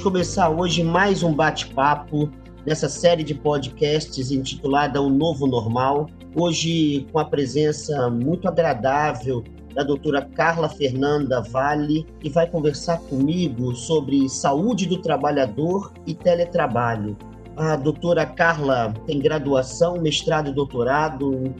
Vamos 0.00 0.12
começar 0.14 0.48
hoje 0.48 0.82
mais 0.82 1.22
um 1.22 1.34
bate-papo 1.34 2.30
nessa 2.64 2.88
série 2.88 3.22
de 3.22 3.34
podcasts 3.34 4.30
intitulada 4.30 5.02
O 5.02 5.10
Novo 5.10 5.46
Normal. 5.46 6.06
Hoje 6.34 7.06
com 7.12 7.18
a 7.18 7.24
presença 7.26 8.08
muito 8.08 8.48
agradável 8.48 9.44
da 9.74 9.82
doutora 9.82 10.22
Carla 10.22 10.70
Fernanda 10.70 11.42
Vale, 11.42 12.06
que 12.18 12.30
vai 12.30 12.48
conversar 12.48 12.98
comigo 13.00 13.74
sobre 13.74 14.26
saúde 14.30 14.86
do 14.86 15.02
trabalhador 15.02 15.92
e 16.06 16.14
teletrabalho. 16.14 17.14
A 17.54 17.76
doutora 17.76 18.24
Carla 18.24 18.94
tem 19.06 19.18
graduação, 19.18 20.00
mestrado 20.00 20.48
e 20.48 20.54
doutorado 20.54 21.54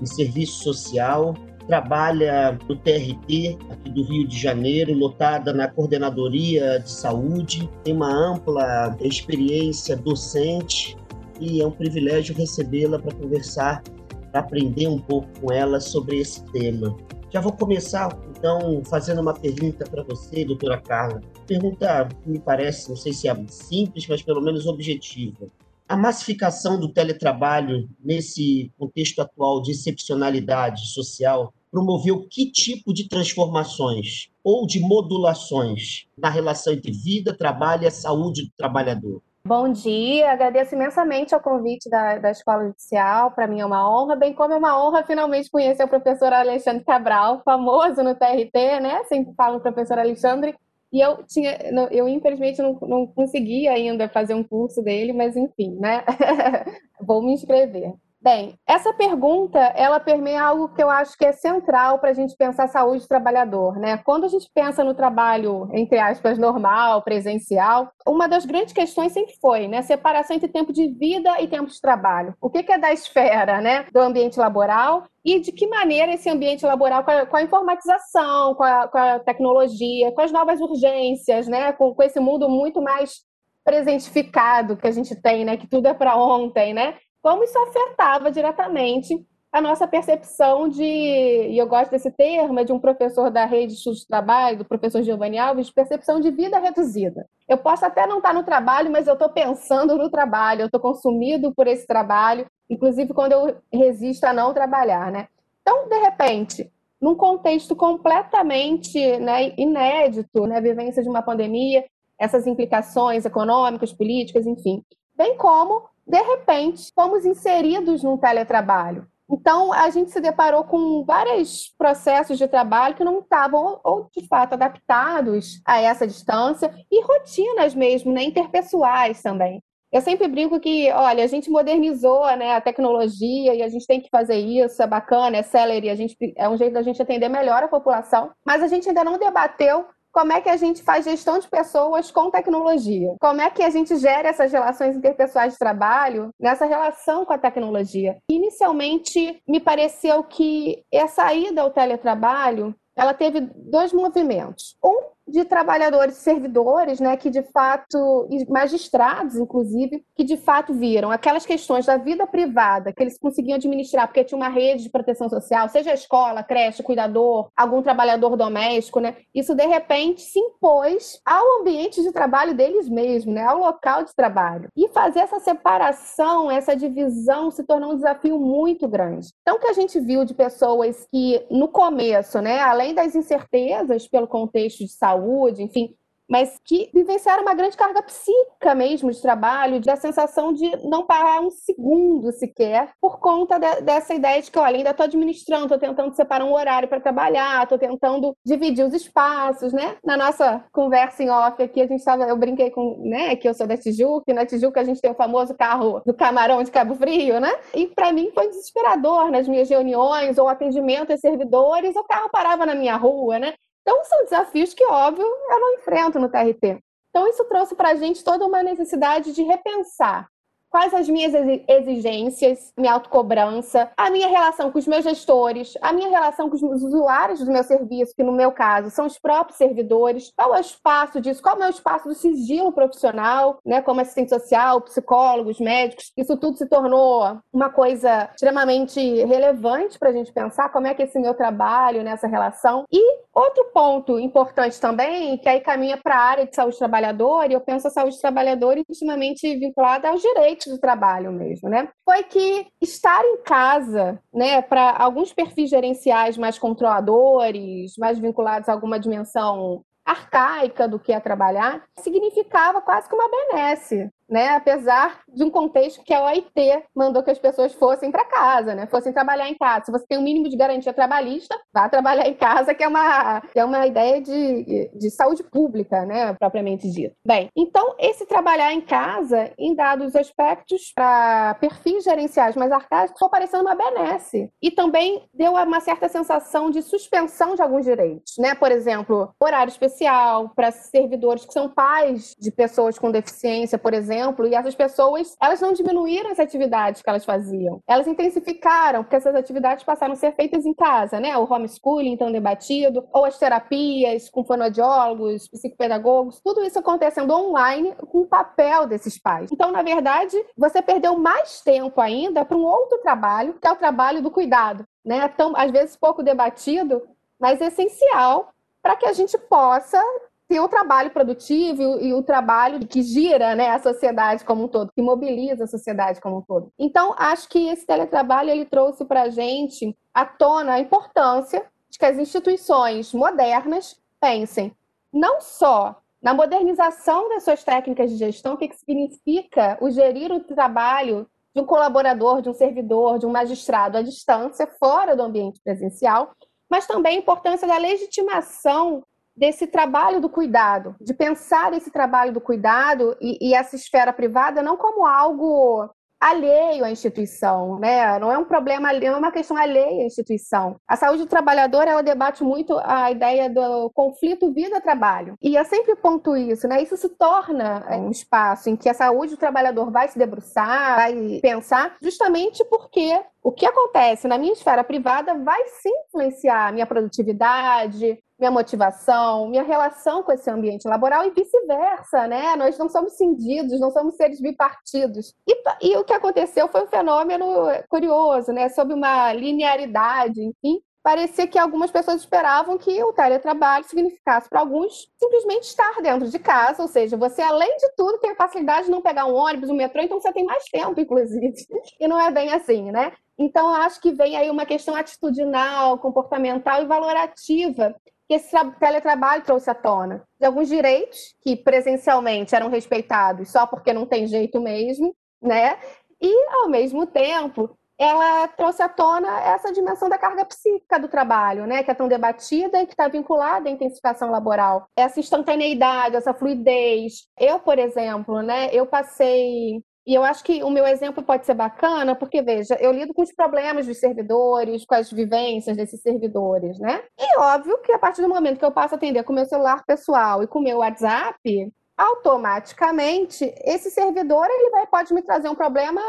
em 0.00 0.06
serviço 0.06 0.62
social, 0.62 1.34
trabalha 1.70 2.58
no 2.68 2.74
TRT 2.74 3.56
aqui 3.70 3.90
do 3.90 4.02
Rio 4.02 4.26
de 4.26 4.36
Janeiro, 4.36 4.92
lotada 4.92 5.52
na 5.52 5.68
Coordenadoria 5.68 6.80
de 6.80 6.90
Saúde, 6.90 7.70
tem 7.84 7.94
uma 7.94 8.12
ampla 8.12 8.96
experiência 9.00 9.96
docente 9.96 10.96
e 11.38 11.62
é 11.62 11.66
um 11.66 11.70
privilégio 11.70 12.34
recebê-la 12.34 12.98
para 12.98 13.14
conversar, 13.14 13.84
para 14.32 14.40
aprender 14.40 14.88
um 14.88 14.98
pouco 14.98 15.28
com 15.40 15.52
ela 15.52 15.78
sobre 15.78 16.18
esse 16.18 16.44
tema. 16.46 16.96
Já 17.32 17.40
vou 17.40 17.52
começar, 17.52 18.18
então, 18.36 18.82
fazendo 18.84 19.20
uma 19.20 19.32
pergunta 19.32 19.84
para 19.88 20.02
você, 20.02 20.44
doutora 20.44 20.80
Carla. 20.80 21.20
Pergunta 21.46 22.08
que 22.24 22.30
me 22.30 22.40
parece, 22.40 22.88
não 22.88 22.96
sei 22.96 23.12
se 23.12 23.28
é 23.28 23.44
simples, 23.46 24.08
mas 24.08 24.22
pelo 24.22 24.42
menos 24.42 24.66
objetiva. 24.66 25.46
A 25.88 25.96
massificação 25.96 26.80
do 26.80 26.88
teletrabalho 26.88 27.88
nesse 28.04 28.72
contexto 28.76 29.20
atual 29.20 29.62
de 29.62 29.70
excepcionalidade 29.70 30.88
social 30.88 31.54
promoveu 31.70 32.26
que 32.28 32.50
tipo 32.50 32.92
de 32.92 33.08
transformações 33.08 34.28
ou 34.42 34.66
de 34.66 34.80
modulações 34.80 36.06
na 36.16 36.28
relação 36.28 36.72
entre 36.72 36.92
vida, 36.92 37.36
trabalho 37.36 37.86
e 37.86 37.90
saúde 37.90 38.44
do 38.44 38.52
trabalhador? 38.56 39.22
Bom 39.44 39.72
dia, 39.72 40.32
agradeço 40.32 40.74
imensamente 40.74 41.34
ao 41.34 41.40
convite 41.40 41.88
da, 41.88 42.18
da 42.18 42.30
Escola 42.30 42.66
Judicial, 42.66 43.30
para 43.30 43.46
mim 43.46 43.60
é 43.60 43.64
uma 43.64 43.90
honra, 43.90 44.14
bem 44.14 44.34
como 44.34 44.52
é 44.52 44.56
uma 44.56 44.84
honra 44.84 45.02
finalmente 45.02 45.50
conhecer 45.50 45.82
o 45.82 45.88
professor 45.88 46.30
Alexandre 46.32 46.84
Cabral, 46.84 47.40
famoso 47.42 48.02
no 48.02 48.14
TRT, 48.14 48.80
né? 48.80 49.02
Sempre 49.04 49.32
falo 49.34 49.60
professor 49.60 49.98
Alexandre, 49.98 50.54
e 50.92 51.00
eu 51.00 51.24
tinha, 51.26 51.56
eu 51.90 52.06
infelizmente 52.08 52.60
não, 52.60 52.78
não 52.82 53.06
consegui 53.06 53.66
ainda 53.66 54.08
fazer 54.08 54.34
um 54.34 54.44
curso 54.44 54.82
dele, 54.82 55.12
mas 55.12 55.36
enfim, 55.36 55.74
né? 55.78 56.04
Vou 57.00 57.22
me 57.22 57.32
inscrever. 57.32 57.94
Bem, 58.22 58.58
essa 58.66 58.92
pergunta 58.92 59.58
ela 59.58 59.98
permeia 59.98 60.42
algo 60.42 60.68
que 60.74 60.82
eu 60.82 60.90
acho 60.90 61.16
que 61.16 61.24
é 61.24 61.32
central 61.32 61.98
para 61.98 62.10
a 62.10 62.12
gente 62.12 62.36
pensar 62.36 62.68
saúde 62.68 63.04
do 63.04 63.08
trabalhador, 63.08 63.78
né? 63.78 63.96
Quando 63.96 64.24
a 64.24 64.28
gente 64.28 64.46
pensa 64.54 64.84
no 64.84 64.92
trabalho 64.92 65.70
entre 65.72 65.98
aspas 65.98 66.36
normal, 66.36 67.00
presencial, 67.00 67.90
uma 68.06 68.28
das 68.28 68.44
grandes 68.44 68.74
questões 68.74 69.12
sempre 69.12 69.32
foi, 69.40 69.68
né, 69.68 69.80
separação 69.80 70.36
entre 70.36 70.48
tempo 70.48 70.70
de 70.70 70.88
vida 70.88 71.40
e 71.40 71.48
tempo 71.48 71.70
de 71.70 71.80
trabalho. 71.80 72.34
O 72.42 72.50
que 72.50 72.70
é 72.70 72.76
da 72.76 72.92
esfera, 72.92 73.58
né, 73.62 73.86
do 73.90 73.98
ambiente 74.00 74.38
laboral 74.38 75.04
e 75.24 75.40
de 75.40 75.50
que 75.50 75.66
maneira 75.66 76.12
esse 76.12 76.28
ambiente 76.28 76.66
laboral, 76.66 77.02
com 77.02 77.10
a, 77.10 77.24
com 77.24 77.36
a 77.38 77.42
informatização, 77.42 78.54
com 78.54 78.62
a, 78.62 78.86
com 78.86 78.98
a, 78.98 79.18
tecnologia, 79.20 80.12
com 80.12 80.20
as 80.20 80.30
novas 80.30 80.60
urgências, 80.60 81.48
né, 81.48 81.72
com, 81.72 81.94
com 81.94 82.02
esse 82.02 82.20
mundo 82.20 82.50
muito 82.50 82.82
mais 82.82 83.22
presentificado 83.64 84.76
que 84.76 84.86
a 84.86 84.90
gente 84.90 85.14
tem, 85.16 85.42
né, 85.42 85.56
que 85.56 85.66
tudo 85.66 85.86
é 85.86 85.94
para 85.94 86.16
ontem, 86.16 86.74
né? 86.74 86.96
Como 87.22 87.44
isso 87.44 87.58
afetava 87.58 88.30
diretamente 88.30 89.14
a 89.52 89.60
nossa 89.60 89.86
percepção 89.86 90.68
de, 90.68 90.84
e 90.84 91.58
eu 91.58 91.66
gosto 91.66 91.90
desse 91.90 92.10
termo, 92.10 92.60
é 92.60 92.64
de 92.64 92.72
um 92.72 92.78
professor 92.78 93.30
da 93.30 93.44
rede 93.44 93.72
de 93.72 93.78
estudos 93.78 94.00
de 94.00 94.06
trabalho, 94.06 94.58
do 94.58 94.64
professor 94.64 95.02
Giovanni 95.02 95.38
Alves, 95.38 95.70
percepção 95.70 96.20
de 96.20 96.30
vida 96.30 96.58
reduzida. 96.58 97.26
Eu 97.48 97.58
posso 97.58 97.84
até 97.84 98.06
não 98.06 98.18
estar 98.18 98.32
no 98.32 98.44
trabalho, 98.44 98.92
mas 98.92 99.08
eu 99.08 99.14
estou 99.14 99.28
pensando 99.28 99.98
no 99.98 100.08
trabalho, 100.08 100.62
eu 100.62 100.66
estou 100.66 100.80
consumido 100.80 101.52
por 101.52 101.66
esse 101.66 101.84
trabalho, 101.84 102.46
inclusive 102.68 103.12
quando 103.12 103.32
eu 103.32 103.56
resisto 103.72 104.24
a 104.24 104.32
não 104.32 104.54
trabalhar, 104.54 105.10
né? 105.10 105.26
Então, 105.62 105.88
de 105.88 105.98
repente, 105.98 106.70
num 107.00 107.16
contexto 107.16 107.74
completamente 107.74 109.18
né, 109.18 109.52
inédito, 109.58 110.46
né, 110.46 110.58
a 110.58 110.60
vivência 110.60 111.02
de 111.02 111.08
uma 111.08 111.22
pandemia, 111.22 111.84
essas 112.18 112.46
implicações 112.46 113.24
econômicas, 113.24 113.92
políticas, 113.92 114.46
enfim, 114.46 114.84
bem 115.16 115.36
como 115.36 115.82
de 116.10 116.20
repente, 116.20 116.90
fomos 116.92 117.24
inseridos 117.24 118.02
num 118.02 118.16
teletrabalho. 118.16 119.06
Então, 119.30 119.72
a 119.72 119.88
gente 119.90 120.10
se 120.10 120.20
deparou 120.20 120.64
com 120.64 121.04
vários 121.04 121.72
processos 121.78 122.36
de 122.36 122.48
trabalho 122.48 122.96
que 122.96 123.04
não 123.04 123.20
estavam, 123.20 123.80
ou 123.84 124.10
de 124.12 124.26
fato, 124.26 124.54
adaptados 124.54 125.60
a 125.64 125.80
essa 125.80 126.04
distância, 126.04 126.74
e 126.90 127.00
rotinas 127.04 127.76
mesmo, 127.76 128.12
né, 128.12 128.24
interpessoais 128.24 129.22
também. 129.22 129.62
Eu 129.92 130.00
sempre 130.00 130.26
brinco 130.26 130.58
que, 130.58 130.90
olha, 130.92 131.22
a 131.22 131.26
gente 131.28 131.48
modernizou 131.48 132.24
né, 132.36 132.54
a 132.54 132.60
tecnologia 132.60 133.54
e 133.54 133.62
a 133.62 133.68
gente 133.68 133.86
tem 133.86 134.00
que 134.00 134.08
fazer 134.08 134.36
isso, 134.36 134.82
é 134.82 134.86
bacana, 134.86 135.36
é 135.36 135.42
celery, 135.42 135.90
a 135.90 135.94
gente, 135.94 136.16
é 136.36 136.48
um 136.48 136.56
jeito 136.56 136.74
da 136.74 136.82
gente 136.82 137.00
atender 137.00 137.28
melhor 137.28 137.62
a 137.62 137.68
população, 137.68 138.30
mas 138.44 138.62
a 138.62 138.68
gente 138.68 138.88
ainda 138.88 139.04
não 139.04 139.18
debateu 139.18 139.84
como 140.12 140.32
é 140.32 140.40
que 140.40 140.48
a 140.48 140.56
gente 140.56 140.82
faz 140.82 141.04
gestão 141.04 141.38
de 141.38 141.48
pessoas 141.48 142.10
com 142.10 142.30
tecnologia? 142.30 143.14
Como 143.20 143.40
é 143.40 143.50
que 143.50 143.62
a 143.62 143.70
gente 143.70 143.96
gera 143.96 144.28
essas 144.28 144.52
relações 144.52 144.96
interpessoais 144.96 145.52
de 145.52 145.58
trabalho 145.58 146.30
nessa 146.38 146.66
relação 146.66 147.24
com 147.24 147.32
a 147.32 147.38
tecnologia? 147.38 148.18
Inicialmente, 148.30 149.42
me 149.48 149.60
pareceu 149.60 150.22
que 150.24 150.84
a 150.94 151.06
saída 151.08 151.62
ao 151.62 151.70
teletrabalho 151.70 152.74
ela 152.96 153.14
teve 153.14 153.40
dois 153.40 153.92
movimentos. 153.92 154.76
Um 154.84 155.10
de 155.30 155.44
trabalhadores 155.44 156.16
servidores, 156.16 157.00
né, 157.00 157.16
que 157.16 157.30
de 157.30 157.42
fato, 157.42 158.28
magistrados, 158.48 159.36
inclusive, 159.36 160.04
que 160.14 160.24
de 160.24 160.36
fato 160.36 160.74
viram 160.74 161.10
aquelas 161.10 161.46
questões 161.46 161.86
da 161.86 161.96
vida 161.96 162.26
privada 162.26 162.92
que 162.92 163.02
eles 163.02 163.18
conseguiam 163.18 163.56
administrar, 163.56 164.06
porque 164.06 164.24
tinha 164.24 164.36
uma 164.36 164.48
rede 164.48 164.82
de 164.82 164.90
proteção 164.90 165.28
social, 165.28 165.68
seja 165.68 165.92
escola, 165.94 166.42
creche, 166.42 166.82
cuidador, 166.82 167.48
algum 167.56 167.82
trabalhador 167.82 168.36
doméstico, 168.36 169.00
né? 169.00 169.16
Isso 169.34 169.54
de 169.54 169.66
repente 169.66 170.22
se 170.22 170.38
impôs 170.38 171.20
ao 171.24 171.60
ambiente 171.60 172.02
de 172.02 172.12
trabalho 172.12 172.54
deles 172.54 172.88
mesmos, 172.88 173.34
né, 173.34 173.44
ao 173.44 173.58
local 173.58 174.04
de 174.04 174.14
trabalho. 174.14 174.68
E 174.76 174.88
fazer 174.88 175.20
essa 175.20 175.38
separação, 175.38 176.50
essa 176.50 176.74
divisão 176.74 177.50
se 177.50 177.64
tornou 177.64 177.92
um 177.92 177.96
desafio 177.96 178.38
muito 178.38 178.88
grande. 178.88 179.28
Então, 179.42 179.56
o 179.56 179.60
que 179.60 179.68
a 179.68 179.72
gente 179.72 179.98
viu 180.00 180.24
de 180.24 180.34
pessoas 180.34 181.06
que 181.10 181.44
no 181.50 181.68
começo, 181.68 182.40
né, 182.40 182.60
além 182.60 182.94
das 182.94 183.14
incertezas 183.14 184.08
pelo 184.08 184.26
contexto 184.26 184.78
de 184.78 184.88
saúde, 184.88 185.19
saúde, 185.20 185.62
enfim, 185.62 185.94
mas 186.30 186.60
que 186.64 186.88
vivenciaram 186.94 187.42
uma 187.42 187.54
grande 187.54 187.76
carga 187.76 188.00
psíquica 188.02 188.72
mesmo 188.72 189.10
de 189.10 189.20
trabalho, 189.20 189.80
de 189.80 189.90
a 189.90 189.96
sensação 189.96 190.52
de 190.52 190.70
não 190.88 191.04
parar 191.04 191.40
um 191.40 191.50
segundo 191.50 192.30
sequer, 192.30 192.92
por 193.00 193.18
conta 193.18 193.58
de, 193.58 193.80
dessa 193.80 194.14
ideia 194.14 194.40
de 194.40 194.48
que, 194.48 194.58
olha, 194.58 194.76
ainda 194.76 194.90
estou 194.90 195.04
administrando, 195.04 195.64
estou 195.64 195.78
tentando 195.78 196.14
separar 196.14 196.44
um 196.44 196.54
horário 196.54 196.88
para 196.88 197.00
trabalhar, 197.00 197.64
estou 197.64 197.76
tentando 197.76 198.36
dividir 198.46 198.86
os 198.86 198.94
espaços, 198.94 199.72
né? 199.72 199.96
Na 200.04 200.16
nossa 200.16 200.64
conversa 200.70 201.24
em 201.24 201.30
off 201.30 201.60
aqui, 201.60 201.80
a 201.80 201.86
gente 201.88 201.98
estava, 201.98 202.22
eu 202.22 202.36
brinquei 202.36 202.70
com, 202.70 203.02
né, 203.04 203.34
que 203.34 203.48
eu 203.48 203.54
sou 203.54 203.66
da 203.66 203.76
Tijuca, 203.76 204.30
e 204.30 204.32
na 204.32 204.46
Tijuca 204.46 204.80
a 204.80 204.84
gente 204.84 205.00
tem 205.00 205.10
o 205.10 205.16
famoso 205.16 205.52
carro 205.54 206.00
do 206.06 206.14
camarão 206.14 206.62
de 206.62 206.70
Cabo 206.70 206.94
Frio, 206.94 207.40
né? 207.40 207.52
E 207.74 207.88
para 207.88 208.12
mim 208.12 208.30
foi 208.32 208.48
desesperador 208.48 209.32
nas 209.32 209.48
minhas 209.48 209.68
reuniões 209.68 210.38
ou 210.38 210.46
atendimento 210.46 211.12
a 211.12 211.16
servidores, 211.16 211.96
o 211.96 212.04
carro 212.04 212.30
parava 212.30 212.64
na 212.64 212.76
minha 212.76 212.96
rua, 212.96 213.40
né? 213.40 213.54
Então, 213.82 214.04
são 214.04 214.24
desafios 214.24 214.74
que, 214.74 214.84
óbvio, 214.84 215.24
eu 215.24 215.60
não 215.60 215.74
enfrento 215.74 216.18
no 216.18 216.28
TRT. 216.28 216.82
Então, 217.10 217.26
isso 217.28 217.44
trouxe 217.46 217.74
para 217.74 217.90
a 217.90 217.94
gente 217.94 218.22
toda 218.22 218.46
uma 218.46 218.62
necessidade 218.62 219.32
de 219.32 219.42
repensar 219.42 220.28
quais 220.70 220.94
as 220.94 221.08
minhas 221.08 221.34
exigências, 221.68 222.72
minha 222.78 222.92
autocobrança, 222.92 223.90
a 223.96 224.08
minha 224.08 224.28
relação 224.28 224.70
com 224.70 224.78
os 224.78 224.86
meus 224.86 225.04
gestores, 225.04 225.74
a 225.82 225.92
minha 225.92 226.08
relação 226.08 226.48
com 226.48 226.54
os 226.54 226.82
usuários 226.82 227.40
do 227.40 227.52
meu 227.52 227.64
serviço, 227.64 228.14
que 228.14 228.22
no 228.22 228.32
meu 228.32 228.52
caso 228.52 228.88
são 228.90 229.04
os 229.04 229.18
próprios 229.18 229.58
servidores, 229.58 230.32
qual 230.36 230.54
é 230.54 230.58
o 230.58 230.60
espaço 230.60 231.20
disso, 231.20 231.42
qual 231.42 231.60
é 231.60 231.66
o 231.66 231.70
espaço 231.70 232.08
do 232.08 232.14
sigilo 232.14 232.72
profissional, 232.72 233.58
né, 233.66 233.82
como 233.82 234.00
assistente 234.00 234.30
social, 234.30 234.80
psicólogos, 234.80 235.58
médicos, 235.58 236.12
isso 236.16 236.36
tudo 236.36 236.56
se 236.56 236.66
tornou 236.66 237.38
uma 237.52 237.70
coisa 237.70 238.30
extremamente 238.32 239.00
relevante 239.24 239.98
para 239.98 240.10
a 240.10 240.12
gente 240.12 240.32
pensar 240.32 240.68
como 240.68 240.86
é 240.86 240.94
que 240.94 241.02
esse 241.02 241.18
meu 241.18 241.34
trabalho 241.34 242.04
nessa 242.04 242.28
relação. 242.28 242.84
E 242.92 243.00
outro 243.40 243.64
ponto 243.72 244.18
importante 244.18 244.80
também, 244.80 245.38
que 245.38 245.48
aí 245.48 245.60
caminha 245.60 245.96
para 245.96 246.16
a 246.16 246.24
área 246.24 246.46
de 246.46 246.54
saúde 246.54 246.78
trabalhador, 246.78 247.50
e 247.50 247.54
eu 247.54 247.60
penso 247.60 247.88
a 247.88 247.90
saúde 247.90 248.20
trabalhador 248.20 248.78
intimamente 248.78 249.56
vinculada 249.56 250.08
aos 250.08 250.20
direitos 250.20 250.72
de 250.72 250.80
trabalho 250.80 251.32
mesmo, 251.32 251.68
né? 251.68 251.88
Foi 252.04 252.22
que 252.22 252.66
estar 252.80 253.24
em 253.24 253.42
casa, 253.42 254.20
né, 254.32 254.62
para 254.62 254.96
alguns 254.96 255.32
perfis 255.32 255.70
gerenciais 255.70 256.36
mais 256.36 256.58
controladores, 256.58 257.92
mais 257.98 258.18
vinculados 258.18 258.68
a 258.68 258.72
alguma 258.72 258.98
dimensão 258.98 259.82
arcaica 260.04 260.88
do 260.88 260.98
que 260.98 261.12
é 261.12 261.20
trabalhar, 261.20 261.84
significava 261.98 262.80
quase 262.80 263.08
que 263.08 263.14
uma 263.14 263.28
benesse. 263.28 264.10
Né? 264.30 264.50
Apesar 264.50 265.20
de 265.28 265.42
um 265.42 265.50
contexto 265.50 266.02
que 266.04 266.14
a 266.14 266.24
OIT 266.24 266.84
mandou 266.94 267.22
que 267.22 267.30
as 267.30 267.38
pessoas 267.38 267.74
fossem 267.74 268.10
para 268.10 268.24
casa, 268.24 268.74
né? 268.74 268.86
Fossem 268.86 269.12
trabalhar 269.12 269.48
em 269.48 269.56
casa. 269.56 269.86
Se 269.86 269.92
você 269.92 270.06
tem 270.06 270.18
um 270.18 270.22
mínimo 270.22 270.48
de 270.48 270.56
garantia 270.56 270.92
trabalhista, 270.92 271.58
vá 271.74 271.88
trabalhar 271.88 272.28
em 272.28 272.34
casa, 272.34 272.72
que 272.74 272.84
é 272.84 272.88
uma, 272.88 273.40
que 273.40 273.58
é 273.58 273.64
uma 273.64 273.86
ideia 273.86 274.20
de, 274.20 274.90
de 274.94 275.10
saúde 275.10 275.42
pública, 275.42 276.04
né? 276.06 276.34
Propriamente 276.34 276.88
dito. 276.90 277.14
Bem, 277.26 277.48
então 277.56 277.96
esse 277.98 278.24
trabalhar 278.24 278.72
em 278.72 278.80
casa, 278.80 279.52
em 279.58 279.74
dados 279.74 280.14
aspectos 280.14 280.92
para 280.94 281.54
perfis 281.54 282.04
gerenciais 282.04 282.54
mais 282.54 282.70
arcaicos, 282.70 283.18
foi 283.18 283.28
parecendo 283.28 283.64
uma 283.64 283.74
benesse. 283.74 284.50
E 284.62 284.70
também 284.70 285.24
deu 285.34 285.52
uma 285.52 285.80
certa 285.80 286.08
sensação 286.08 286.70
de 286.70 286.82
suspensão 286.82 287.54
de 287.54 287.62
alguns 287.62 287.84
direitos, 287.84 288.34
né? 288.38 288.54
Por 288.54 288.70
exemplo, 288.70 289.34
horário 289.40 289.70
especial 289.70 290.50
para 290.54 290.70
servidores 290.70 291.44
que 291.44 291.52
são 291.52 291.68
pais 291.68 292.34
de 292.38 292.50
pessoas 292.52 292.98
com 292.98 293.10
deficiência, 293.10 293.78
por 293.78 293.92
exemplo, 293.94 294.19
e 294.48 294.54
essas 294.54 294.74
pessoas, 294.74 295.36
elas 295.40 295.60
não 295.60 295.72
diminuíram 295.72 296.30
as 296.30 296.38
atividades 296.38 297.02
que 297.02 297.08
elas 297.08 297.24
faziam. 297.24 297.82
Elas 297.86 298.06
intensificaram, 298.06 299.02
porque 299.02 299.16
essas 299.16 299.34
atividades 299.34 299.84
passaram 299.84 300.12
a 300.12 300.16
ser 300.16 300.34
feitas 300.34 300.64
em 300.66 300.74
casa, 300.74 301.18
né? 301.18 301.36
O 301.36 301.50
homeschooling, 301.50 302.12
então, 302.12 302.30
debatido, 302.30 303.06
ou 303.12 303.24
as 303.24 303.38
terapias 303.38 304.28
com 304.28 304.44
fonoaudiólogos, 304.44 305.48
psicopedagogos, 305.48 306.40
tudo 306.42 306.62
isso 306.64 306.78
acontecendo 306.78 307.32
online 307.32 307.94
com 308.10 308.20
o 308.20 308.26
papel 308.26 308.86
desses 308.86 309.18
pais. 309.18 309.50
Então, 309.52 309.70
na 309.70 309.82
verdade, 309.82 310.36
você 310.56 310.82
perdeu 310.82 311.18
mais 311.18 311.60
tempo 311.60 312.00
ainda 312.00 312.44
para 312.44 312.56
um 312.56 312.64
outro 312.64 312.98
trabalho, 312.98 313.54
que 313.54 313.66
é 313.66 313.72
o 313.72 313.76
trabalho 313.76 314.22
do 314.22 314.30
cuidado, 314.30 314.84
né? 315.04 315.28
Tão, 315.28 315.56
às 315.56 315.70
vezes 315.70 315.96
pouco 315.96 316.22
debatido, 316.22 317.02
mas 317.38 317.60
essencial 317.60 318.52
para 318.82 318.96
que 318.96 319.06
a 319.06 319.12
gente 319.12 319.36
possa 319.36 320.02
ter 320.50 320.58
o 320.58 320.68
trabalho 320.68 321.12
produtivo 321.12 322.00
e 322.00 322.12
o 322.12 322.24
trabalho 322.24 322.84
que 322.84 323.04
gira 323.04 323.54
né, 323.54 323.70
a 323.70 323.78
sociedade 323.78 324.44
como 324.44 324.64
um 324.64 324.68
todo, 324.68 324.90
que 324.92 325.00
mobiliza 325.00 325.62
a 325.62 325.68
sociedade 325.68 326.20
como 326.20 326.38
um 326.38 326.42
todo. 326.42 326.72
Então, 326.76 327.14
acho 327.16 327.48
que 327.48 327.68
esse 327.68 327.86
teletrabalho 327.86 328.50
ele 328.50 328.64
trouxe 328.64 329.04
para 329.04 329.22
a 329.22 329.28
gente 329.28 329.96
à 330.12 330.24
tona 330.24 330.72
a 330.72 330.80
importância 330.80 331.64
de 331.88 331.96
que 331.96 332.04
as 332.04 332.18
instituições 332.18 333.14
modernas 333.14 333.96
pensem 334.20 334.74
não 335.12 335.40
só 335.40 336.00
na 336.20 336.34
modernização 336.34 337.28
das 337.28 337.44
suas 337.44 337.62
técnicas 337.62 338.10
de 338.10 338.16
gestão, 338.16 338.54
o 338.54 338.58
que 338.58 338.74
significa 338.74 339.78
o 339.80 339.88
gerir 339.88 340.32
o 340.32 340.40
trabalho 340.40 341.28
de 341.54 341.62
um 341.62 341.64
colaborador, 341.64 342.42
de 342.42 342.48
um 342.48 342.54
servidor, 342.54 343.20
de 343.20 343.26
um 343.26 343.30
magistrado 343.30 343.96
à 343.96 344.02
distância, 344.02 344.66
fora 344.80 345.14
do 345.14 345.22
ambiente 345.22 345.60
presencial, 345.62 346.32
mas 346.68 346.88
também 346.88 347.16
a 347.16 347.20
importância 347.20 347.68
da 347.68 347.78
legitimação 347.78 349.04
desse 349.40 349.66
trabalho 349.66 350.20
do 350.20 350.28
cuidado, 350.28 350.94
de 351.00 351.14
pensar 351.14 351.72
esse 351.72 351.90
trabalho 351.90 352.30
do 352.30 352.42
cuidado 352.42 353.16
e, 353.18 353.48
e, 353.48 353.54
essa 353.54 353.74
esfera 353.74 354.12
privada 354.12 354.62
não 354.62 354.76
como 354.76 355.06
algo 355.06 355.88
alheio 356.20 356.84
à 356.84 356.90
instituição, 356.90 357.78
né? 357.78 358.18
Não 358.18 358.30
é 358.30 358.36
um 358.36 358.44
problema, 358.44 358.92
não 358.92 359.00
é 359.00 359.16
uma 359.16 359.32
questão 359.32 359.56
alheia 359.56 360.02
à 360.02 360.04
instituição. 360.04 360.76
A 360.86 360.94
saúde 360.94 361.22
do 361.22 361.28
trabalhador, 361.28 361.88
ela 361.88 362.02
debate 362.02 362.44
muito 362.44 362.78
a 362.84 363.10
ideia 363.10 363.48
do 363.48 363.90
conflito 363.94 364.52
vida-trabalho. 364.52 365.34
E 365.40 365.56
eu 365.56 365.64
sempre 365.64 365.96
ponto 365.96 366.36
isso, 366.36 366.68
né? 366.68 366.82
Isso 366.82 366.98
se 366.98 367.08
torna 367.08 367.86
é, 367.88 367.96
um 367.96 368.10
espaço 368.10 368.68
em 368.68 368.76
que 368.76 368.90
a 368.90 368.94
saúde 368.94 369.36
do 369.36 369.38
trabalhador 369.38 369.90
vai 369.90 370.08
se 370.08 370.18
debruçar, 370.18 370.96
vai 370.96 371.40
pensar, 371.40 371.96
justamente 372.02 372.62
porque 372.66 373.18
o 373.42 373.50
que 373.50 373.64
acontece 373.64 374.28
na 374.28 374.36
minha 374.36 374.52
esfera 374.52 374.84
privada 374.84 375.34
vai 375.38 375.66
sim 375.80 375.92
influenciar 376.06 376.68
a 376.68 376.72
minha 376.72 376.84
produtividade, 376.84 378.18
minha 378.40 378.50
motivação, 378.50 379.48
minha 379.48 379.62
relação 379.62 380.22
com 380.22 380.32
esse 380.32 380.50
ambiente 380.50 380.88
laboral 380.88 381.26
e 381.26 381.30
vice-versa, 381.30 382.26
né? 382.26 382.56
Nós 382.56 382.78
não 382.78 382.88
somos 382.88 383.12
cindidos, 383.12 383.78
não 383.78 383.90
somos 383.90 384.16
seres 384.16 384.40
bipartidos. 384.40 385.34
E, 385.46 385.54
e, 385.82 385.96
o 385.96 386.04
que 386.04 386.14
aconteceu 386.14 386.66
foi 386.68 386.82
um 386.82 386.88
fenômeno 386.88 387.46
curioso, 387.88 388.50
né? 388.50 388.70
Sob 388.70 388.94
uma 388.94 389.32
linearidade, 389.34 390.40
enfim. 390.40 390.82
Parecia 391.02 391.46
que 391.46 391.58
algumas 391.58 391.90
pessoas 391.90 392.20
esperavam 392.20 392.76
que 392.76 393.02
o 393.02 393.12
teletrabalho 393.12 393.84
significasse 393.84 394.48
para 394.50 394.60
alguns 394.60 395.10
simplesmente 395.18 395.64
estar 395.64 396.00
dentro 396.02 396.28
de 396.28 396.38
casa, 396.38 396.82
ou 396.82 396.88
seja, 396.88 397.16
você, 397.16 397.40
além 397.40 397.74
de 397.78 397.90
tudo, 397.96 398.18
tem 398.18 398.32
a 398.32 398.36
facilidade 398.36 398.84
de 398.84 398.90
não 398.90 399.00
pegar 399.00 399.24
um 399.24 399.34
ônibus, 399.34 399.70
um 399.70 399.74
metrô, 399.74 400.02
então 400.02 400.20
você 400.20 400.30
tem 400.30 400.44
mais 400.44 400.64
tempo, 400.64 401.00
inclusive. 401.00 401.52
E 401.98 402.08
não 402.08 402.18
é 402.18 402.30
bem 402.30 402.52
assim, 402.52 402.90
né? 402.90 403.12
Então, 403.38 403.68
acho 403.68 404.00
que 404.00 404.12
vem 404.12 404.36
aí 404.36 404.50
uma 404.50 404.66
questão 404.66 404.94
atitudinal, 404.94 405.98
comportamental 405.98 406.82
e 406.82 406.86
valorativa 406.86 407.94
que 408.30 408.34
esse 408.34 408.56
teletrabalho 408.78 409.42
trouxe 409.42 409.68
à 409.68 409.74
tona. 409.74 410.22
De 410.38 410.46
alguns 410.46 410.68
direitos 410.68 411.34
que 411.42 411.56
presencialmente 411.56 412.54
eram 412.54 412.68
respeitados 412.68 413.50
só 413.50 413.66
porque 413.66 413.92
não 413.92 414.06
tem 414.06 414.28
jeito 414.28 414.60
mesmo, 414.60 415.12
né? 415.42 415.76
E, 416.22 416.32
ao 416.62 416.68
mesmo 416.68 417.08
tempo, 417.08 417.76
ela 417.98 418.46
trouxe 418.46 418.82
à 418.84 418.88
tona 418.88 419.40
essa 419.40 419.72
dimensão 419.72 420.08
da 420.08 420.16
carga 420.16 420.44
psíquica 420.44 420.96
do 421.00 421.08
trabalho, 421.08 421.66
né, 421.66 421.82
que 421.82 421.90
é 421.90 421.94
tão 421.94 422.06
debatida 422.06 422.80
e 422.80 422.86
que 422.86 422.92
está 422.92 423.08
vinculada 423.08 423.68
à 423.68 423.72
intensificação 423.72 424.30
laboral. 424.30 424.86
Essa 424.96 425.18
instantaneidade, 425.18 426.14
essa 426.14 426.32
fluidez. 426.32 427.26
Eu, 427.36 427.58
por 427.58 427.80
exemplo, 427.80 428.42
né, 428.42 428.70
eu 428.72 428.86
passei 428.86 429.82
e 430.06 430.14
eu 430.14 430.24
acho 430.24 430.42
que 430.42 430.62
o 430.62 430.70
meu 430.70 430.86
exemplo 430.86 431.22
pode 431.22 431.44
ser 431.44 431.54
bacana, 431.54 432.14
porque, 432.14 432.42
veja, 432.42 432.74
eu 432.80 432.92
lido 432.92 433.12
com 433.12 433.22
os 433.22 433.32
problemas 433.32 433.86
dos 433.86 433.98
servidores, 433.98 434.84
com 434.84 434.94
as 434.94 435.10
vivências 435.10 435.76
desses 435.76 436.00
servidores, 436.00 436.78
né? 436.78 437.02
E 437.18 437.38
óbvio 437.38 437.78
que 437.78 437.92
a 437.92 437.98
partir 437.98 438.22
do 438.22 438.28
momento 438.28 438.58
que 438.58 438.64
eu 438.64 438.72
passo 438.72 438.94
a 438.94 438.96
atender 438.96 439.22
com 439.22 439.32
o 439.32 439.36
meu 439.36 439.46
celular 439.46 439.84
pessoal 439.86 440.42
e 440.42 440.46
com 440.46 440.58
o 440.58 440.62
meu 440.62 440.78
WhatsApp, 440.78 441.70
automaticamente 442.00 443.52
esse 443.62 443.90
servidor 443.90 444.46
ele 444.48 444.70
vai, 444.70 444.86
pode 444.86 445.12
me 445.12 445.20
trazer 445.20 445.50
um 445.50 445.54
problema 445.54 446.00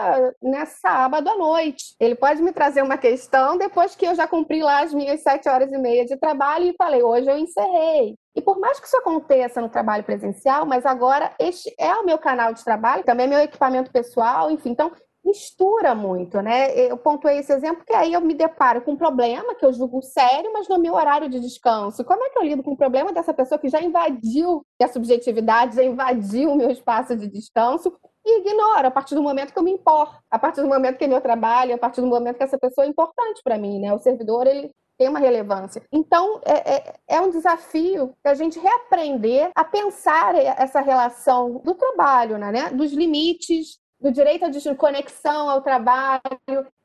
né, 0.42 0.66
sábado 0.66 1.30
à 1.30 1.36
noite. 1.36 1.94
Ele 2.00 2.16
pode 2.16 2.42
me 2.42 2.54
trazer 2.54 2.82
uma 2.82 2.98
questão 2.98 3.58
depois 3.58 3.94
que 3.94 4.08
eu 4.08 4.16
já 4.16 4.26
cumpri 4.26 4.64
lá 4.64 4.84
as 4.84 4.94
minhas 4.94 5.22
sete 5.22 5.50
horas 5.50 5.70
e 5.70 5.78
meia 5.78 6.06
de 6.06 6.16
trabalho 6.16 6.66
e 6.66 6.76
falei, 6.78 7.04
hoje 7.04 7.30
eu 7.30 7.38
encerrei. 7.38 8.16
E 8.36 8.42
por 8.42 8.60
mais 8.60 8.80
que 8.80 8.88
isso 8.88 8.98
aconteça 8.98 9.60
no 9.60 9.70
trabalho 9.70 10.04
presencial, 10.04 10.66
mas 10.66 10.86
agora 10.86 11.34
este 11.40 11.74
é 11.78 11.94
o 11.96 12.06
meu 12.06 12.18
canal 12.18 12.54
de 12.54 12.64
trabalho, 12.64 13.04
também 13.04 13.26
é 13.26 13.30
meu 13.30 13.40
equipamento 13.40 13.92
pessoal, 13.92 14.50
enfim. 14.50 14.70
Então, 14.70 14.92
mistura 15.24 15.94
muito, 15.94 16.42
né? 16.42 16.74
Eu 16.76 16.98
pontuei 16.98 17.40
esse 17.40 17.54
exemplo 17.54 17.86
que 17.86 17.94
aí 17.94 18.14
eu 18.14 18.22
me 18.22 18.34
deparo 18.34 18.82
com 18.82 18.94
um 18.94 18.98
problema 18.98 19.54
que 19.56 19.66
eu 19.66 19.72
julgo 19.72 20.02
sério, 20.02 20.52
mas 20.54 20.68
no 20.68 20.80
meu 20.80 20.96
horário 20.96 21.30
de 21.30 21.40
descanso. 21.40 22.04
Como 22.04 22.24
é 22.24 22.30
que 22.30 22.40
eu 22.40 22.44
lido 22.44 22.64
com 22.64 22.72
o 22.72 22.78
problema 22.78 23.14
dessa 23.14 23.34
pessoa 23.34 23.60
que 23.60 23.70
já 23.70 23.82
invadiu 23.82 24.66
a 24.82 24.88
subjetividade, 24.88 25.76
já 25.76 25.84
invadiu 25.84 26.52
o 26.52 26.56
meu 26.56 26.72
espaço 26.72 27.16
de 27.16 27.28
descanso 27.28 27.96
e 28.26 28.40
ignoro 28.40 28.88
a 28.88 28.92
partir 28.92 29.16
do 29.16 29.22
momento 29.22 29.54
que 29.54 29.60
eu 29.60 29.64
me 29.64 29.72
importo, 29.72 30.18
a 30.30 30.40
partir 30.40 30.62
do 30.62 30.68
momento 30.68 30.98
que 30.98 31.04
é 31.04 31.08
meu 31.08 31.22
trabalho, 31.22 31.76
a 31.76 31.78
partir 31.78 32.02
do 32.02 32.08
momento 32.08 32.38
que 32.38 32.44
essa 32.44 32.58
pessoa 32.58 32.86
é 32.86 32.90
importante 32.90 33.42
para 33.44 33.58
mim, 33.58 33.80
né? 33.80 33.94
O 33.94 34.00
servidor, 34.00 34.48
ele 34.48 34.72
tem 34.98 35.10
uma 35.10 35.20
relevância. 35.20 35.82
Então, 35.92 36.42
é, 36.46 36.76
é, 36.76 36.96
é, 37.08 37.22
um 37.22 37.30
desafio 37.30 38.14
a 38.24 38.34
gente 38.34 38.60
reaprender 38.60 39.52
a 39.56 39.64
pensar 39.64 40.36
essa 40.36 40.80
relação 40.82 41.62
do 41.64 41.74
trabalho, 41.74 42.38
né? 42.38 42.70
dos 42.70 42.92
limites, 42.92 43.80
do 44.00 44.12
direito 44.12 44.46
à 44.46 44.76
conexão 44.76 45.50
ao 45.50 45.62
trabalho. 45.62 46.22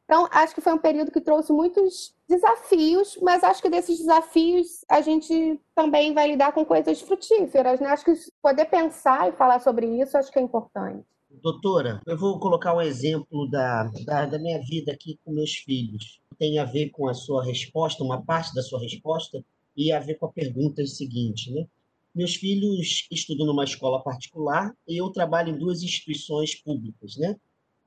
Então, 0.05 0.29
acho 0.31 0.55
que 0.55 0.61
foi 0.61 0.73
um 0.73 0.79
período 0.79 1.11
que 1.11 1.21
trouxe 1.21 1.53
muitos 1.53 2.15
desafios, 2.29 3.19
mas 3.23 3.43
acho 3.43 3.61
que 3.61 3.69
desses 3.69 3.99
desafios 3.99 4.85
a 4.89 5.01
gente 5.01 5.61
também 5.75 6.15
vai 6.15 6.29
lidar 6.29 6.53
com 6.53 6.65
coisas 6.65 7.01
frutíferas, 7.01 7.81
né? 7.81 7.89
Acho 7.89 8.05
que 8.05 8.15
poder 8.41 8.67
pensar 8.67 9.29
e 9.29 9.33
falar 9.33 9.61
sobre 9.61 9.87
isso 10.01 10.17
acho 10.17 10.31
que 10.31 10.39
é 10.39 10.43
importante. 10.43 11.05
Doutora, 11.43 12.01
eu 12.07 12.17
vou 12.17 12.39
colocar 12.39 12.75
um 12.75 12.81
exemplo 12.81 13.49
da, 13.49 13.85
da, 14.05 14.27
da 14.27 14.39
minha 14.39 14.59
vida 14.61 14.93
aqui 14.93 15.19
com 15.25 15.33
meus 15.33 15.55
filhos. 15.55 16.21
Tem 16.39 16.59
a 16.59 16.65
ver 16.65 16.91
com 16.91 17.09
a 17.09 17.15
sua 17.15 17.45
resposta, 17.45 18.03
uma 18.03 18.23
parte 18.23 18.55
da 18.55 18.63
sua 18.63 18.81
resposta, 18.81 19.45
e 19.77 19.93
a 19.93 20.01
ver 20.01 20.15
com 20.15 20.27
a 20.27 20.33
pergunta 20.33 20.85
seguinte, 20.87 21.51
né? 21.53 21.67
Meus 22.15 22.37
filhos 22.37 23.07
estudam 23.11 23.47
numa 23.47 23.65
escola 23.65 24.03
particular 24.03 24.75
e 24.89 24.97
eu 24.97 25.11
trabalho 25.11 25.55
em 25.55 25.59
duas 25.59 25.83
instituições 25.83 26.55
públicas, 26.55 27.17
né? 27.19 27.37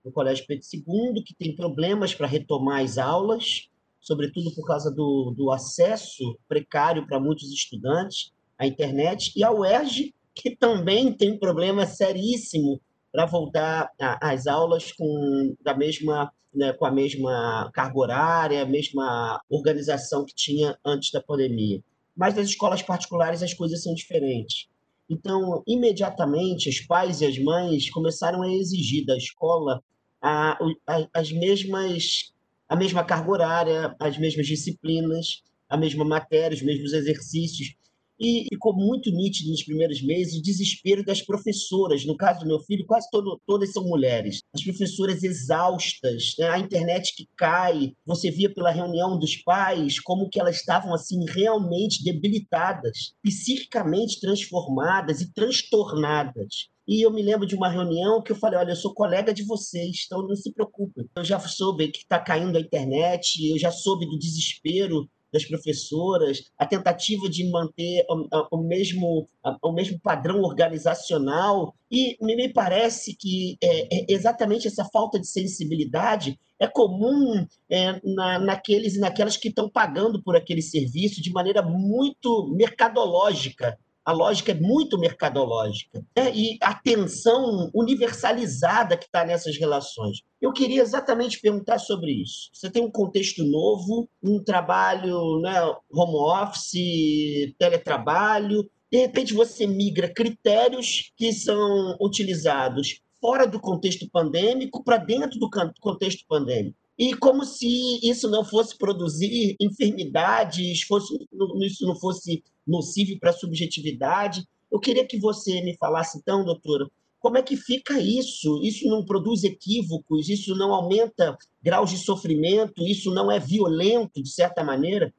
No 0.05 0.11
Colégio 0.11 0.45
Pedro 0.45 0.65
II, 0.71 1.23
que 1.23 1.33
tem 1.33 1.55
problemas 1.55 2.13
para 2.13 2.27
retomar 2.27 2.83
as 2.83 2.97
aulas, 2.97 3.67
sobretudo 3.99 4.53
por 4.53 4.65
causa 4.65 4.91
do, 4.91 5.33
do 5.35 5.51
acesso 5.51 6.37
precário 6.47 7.07
para 7.07 7.19
muitos 7.19 7.51
estudantes 7.51 8.31
à 8.57 8.67
internet, 8.67 9.33
e 9.35 9.43
a 9.43 9.51
UERJ, 9.51 10.13
que 10.35 10.55
também 10.55 11.11
tem 11.11 11.37
problema 11.37 11.85
seríssimo 11.87 12.79
para 13.11 13.25
voltar 13.25 13.91
às 13.99 14.47
aulas 14.47 14.91
com, 14.91 15.55
da 15.61 15.75
mesma, 15.75 16.31
né, 16.53 16.73
com 16.73 16.85
a 16.85 16.91
mesma 16.91 17.69
carga 17.73 17.99
horária, 17.99 18.61
a 18.61 18.65
mesma 18.65 19.41
organização 19.49 20.25
que 20.25 20.33
tinha 20.35 20.77
antes 20.85 21.11
da 21.11 21.21
pandemia 21.21 21.81
mas 22.19 22.35
nas 22.35 22.49
escolas 22.49 22.81
particulares 22.81 23.41
as 23.41 23.53
coisas 23.53 23.81
são 23.81 23.93
diferentes. 23.93 24.67
Então, 25.09 25.63
imediatamente, 25.65 26.67
os 26.67 26.81
pais 26.81 27.21
e 27.21 27.25
as 27.25 27.39
mães 27.39 27.89
começaram 27.89 28.41
a 28.41 28.51
exigir 28.51 29.05
da 29.05 29.15
escola 29.15 29.81
a, 30.21 30.59
a, 30.85 31.07
as 31.13 31.31
mesmas, 31.31 32.33
a 32.67 32.75
mesma 32.75 33.05
carga 33.05 33.31
horária, 33.31 33.95
as 33.97 34.17
mesmas 34.17 34.47
disciplinas, 34.47 35.41
a 35.69 35.77
mesma 35.77 36.03
matéria, 36.03 36.53
os 36.53 36.61
mesmos 36.61 36.91
exercícios. 36.91 37.73
E 38.19 38.45
ficou 38.51 38.75
muito 38.75 39.09
nítido 39.11 39.49
nos 39.49 39.63
primeiros 39.63 40.01
meses 40.01 40.37
o 40.37 40.41
desespero 40.41 41.05
das 41.05 41.21
professoras. 41.21 42.05
No 42.05 42.17
caso 42.17 42.41
do 42.41 42.47
meu 42.47 42.59
filho, 42.59 42.85
quase 42.85 43.07
todo, 43.09 43.39
todas 43.47 43.71
são 43.71 43.83
mulheres. 43.83 44.41
As 44.53 44.63
professoras 44.63 45.23
exaustas, 45.23 46.35
né? 46.37 46.49
a 46.49 46.59
internet 46.59 47.15
que 47.15 47.27
cai. 47.37 47.93
Você 48.05 48.29
via 48.29 48.53
pela 48.53 48.71
reunião 48.71 49.17
dos 49.17 49.37
pais 49.37 49.99
como 49.99 50.29
que 50.29 50.39
elas 50.39 50.57
estavam 50.57 50.93
assim 50.93 51.23
realmente 51.29 52.03
debilitadas, 52.03 53.13
psiquicamente 53.23 54.19
transformadas 54.19 55.21
e 55.21 55.31
transtornadas. 55.33 56.69
E 56.89 57.05
eu 57.05 57.11
me 57.11 57.21
lembro 57.21 57.45
de 57.45 57.55
uma 57.55 57.69
reunião 57.69 58.19
que 58.19 58.31
eu 58.31 58.35
falei: 58.35 58.57
olha, 58.57 58.71
eu 58.71 58.75
sou 58.75 58.95
colega 58.95 59.31
de 59.31 59.43
vocês, 59.43 60.05
então 60.05 60.27
não 60.27 60.35
se 60.35 60.51
preocupem. 60.51 61.07
Eu 61.15 61.23
já 61.23 61.39
soube 61.39 61.87
que 61.89 61.99
está 61.99 62.19
caindo 62.19 62.57
a 62.57 62.61
internet, 62.61 63.47
eu 63.47 63.59
já 63.59 63.71
soube 63.71 64.07
do 64.07 64.17
desespero 64.17 65.07
das 65.31 65.45
professoras, 65.45 66.43
a 66.57 66.65
tentativa 66.65 67.29
de 67.29 67.49
manter 67.49 68.05
o, 68.09 68.57
o, 68.57 68.63
mesmo, 68.63 69.27
o 69.63 69.71
mesmo 69.71 69.99
padrão 70.01 70.41
organizacional. 70.41 71.73
E 71.91 72.17
me 72.21 72.49
parece 72.49 73.15
que 73.15 73.57
é, 73.61 73.99
é 73.99 74.05
exatamente 74.09 74.67
essa 74.67 74.85
falta 74.85 75.19
de 75.19 75.27
sensibilidade 75.27 76.39
é 76.59 76.67
comum 76.67 77.45
é, 77.69 78.01
na, 78.03 78.37
naqueles 78.37 78.95
e 78.95 78.99
naquelas 78.99 79.37
que 79.37 79.47
estão 79.47 79.69
pagando 79.69 80.21
por 80.21 80.35
aquele 80.35 80.61
serviço 80.61 81.21
de 81.21 81.31
maneira 81.31 81.61
muito 81.61 82.53
mercadológica 82.53 83.77
a 84.09 84.11
lógica 84.11 84.51
é 84.51 84.55
muito 84.55 84.97
mercadológica 84.97 86.03
né? 86.17 86.35
e 86.35 86.57
a 86.63 86.73
tensão 86.73 87.69
universalizada 87.75 88.97
que 88.97 89.05
está 89.05 89.23
nessas 89.23 89.55
relações. 89.55 90.23
Eu 90.41 90.51
queria 90.51 90.81
exatamente 90.81 91.39
perguntar 91.39 91.77
sobre 91.77 92.11
isso. 92.11 92.49
Você 92.51 92.71
tem 92.71 92.83
um 92.83 92.89
contexto 92.89 93.43
novo, 93.43 94.09
um 94.23 94.43
trabalho 94.43 95.39
né, 95.41 95.61
home 95.93 96.15
office, 96.15 97.53
teletrabalho, 97.59 98.67
de 98.91 98.97
repente 98.97 99.31
você 99.31 99.67
migra 99.67 100.11
critérios 100.11 101.11
que 101.15 101.31
são 101.31 101.95
utilizados 102.01 103.01
fora 103.21 103.45
do 103.45 103.59
contexto 103.59 104.09
pandêmico 104.09 104.83
para 104.83 104.97
dentro 104.97 105.37
do 105.39 105.51
contexto 105.79 106.25
pandêmico. 106.27 106.78
E 106.99 107.15
como 107.15 107.45
se 107.45 107.65
isso 108.03 108.29
não 108.29 108.43
fosse 108.43 108.77
produzir 108.77 109.55
enfermidades, 109.57 110.81
fosse, 110.81 111.15
isso 111.61 111.87
não 111.87 111.95
fosse 111.95 112.43
nocivo 112.67 113.17
para 113.17 113.29
a 113.29 113.33
subjetividade. 113.33 114.45
Eu 114.69 114.81
queria 114.81 115.07
que 115.07 115.17
você 115.17 115.61
me 115.61 115.77
falasse, 115.77 116.17
então, 116.17 116.43
doutora, 116.43 116.91
como 117.17 117.37
é 117.37 117.41
que 117.41 117.55
fica 117.55 118.01
isso? 118.01 118.59
Isso 118.61 118.85
não 118.89 119.05
produz 119.05 119.45
equívocos? 119.45 120.27
Isso 120.27 120.53
não 120.55 120.73
aumenta 120.73 121.37
graus 121.63 121.89
de 121.89 121.97
sofrimento? 121.97 122.83
Isso 122.85 123.13
não 123.13 123.31
é 123.31 123.39
violento, 123.39 124.21
de 124.21 124.29
certa 124.29 124.61
maneira? 124.61 125.13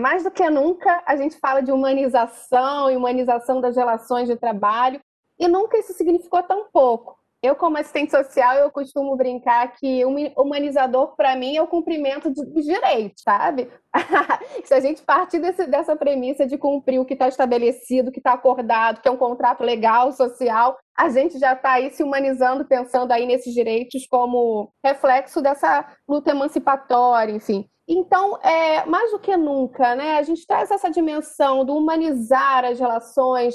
Mais 0.00 0.22
do 0.22 0.30
que 0.30 0.48
nunca, 0.48 1.02
a 1.04 1.16
gente 1.16 1.36
fala 1.38 1.60
de 1.60 1.72
humanização 1.72 2.88
e 2.88 2.96
humanização 2.96 3.60
das 3.60 3.74
relações 3.74 4.28
de 4.28 4.36
trabalho, 4.36 5.00
e 5.36 5.48
nunca 5.48 5.78
isso 5.78 5.94
significou 5.94 6.44
tão 6.44 6.68
pouco. 6.72 7.18
Eu, 7.44 7.54
como 7.54 7.76
assistente 7.76 8.10
social, 8.10 8.56
eu 8.56 8.70
costumo 8.70 9.14
brincar 9.16 9.76
que 9.76 10.02
humanizador, 10.34 11.14
para 11.14 11.36
mim, 11.36 11.54
é 11.54 11.60
o 11.60 11.66
cumprimento 11.66 12.30
dos 12.30 12.64
direitos, 12.64 13.22
sabe? 13.22 13.70
Se 14.64 14.72
a 14.72 14.80
gente 14.80 15.02
partir 15.02 15.40
desse, 15.40 15.66
dessa 15.66 15.94
premissa 15.94 16.46
de 16.46 16.56
cumprir 16.56 16.98
o 16.98 17.04
que 17.04 17.12
está 17.12 17.28
estabelecido, 17.28 18.10
que 18.10 18.18
está 18.18 18.32
acordado, 18.32 19.02
que 19.02 19.08
é 19.08 19.10
um 19.10 19.18
contrato 19.18 19.62
legal, 19.62 20.10
social, 20.12 20.78
a 20.96 21.10
gente 21.10 21.38
já 21.38 21.52
está 21.52 21.72
aí 21.72 21.90
se 21.90 22.02
humanizando, 22.02 22.64
pensando 22.64 23.12
aí 23.12 23.26
nesses 23.26 23.52
direitos 23.52 24.06
como 24.06 24.72
reflexo 24.82 25.42
dessa 25.42 25.86
luta 26.08 26.30
emancipatória, 26.30 27.32
enfim. 27.32 27.68
Então, 27.86 28.38
é, 28.42 28.86
mais 28.86 29.10
do 29.10 29.18
que 29.18 29.36
nunca, 29.36 29.94
né, 29.94 30.16
a 30.16 30.22
gente 30.22 30.46
traz 30.46 30.70
essa 30.70 30.90
dimensão 30.90 31.62
do 31.62 31.76
humanizar 31.76 32.64
as 32.64 32.80
relações, 32.80 33.54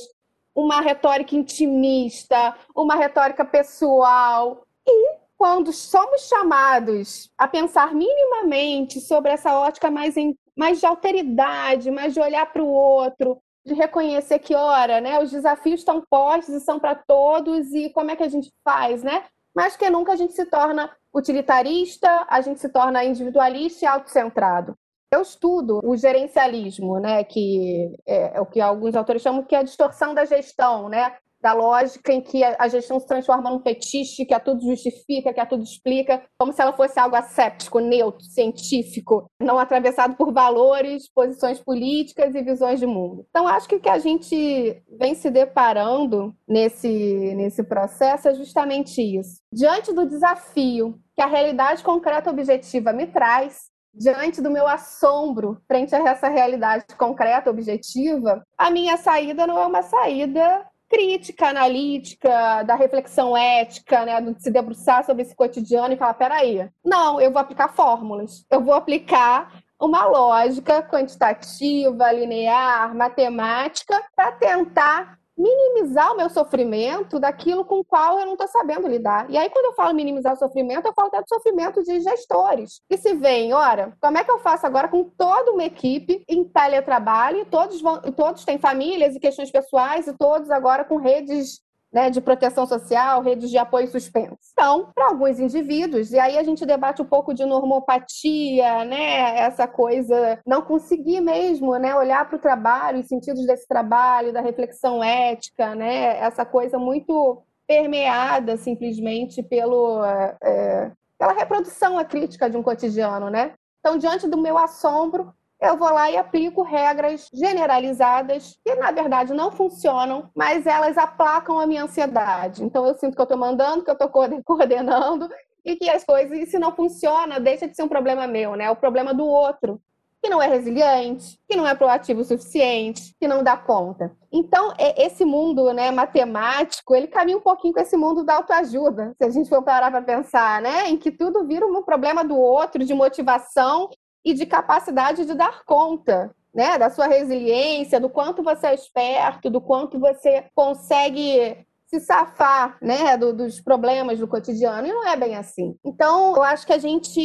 uma 0.56 0.82
retórica 0.82 1.36
intimista, 1.36 2.56
uma 2.76 2.96
retórica 2.96 3.46
pessoal. 3.46 4.66
E 4.88 5.20
quando 5.38 5.72
somos 5.72 6.28
chamados 6.28 7.32
a 7.38 7.48
pensar 7.48 7.94
minimamente 7.94 9.00
sobre 9.00 9.32
essa 9.32 9.58
ótica 9.58 9.90
mais, 9.90 10.18
em, 10.18 10.38
mais 10.56 10.80
de 10.80 10.86
alteridade, 10.86 11.90
mais 11.90 12.14
de 12.14 12.20
olhar 12.20 12.46
para 12.52 12.62
o 12.62 12.68
outro, 12.68 13.42
de 13.66 13.74
reconhecer 13.74 14.40
que, 14.40 14.54
ora, 14.56 15.00
né, 15.00 15.22
os 15.22 15.32
desafios 15.32 15.80
estão 15.80 16.04
postos 16.10 16.56
e 16.56 16.60
são 16.60 16.80
para 16.80 16.96
todos, 16.96 17.72
e 17.74 17.90
como 17.92 18.12
é 18.12 18.16
que 18.16 18.24
a 18.24 18.28
gente 18.28 18.52
faz, 18.64 19.04
né? 19.04 19.24
Mais 19.56 19.76
que 19.78 19.90
nunca 19.90 20.14
a 20.14 20.16
gente 20.16 20.34
se 20.34 20.46
torna 20.46 20.92
utilitarista, 21.14 22.26
a 22.30 22.42
gente 22.42 22.60
se 22.60 22.70
torna 22.70 23.04
individualista 23.04 23.86
e 23.86 23.88
autocentrado. 23.88 24.76
Eu 25.12 25.22
estudo 25.22 25.80
o 25.84 25.98
gerencialismo, 25.98 27.00
né, 27.00 27.24
que 27.24 27.96
é, 28.06 28.38
é, 28.38 28.42
o 28.42 28.46
que 28.46 28.62
alguns 28.62 28.96
autores 28.96 29.22
chamam 29.22 29.44
que 29.44 29.56
é 29.56 29.60
a 29.60 29.64
distorção 29.64 30.14
da 30.14 30.24
gestão, 30.24 30.88
né, 30.88 31.16
da 31.42 31.54
lógica 31.54 32.12
em 32.12 32.22
que 32.22 32.44
a 32.44 32.68
gestão 32.68 33.00
se 33.00 33.08
transforma 33.08 33.50
num 33.50 33.62
fetiche, 33.62 34.26
que 34.26 34.34
a 34.34 34.40
tudo 34.40 34.62
justifica, 34.62 35.34
que 35.34 35.40
a 35.40 35.46
tudo 35.46 35.64
explica, 35.64 36.22
como 36.38 36.52
se 36.52 36.62
ela 36.62 36.74
fosse 36.74 37.00
algo 37.00 37.16
asséptico, 37.16 37.80
neutro, 37.80 38.24
científico, 38.26 39.26
não 39.42 39.58
atravessado 39.58 40.16
por 40.16 40.34
valores, 40.34 41.10
posições 41.10 41.60
políticas 41.60 42.36
e 42.36 42.42
visões 42.42 42.80
de 42.80 42.86
mundo. 42.86 43.26
Então, 43.30 43.48
acho 43.48 43.70
que 43.70 43.76
o 43.76 43.80
que 43.80 43.90
a 43.90 44.00
gente 44.00 44.84
vem 45.00 45.16
se 45.16 45.30
deparando 45.30 46.36
nesse, 46.48 47.34
nesse 47.36 47.64
processo 47.64 48.28
é 48.28 48.36
justamente 48.36 49.02
isso. 49.02 49.40
Diante 49.52 49.94
do 49.94 50.06
desafio 50.06 51.00
que 51.16 51.22
a 51.22 51.28
realidade 51.28 51.84
concreta 51.84 52.30
objetiva 52.30 52.92
me 52.92 53.08
traz, 53.08 53.70
diante 53.94 54.42
do 54.42 54.52
meu 54.52 54.68
assombro 54.68 55.62
frente 55.68 55.96
a 55.96 56.00
essa 56.00 56.28
realidade 56.28 56.86
concreta, 56.98 57.50
objetiva, 57.50 58.44
a 58.58 58.70
minha 58.70 58.98
saída 58.98 59.46
não 59.46 59.60
é 59.60 59.66
uma 59.66 59.82
saída 59.82 60.66
crítica, 60.90 61.50
analítica, 61.50 62.64
da 62.64 62.76
reflexão 62.76 63.38
ética, 63.38 64.06
né, 64.06 64.20
de 64.20 64.42
se 64.42 64.50
debruçar 64.50 65.06
sobre 65.06 65.22
esse 65.22 65.36
cotidiano 65.36 65.94
e 65.94 65.98
falar, 65.98 66.16
peraí, 66.16 66.68
não, 66.84 67.22
eu 67.22 67.32
vou 67.32 67.40
aplicar 67.40 67.70
fórmulas, 67.70 68.44
eu 68.50 68.64
vou 68.64 68.74
aplicar 68.74 69.62
uma 69.80 70.06
lógica 70.06 70.82
quantitativa, 70.82 72.12
linear, 72.12 72.94
matemática, 72.96 74.04
para 74.16 74.32
tentar 74.34 75.19
minimizar 75.40 76.12
o 76.12 76.18
meu 76.18 76.30
sofrimento 76.30 77.18
daquilo 77.18 77.64
com 77.64 77.80
o 77.80 77.86
qual 77.86 78.20
eu 78.20 78.26
não 78.26 78.34
estou 78.34 78.48
sabendo 78.50 78.90
lidar. 78.90 79.30
E 79.30 79.38
aí, 79.38 79.50
quando 79.50 79.66
eu 79.68 79.74
falo 79.74 79.96
minimizar 79.96 80.34
o 80.34 80.38
sofrimento, 80.38 80.86
eu 80.86 80.94
falo 80.94 81.08
até 81.08 81.22
do 81.22 81.30
sofrimento 81.30 81.82
de 81.82 82.02
gestores. 82.02 82.82
E 82.90 82.98
se 82.98 83.14
vem, 83.14 83.54
ora, 83.54 83.96
como 84.02 84.18
é 84.18 84.24
que 84.24 84.32
eu 84.32 84.40
faço 84.40 84.68
agora 84.68 84.90
com 84.90 85.06
toda 85.06 85.52
uma 85.52 85.64
equipe 85.64 86.24
em 86.28 86.44
teletrabalho, 86.44 87.46
todos, 87.46 87.82
vão, 87.82 88.02
todos 88.02 88.44
têm 88.44 88.60
famílias 88.60 89.16
e 89.16 89.20
questões 89.20 89.50
pessoais, 89.50 90.08
e 90.08 90.18
todos 90.18 90.52
agora 90.52 90.84
com 90.84 90.98
redes 90.98 91.62
né, 91.92 92.10
de 92.10 92.22
proteção 92.22 92.66
social, 92.68 93.22
redes 93.22 93.50
de 93.50 93.58
apoio 93.58 93.88
suspenso. 93.88 94.38
Então, 94.52 94.92
para 94.94 95.08
alguns 95.08 95.40
indivíduos, 95.40 96.12
e 96.12 96.20
aí 96.20 96.38
a 96.38 96.44
gente 96.44 96.66
debate 96.66 97.02
um 97.02 97.06
pouco 97.06 97.34
de 97.34 97.46
normopatia, 97.46 98.86
né, 98.86 99.38
essa 99.40 99.68
coisa, 99.68 100.40
não 100.46 100.62
conseguir 100.62 101.22
mesmo 101.22 101.76
né, 101.78 101.96
olhar 101.96 102.28
para 102.28 102.36
o 102.36 102.42
trabalho, 102.42 103.00
os 103.00 103.08
sentidos 103.08 103.46
desse 103.46 103.68
trabalho, 103.68 104.32
da 104.32 104.42
reflexão 104.42 105.04
ética, 105.04 105.74
né, 105.74 106.18
essa 106.20 106.46
coisa 106.46 106.78
muito 106.78 107.42
permeada 107.68 108.58
simplesmente 108.58 109.44
pelo, 109.44 110.04
é, 110.06 110.92
pela 111.18 111.34
reprodução 111.34 112.00
acrítica 112.00 112.50
de 112.50 112.58
um 112.58 112.64
cotidiano, 112.64 113.30
né? 113.30 113.54
Então, 113.80 113.98
diante 113.98 114.28
do 114.28 114.38
meu 114.38 114.58
assombro, 114.58 115.34
eu 115.62 115.76
vou 115.76 115.92
lá 115.92 116.10
e 116.10 116.16
aplico 116.16 116.62
regras 116.62 117.30
generalizadas 117.34 118.58
que, 118.64 118.76
na 118.76 118.92
verdade, 118.92 119.34
não 119.34 119.52
funcionam, 119.52 120.30
mas 120.34 120.66
elas 120.66 120.98
aplacam 120.98 121.60
a 121.60 121.68
minha 121.68 121.84
ansiedade. 121.84 122.64
Então, 122.64 122.86
eu 122.86 122.96
sinto 122.96 123.16
que 123.16 123.22
eu 123.22 123.24
estou 123.24 123.38
mandando, 123.38 123.84
que 123.84 123.90
eu 123.90 123.94
estou 123.94 124.10
coordenando 124.44 125.30
e 125.66 125.76
que 125.76 125.90
as 125.90 126.06
coisas, 126.06 126.50
se 126.50 126.58
não 126.58 126.74
funciona, 126.74 127.40
deixa 127.40 127.68
de 127.68 127.76
ser 127.76 127.84
um 127.84 127.90
problema 127.90 128.26
meu, 128.26 128.56
né? 128.56 128.66
É 128.66 128.72
o 128.72 128.76
problema 128.76 129.14
do 129.14 129.26
outro, 129.26 129.82
que 130.24 130.30
não 130.30 130.42
é 130.42 130.48
resiliente, 130.48 131.38
que 131.48 131.58
não 131.58 131.68
é 131.68 131.76
proativo 131.76 132.22
o 132.22 132.26
suficiente, 132.26 133.14
que 133.20 133.28
não 133.28 133.44
dá 133.44 133.58
conta. 133.58 134.16
Então, 134.32 134.74
esse 134.98 135.26
mundo 135.26 135.74
né, 135.74 135.92
matemático, 135.92 136.96
ele 136.96 137.08
caminha 137.08 137.38
um 137.38 137.42
pouquinho 137.42 137.74
com 137.74 137.80
esse 137.82 137.98
mundo 137.98 138.24
da 138.24 138.36
autoajuda, 138.36 139.14
se 139.18 139.26
a 139.26 139.30
gente 139.30 139.50
for 139.50 139.62
parar 139.62 139.92
para 139.92 140.02
pensar, 140.02 140.62
né? 140.62 140.90
Em 140.90 140.98
que 140.98 141.12
tudo 141.12 141.46
vira 141.46 141.66
um 141.66 141.84
problema 141.84 142.24
do 142.24 142.38
outro, 142.38 142.86
de 142.86 142.94
motivação 142.94 143.90
e 144.24 144.34
de 144.34 144.46
capacidade 144.46 145.26
de 145.26 145.34
dar 145.34 145.64
conta 145.64 146.34
né, 146.54 146.78
da 146.78 146.90
sua 146.90 147.08
resiliência, 147.08 148.00
do 148.00 148.10
quanto 148.10 148.44
você 148.44 148.68
é 148.68 148.74
esperto, 148.74 149.50
do 149.50 149.62
quanto 149.62 150.00
você 150.00 150.46
consegue 150.56 151.66
se 151.90 152.00
safar 152.00 152.78
né, 152.80 153.18
do, 153.18 153.34
dos 153.34 153.60
problemas 153.60 154.20
do 154.20 154.28
cotidiano, 154.28 154.86
e 154.86 154.92
não 154.92 155.08
é 155.08 155.16
bem 155.16 155.36
assim. 155.36 155.76
Então, 155.84 156.36
eu 156.36 156.44
acho 156.44 156.66
que 156.66 156.74
a 156.74 156.78
gente 156.78 157.20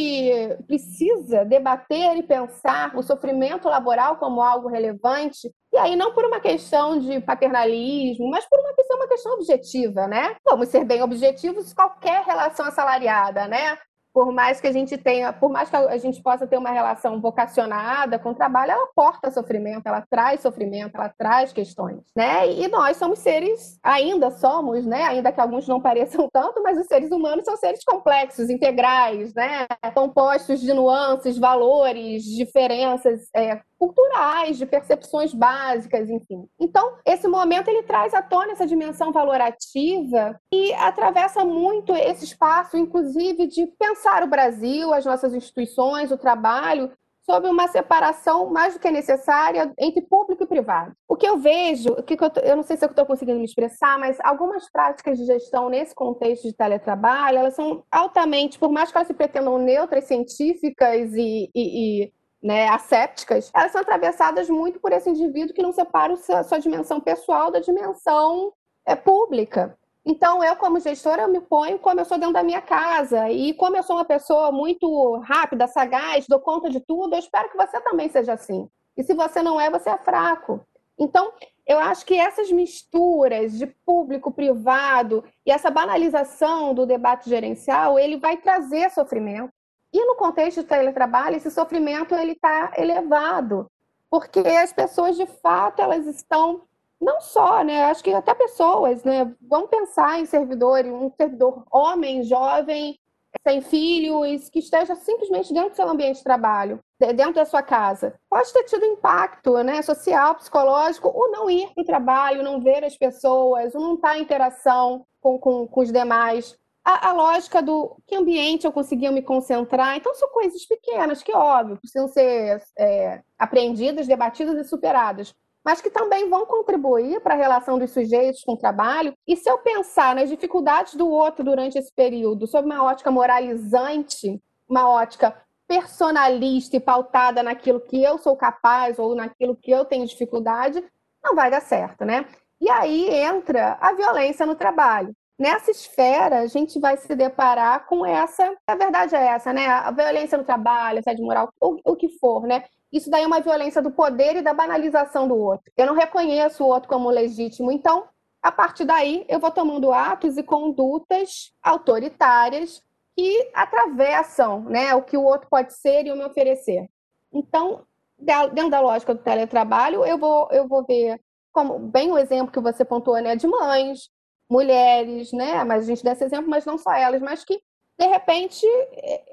precisa 0.65 1.45
debater 1.45 2.17
e 2.17 2.23
pensar 2.23 2.95
o 2.97 3.03
sofrimento 3.03 3.69
laboral 3.69 4.17
como 4.17 4.41
algo 4.41 4.67
relevante, 4.67 5.51
e 5.71 5.77
aí 5.77 5.95
não 5.95 6.13
por 6.13 6.25
uma 6.25 6.39
questão 6.39 6.97
de 6.97 7.19
paternalismo, 7.19 8.27
mas 8.27 8.43
por 8.49 8.59
uma 8.59 8.73
questão, 8.73 8.97
uma 8.97 9.07
questão 9.07 9.33
objetiva, 9.33 10.07
né? 10.07 10.35
Vamos 10.43 10.69
ser 10.69 10.83
bem 10.83 11.03
objetivos 11.03 11.71
qualquer 11.71 12.23
relação 12.23 12.65
assalariada, 12.65 13.47
né? 13.47 13.77
Por 14.15 14.31
mais 14.31 14.61
que 14.61 14.67
a 14.67 14.71
gente 14.71 14.97
tenha, 14.97 15.33
por 15.33 15.51
mais 15.51 15.69
que 15.69 15.75
a 15.75 15.97
gente 15.97 16.23
possa 16.23 16.47
ter 16.47 16.57
uma 16.57 16.71
relação 16.71 17.19
vocacionada 17.19 18.17
com 18.17 18.29
o 18.29 18.33
trabalho, 18.33 18.71
ela 18.71 18.87
porta 18.95 19.29
sofrimento, 19.29 19.87
ela 19.87 20.05
traz 20.09 20.39
sofrimento, 20.39 20.95
ela 20.95 21.09
traz 21.09 21.51
questões, 21.51 21.99
né? 22.15 22.49
E 22.49 22.65
nós 22.69 22.95
somos 22.95 23.19
seres, 23.19 23.77
ainda 23.83 24.31
somos, 24.31 24.85
né? 24.85 25.03
Ainda 25.03 25.33
que 25.33 25.41
alguns 25.41 25.67
não 25.67 25.81
pareçam 25.81 26.29
tanto, 26.31 26.63
mas 26.63 26.79
os 26.79 26.87
seres 26.87 27.11
humanos 27.11 27.43
são 27.43 27.57
seres 27.57 27.83
complexos, 27.83 28.49
integrais, 28.49 29.33
né? 29.33 29.67
Compostos 29.93 30.61
de 30.61 30.71
nuances, 30.71 31.37
valores, 31.37 32.23
diferenças 32.23 33.27
é, 33.35 33.59
culturais, 33.77 34.57
de 34.57 34.65
percepções 34.65 35.33
básicas, 35.33 36.09
enfim. 36.09 36.47
Então, 36.59 36.97
esse 37.05 37.27
momento 37.27 37.67
ele 37.67 37.83
traz 37.83 38.13
à 38.13 38.21
tona 38.21 38.53
essa 38.53 38.65
dimensão 38.65 39.11
valorativa 39.11 40.39
e 40.51 40.73
atravessa 40.73 41.43
muito 41.43 41.95
esse 41.95 42.25
espaço, 42.25 42.77
inclusive, 42.77 43.47
de 43.47 43.67
pensar 43.77 44.23
o 44.23 44.27
Brasil, 44.27 44.93
as 44.93 45.05
nossas 45.05 45.33
instituições, 45.33 46.11
o 46.11 46.17
trabalho, 46.17 46.91
sobre 47.25 47.49
uma 47.49 47.67
separação 47.67 48.51
mais 48.51 48.75
do 48.75 48.79
que 48.79 48.89
necessária 48.91 49.73
entre 49.79 50.01
público 50.01 50.43
e 50.43 50.47
privado. 50.47 50.93
O 51.07 51.15
que 51.15 51.27
eu 51.27 51.37
vejo, 51.37 51.89
o 51.89 52.03
que 52.03 52.13
eu, 52.13 52.31
eu 52.43 52.55
não 52.55 52.63
sei 52.63 52.77
se 52.77 52.85
eu 52.85 52.89
estou 52.89 53.05
conseguindo 53.05 53.39
me 53.39 53.45
expressar, 53.45 53.97
mas 53.97 54.17
algumas 54.23 54.69
práticas 54.71 55.17
de 55.17 55.25
gestão 55.25 55.67
nesse 55.67 55.93
contexto 55.95 56.43
de 56.43 56.53
teletrabalho, 56.53 57.39
elas 57.39 57.55
são 57.55 57.83
altamente, 57.91 58.59
por 58.59 58.71
mais 58.71 58.91
que 58.91 58.97
elas 58.97 59.07
se 59.07 59.13
pretendam 59.13 59.57
neutras, 59.57 60.05
científicas 60.05 61.13
e, 61.13 61.49
e, 61.53 62.03
e 62.03 62.13
né, 62.45 62.69
assépticas, 62.69 63.49
elas 63.55 63.71
são 63.71 63.81
atravessadas 63.81 64.47
muito 64.47 64.79
por 64.79 64.91
esse 64.91 65.09
indivíduo 65.09 65.55
que 65.55 65.63
não 65.63 65.71
separa 65.71 66.13
a 66.13 66.43
sua 66.43 66.59
dimensão 66.59 67.01
pessoal 67.01 67.49
da 67.49 67.59
dimensão 67.59 68.53
é, 68.85 68.95
pública. 68.95 69.75
Então, 70.05 70.43
eu, 70.43 70.55
como 70.55 70.79
gestora, 70.79 71.23
eu 71.23 71.27
me 71.27 71.41
ponho 71.41 71.79
como 71.79 71.99
eu 71.99 72.05
sou 72.05 72.19
dentro 72.19 72.35
da 72.35 72.43
minha 72.43 72.61
casa. 72.61 73.31
E 73.31 73.51
como 73.55 73.75
eu 73.75 73.81
sou 73.81 73.95
uma 73.95 74.05
pessoa 74.05 74.51
muito 74.51 75.17
rápida, 75.25 75.65
sagaz, 75.65 76.27
dou 76.27 76.39
conta 76.39 76.69
de 76.69 76.79
tudo, 76.79 77.15
eu 77.15 77.19
espero 77.19 77.49
que 77.49 77.57
você 77.57 77.81
também 77.81 78.09
seja 78.09 78.33
assim. 78.33 78.69
E 78.95 79.01
se 79.01 79.15
você 79.15 79.41
não 79.41 79.59
é, 79.59 79.71
você 79.71 79.89
é 79.89 79.97
fraco. 79.97 80.61
Então, 80.99 81.33
eu 81.65 81.79
acho 81.79 82.05
que 82.05 82.13
essas 82.13 82.51
misturas 82.51 83.57
de 83.57 83.65
público, 83.83 84.31
privado 84.31 85.23
e 85.43 85.51
essa 85.51 85.71
banalização 85.71 86.75
do 86.75 86.85
debate 86.85 87.27
gerencial, 87.27 87.97
ele 87.97 88.17
vai 88.17 88.37
trazer 88.37 88.91
sofrimento. 88.91 89.51
E 89.95 90.05
no 90.05 90.15
contexto 90.15 90.59
de 90.59 90.67
teletrabalho, 90.67 91.37
esse 91.37 91.49
sofrimento 91.49 92.13
ele 92.13 92.33
está 92.33 92.73
elevado, 92.75 93.71
porque 94.09 94.39
as 94.39 94.73
pessoas, 94.73 95.15
de 95.15 95.25
fato, 95.25 95.81
elas 95.81 96.05
estão 96.05 96.63
não 96.99 97.21
só, 97.21 97.63
né? 97.63 97.85
Acho 97.85 98.03
que 98.03 98.13
até 98.13 98.33
pessoas, 98.33 99.05
né? 99.05 99.33
Vão 99.39 99.69
pensar 99.69 100.19
em 100.19 100.25
servidor, 100.25 100.85
um 100.85 101.09
servidor 101.15 101.63
homem, 101.71 102.23
jovem, 102.23 102.99
sem 103.41 103.61
filhos, 103.61 104.49
que 104.49 104.59
esteja 104.59 104.95
simplesmente 104.95 105.53
dentro 105.53 105.69
do 105.69 105.75
seu 105.77 105.87
ambiente 105.87 106.17
de 106.17 106.23
trabalho, 106.25 106.81
dentro 106.99 107.35
da 107.35 107.45
sua 107.45 107.63
casa. 107.63 108.19
Pode 108.29 108.51
ter 108.51 108.65
tido 108.65 108.85
impacto 108.85 109.63
né, 109.63 109.81
social, 109.81 110.35
psicológico, 110.35 111.07
o 111.07 111.31
não 111.31 111.49
ir 111.49 111.73
para 111.73 111.83
o 111.83 111.85
trabalho, 111.85 112.43
não 112.43 112.59
ver 112.59 112.83
as 112.83 112.97
pessoas, 112.97 113.73
o 113.73 113.79
não 113.79 113.95
estar 113.95 114.17
em 114.17 114.23
interação 114.23 115.05
com, 115.21 115.39
com, 115.39 115.65
com 115.65 115.79
os 115.79 115.89
demais. 115.89 116.57
A, 116.85 117.09
a, 117.09 117.13
lógica 117.13 117.63
do 117.63 117.97
que 118.05 118.15
ambiente 118.15 118.65
eu 118.65 118.71
conseguia 118.71 119.11
me 119.11 119.23
concentrar. 119.23 119.97
Então, 119.97 120.13
são 120.13 120.29
coisas 120.29 120.63
pequenas 120.65 121.23
que, 121.23 121.35
óbvio, 121.35 121.77
precisam 121.77 122.07
ser 122.07 122.61
é, 122.77 123.21
apreendidas, 123.39 124.07
debatidas 124.07 124.55
e 124.57 124.69
superadas 124.69 125.33
mas 125.65 125.81
que 125.81 125.89
também 125.89 126.29
vão 126.29 126.45
contribuir 126.45 127.19
para 127.21 127.33
a 127.33 127.37
relação 127.37 127.79
dos 127.79 127.89
sujeitos 127.89 128.43
com 128.43 128.53
o 128.53 128.57
trabalho. 128.57 129.15
E 129.27 129.35
se 129.35 129.49
eu 129.49 129.57
pensar 129.57 130.13
nas 130.13 130.29
dificuldades 130.29 130.93
do 130.93 131.09
outro 131.09 131.43
durante 131.43 131.75
esse 131.75 131.91
período, 131.91 132.45
sob 132.45 132.67
uma 132.67 132.83
ótica 132.83 133.09
moralizante, 133.09 134.39
uma 134.69 134.87
ótica 134.87 135.35
personalista 135.67 136.77
e 136.77 136.79
pautada 136.79 137.41
naquilo 137.41 137.81
que 137.81 138.03
eu 138.03 138.19
sou 138.19 138.37
capaz 138.37 138.99
ou 138.99 139.15
naquilo 139.15 139.55
que 139.55 139.71
eu 139.71 139.83
tenho 139.83 140.05
dificuldade, 140.05 140.83
não 141.23 141.33
vai 141.33 141.49
dar 141.49 141.61
certo, 141.61 142.05
né? 142.05 142.27
E 142.61 142.69
aí 142.69 143.09
entra 143.09 143.75
a 143.81 143.91
violência 143.93 144.45
no 144.45 144.53
trabalho. 144.53 145.15
Nessa 145.37 145.69
esfera, 145.69 146.39
a 146.39 146.47
gente 146.47 146.79
vai 146.79 146.95
se 146.95 147.13
deparar 147.13 147.85
com 147.87 148.05
essa, 148.05 148.55
a 148.65 148.75
verdade 148.75 149.15
é 149.15 149.25
essa, 149.27 149.51
né? 149.51 149.67
A 149.67 149.91
violência 149.91 150.37
no 150.37 150.45
trabalho, 150.45 150.99
assédio 150.99 151.25
moral, 151.25 151.49
o, 151.59 151.91
o 151.91 151.95
que 151.95 152.07
for, 152.19 152.43
né? 152.43 152.63
Isso 152.91 153.09
daí 153.09 153.23
é 153.23 153.27
uma 153.27 153.41
violência 153.41 153.81
do 153.81 153.91
poder 153.91 154.37
e 154.37 154.41
da 154.41 154.53
banalização 154.53 155.27
do 155.27 155.35
outro. 155.35 155.69
Eu 155.75 155.87
não 155.87 155.93
reconheço 155.93 156.63
o 156.63 156.67
outro 156.67 156.87
como 156.87 157.09
legítimo, 157.09 157.69
então, 157.69 158.07
a 158.41 158.49
partir 158.49 158.85
daí, 158.85 159.25
eu 159.27 159.37
vou 159.39 159.51
tomando 159.51 159.91
atos 159.91 160.37
e 160.37 160.43
condutas 160.43 161.51
autoritárias 161.61 162.81
que 163.17 163.49
atravessam 163.53 164.61
né, 164.61 164.95
o 164.95 165.01
que 165.01 165.17
o 165.17 165.23
outro 165.23 165.49
pode 165.49 165.73
ser 165.73 166.05
e 166.05 166.11
o 166.11 166.15
me 166.15 166.23
oferecer. 166.23 166.87
Então, 167.33 167.85
dentro 168.17 168.69
da 168.69 168.79
lógica 168.79 169.13
do 169.13 169.21
teletrabalho, 169.21 170.05
eu 170.05 170.17
vou, 170.17 170.47
eu 170.51 170.65
vou 170.65 170.85
ver 170.85 171.19
como 171.51 171.79
bem 171.79 172.11
o 172.11 172.17
exemplo 172.17 172.51
que 172.51 172.59
você 172.59 172.85
pontuou, 172.85 173.19
né, 173.19 173.35
de 173.35 173.47
mães, 173.47 174.09
mulheres, 174.49 175.31
né, 175.31 175.63
mas 175.63 175.83
a 175.83 175.87
gente 175.87 176.03
dá 176.03 176.11
esse 176.11 176.23
exemplo, 176.23 176.49
mas 176.49 176.65
não 176.65 176.77
só 176.77 176.93
elas, 176.93 177.21
mas 177.21 177.43
que 177.43 177.59
de 177.97 178.07
repente, 178.07 178.65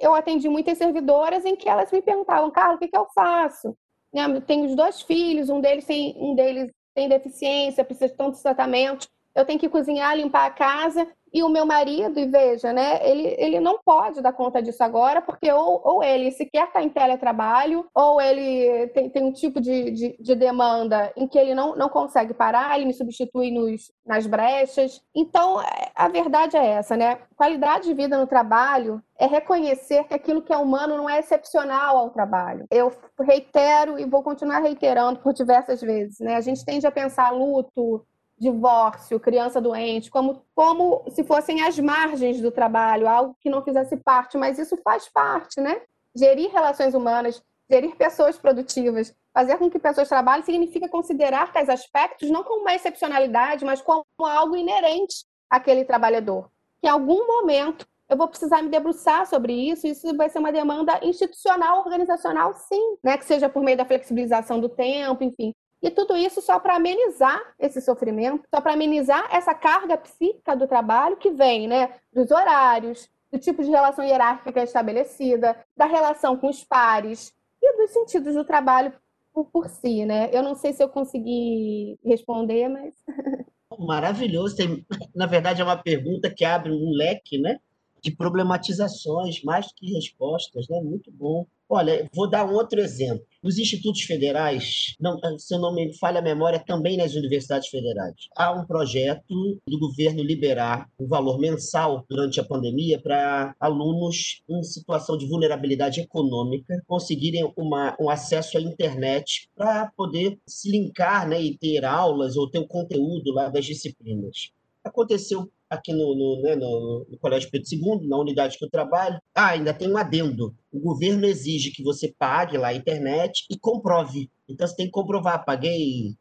eu 0.01 0.15
atendi 0.15 0.49
muitas 0.49 0.79
servidoras 0.79 1.45
em 1.45 1.57
que 1.57 1.69
elas 1.69 1.91
me 1.91 2.01
perguntavam, 2.01 2.51
Carlos, 2.51 2.77
o 2.77 2.79
que, 2.79 2.89
que 2.89 2.97
eu 2.97 3.09
faço? 3.13 3.77
Eu 4.13 4.41
tenho 4.41 4.67
os 4.67 4.77
dois 4.77 5.03
filhos, 5.03 5.49
um 5.49 5.61
deles 5.61 5.85
tem, 5.85 6.15
um 6.17 6.35
deles 6.35 6.71
tem 6.95 7.09
deficiência, 7.09 7.85
precisa 7.85 8.09
de 8.09 8.17
tantos 8.17 8.41
tratamentos, 8.41 9.09
eu 9.35 9.45
tenho 9.45 9.59
que 9.59 9.69
cozinhar, 9.69 10.17
limpar 10.17 10.47
a 10.47 10.51
casa, 10.51 11.11
e 11.33 11.43
o 11.43 11.49
meu 11.49 11.65
marido, 11.65 12.19
e 12.19 12.27
veja, 12.27 12.73
né, 12.73 13.01
ele, 13.09 13.35
ele 13.39 13.61
não 13.61 13.79
pode 13.85 14.21
dar 14.21 14.33
conta 14.33 14.63
disso 14.63 14.83
agora, 14.85 15.23
porque 15.23 15.51
ou, 15.51 15.81
ou 15.85 16.03
ele 16.03 16.31
sequer 16.31 16.67
está 16.67 16.83
em 16.83 16.89
teletrabalho, 16.89 17.87
ou 17.95 18.21
ele 18.21 18.89
tem, 18.89 19.09
tem 19.09 19.25
um 19.25 19.33
tipo 19.33 19.61
de, 19.61 19.91
de, 19.91 20.17
de, 20.21 20.35
demanda 20.35 21.13
em 21.17 21.27
que 21.27 21.39
ele 21.39 21.55
não, 21.55 21.75
não 21.75 21.89
consegue 21.89 22.35
parar, 22.35 22.77
ele 22.77 22.87
me 22.87 22.95
substitui 22.95 23.51
nos, 23.51 23.91
nas 24.05 24.27
brechas. 24.27 25.01
Então, 25.15 25.63
a 25.95 26.09
verdade 26.09 26.57
é 26.57 26.67
essa, 26.67 26.97
né? 26.97 27.19
Qualidade 27.37 27.85
de 27.85 27.95
vida 27.95 28.19
no 28.19 28.27
trabalho 28.27 29.03
é 29.19 29.27
reconhecer 29.27 30.05
que 30.05 30.15
aquilo 30.15 30.43
que 30.43 30.53
é 30.53 30.57
humano 30.57 30.97
não 30.97 31.09
é 31.09 31.19
excepcional 31.19 31.97
ao 31.97 32.11
trabalho. 32.11 32.67
Eu 32.71 32.93
reitero 33.21 33.99
e 33.99 34.05
vou 34.05 34.23
continuar 34.23 34.59
reiterando 34.59 35.21
por 35.21 35.33
diversas 35.33 35.81
vezes, 35.81 36.19
né? 36.21 36.37
A 36.37 36.41
gente 36.41 36.65
tende 36.65 36.87
a 36.87 36.91
pensar 36.91 37.31
luto, 37.31 38.05
divórcio, 38.43 39.21
criança 39.21 39.61
doente, 39.61 40.11
como, 40.11 40.45
como 40.53 41.05
se 41.11 41.23
fossem 41.23 41.63
as 41.63 41.79
margens 41.79 42.41
do 42.41 42.51
trabalho, 42.51 43.09
algo 43.09 43.37
que 43.41 43.49
não 43.49 43.63
fizesse 43.63 43.97
parte, 43.97 44.37
mas 44.37 44.59
isso 44.59 44.77
faz 44.83 45.09
parte, 45.09 45.61
né? 45.61 45.81
Gerir 46.13 46.51
relações 46.51 46.93
humanas, 46.93 47.41
gerir 47.71 47.95
pessoas 47.95 48.37
produtivas, 48.37 49.15
fazer 49.33 49.57
com 49.59 49.71
que 49.71 49.79
pessoas 49.79 50.09
trabalhem 50.09 50.45
significa 50.45 50.89
considerar 50.89 51.53
tais 51.53 51.69
aspectos 51.69 52.31
não 52.31 52.43
como 52.43 52.63
uma 52.63 52.75
excepcionalidade, 52.75 53.65
mas 53.65 53.81
como 53.81 54.05
algo 54.19 54.57
inerente 54.57 55.25
àquele 55.49 55.85
trabalhador. 55.85 56.51
Que 56.81 56.89
em 56.89 56.91
algum 56.91 57.25
momento 57.25 57.87
eu 58.11 58.17
vou 58.17 58.27
precisar 58.27 58.61
me 58.61 58.69
debruçar 58.69 59.25
sobre 59.25 59.53
isso, 59.53 59.87
isso 59.87 60.17
vai 60.17 60.29
ser 60.29 60.41
uma 60.41 60.51
demanda 60.51 60.99
institucional, 61.05 61.79
organizacional, 61.79 62.53
sim, 62.55 62.97
né? 63.05 63.17
Que 63.17 63.25
seja 63.25 63.49
por 63.49 63.63
meio 63.63 63.77
da 63.77 63.87
flexibilização 63.87 64.59
do 64.59 64.69
tempo, 64.69 65.23
enfim. 65.23 65.55
E 65.83 65.91
tudo 65.91 66.17
isso 66.17 66.41
só 66.41 66.61
para 66.61 66.77
amenizar 66.77 67.41
esse 67.59 67.81
sofrimento, 67.81 68.45
só 68.55 68.61
para 68.61 68.75
amenizar 68.75 69.29
essa 69.35 69.53
carga 69.53 69.97
psíquica 69.99 70.55
do 70.55 70.69
trabalho 70.69 71.17
que 71.17 71.31
vem, 71.31 71.67
né, 71.67 71.95
dos 72.13 72.31
horários, 72.31 73.11
do 73.33 73.39
tipo 73.39 73.65
de 73.65 73.71
relação 73.71 74.05
hierárquica 74.05 74.63
estabelecida, 74.63 75.57
da 75.77 75.87
relação 75.87 76.37
com 76.37 76.49
os 76.49 76.63
pares 76.63 77.33
e 77.61 77.77
dos 77.77 77.91
sentidos 77.91 78.35
do 78.35 78.45
trabalho 78.45 78.93
por, 79.33 79.47
por 79.47 79.69
si, 79.69 80.05
né? 80.05 80.31
Eu 80.33 80.43
não 80.43 80.55
sei 80.55 80.73
se 80.73 80.83
eu 80.83 80.89
consegui 80.89 81.99
responder, 82.05 82.69
mas 82.69 82.95
maravilhoso. 83.79 84.55
Tem, 84.55 84.87
na 85.15 85.27
verdade, 85.27 85.63
é 85.63 85.65
uma 85.65 85.83
pergunta 85.83 86.33
que 86.33 86.45
abre 86.45 86.71
um 86.71 86.91
leque, 86.93 87.39
né, 87.39 87.59
de 88.03 88.15
problematizações 88.15 89.43
mais 89.43 89.73
que 89.73 89.93
respostas, 89.95 90.69
né? 90.69 90.81
Muito 90.81 91.11
bom. 91.11 91.47
Olha, 91.69 92.09
vou 92.15 92.29
dar 92.29 92.47
um 92.47 92.53
outro 92.53 92.81
exemplo. 92.81 93.25
Os 93.43 93.59
institutos 93.59 94.03
federais, 94.03 94.95
não, 95.01 95.19
se 95.37 95.53
eu 95.53 95.59
não 95.59 95.75
me 95.75 95.93
falha 95.99 96.21
a 96.21 96.23
memória, 96.23 96.63
também 96.65 96.97
nas 96.97 97.15
universidades 97.15 97.69
federais. 97.69 98.15
Há 98.37 98.53
um 98.53 98.65
projeto 98.65 99.59
do 99.67 99.79
governo 99.81 100.23
liberar 100.23 100.89
um 100.97 101.09
valor 101.09 101.41
mensal 101.41 102.05
durante 102.09 102.39
a 102.39 102.45
pandemia 102.45 103.01
para 103.01 103.53
alunos 103.59 104.43
em 104.49 104.63
situação 104.63 105.19
de 105.19 105.27
vulnerabilidade 105.27 106.01
econômica 106.01 106.81
conseguirem 106.87 107.53
uma, 107.57 107.97
um 108.01 108.09
acesso 108.09 108.59
à 108.59 108.61
internet 108.61 109.49
para 109.57 109.91
poder 109.97 110.39
se 110.47 110.71
linkar 110.71 111.29
né, 111.29 111.43
e 111.43 111.59
ter 111.59 111.85
aulas 111.85 112.37
ou 112.37 112.49
ter 112.49 112.61
o 112.61 112.69
conteúdo 112.69 113.33
lá 113.33 113.49
das 113.49 113.65
disciplinas. 113.65 114.53
Aconteceu 114.85 115.51
aqui 115.73 115.93
no, 115.93 116.15
no, 116.15 116.43
né, 116.43 116.55
no, 116.55 117.07
no, 117.09 117.19
Colégio 117.19 117.51
Pedro 117.51 117.69
II, 117.73 118.09
na 118.09 118.19
unidade 118.19 118.59
que 118.59 118.65
eu 118.65 118.71
trabalho. 118.71 119.19
Ah, 119.35 119.49
ainda 119.49 119.73
tem 119.73 119.91
um 119.91 119.97
adendo. 119.97 120.55
O 120.73 120.79
governo 120.79 121.27
exige 121.27 121.71
que 121.71 121.83
você 121.83 122.15
pague 122.19 122.59
lá 122.59 122.69
a 122.69 122.75
internet 122.75 123.47
e 123.51 123.59
comprove. 123.59 124.31
Então, 124.49 124.67
você 124.67 124.77
tem 124.77 124.87
que 124.87 124.93
comprovar. 124.93 125.45
Paguei 125.45 126.15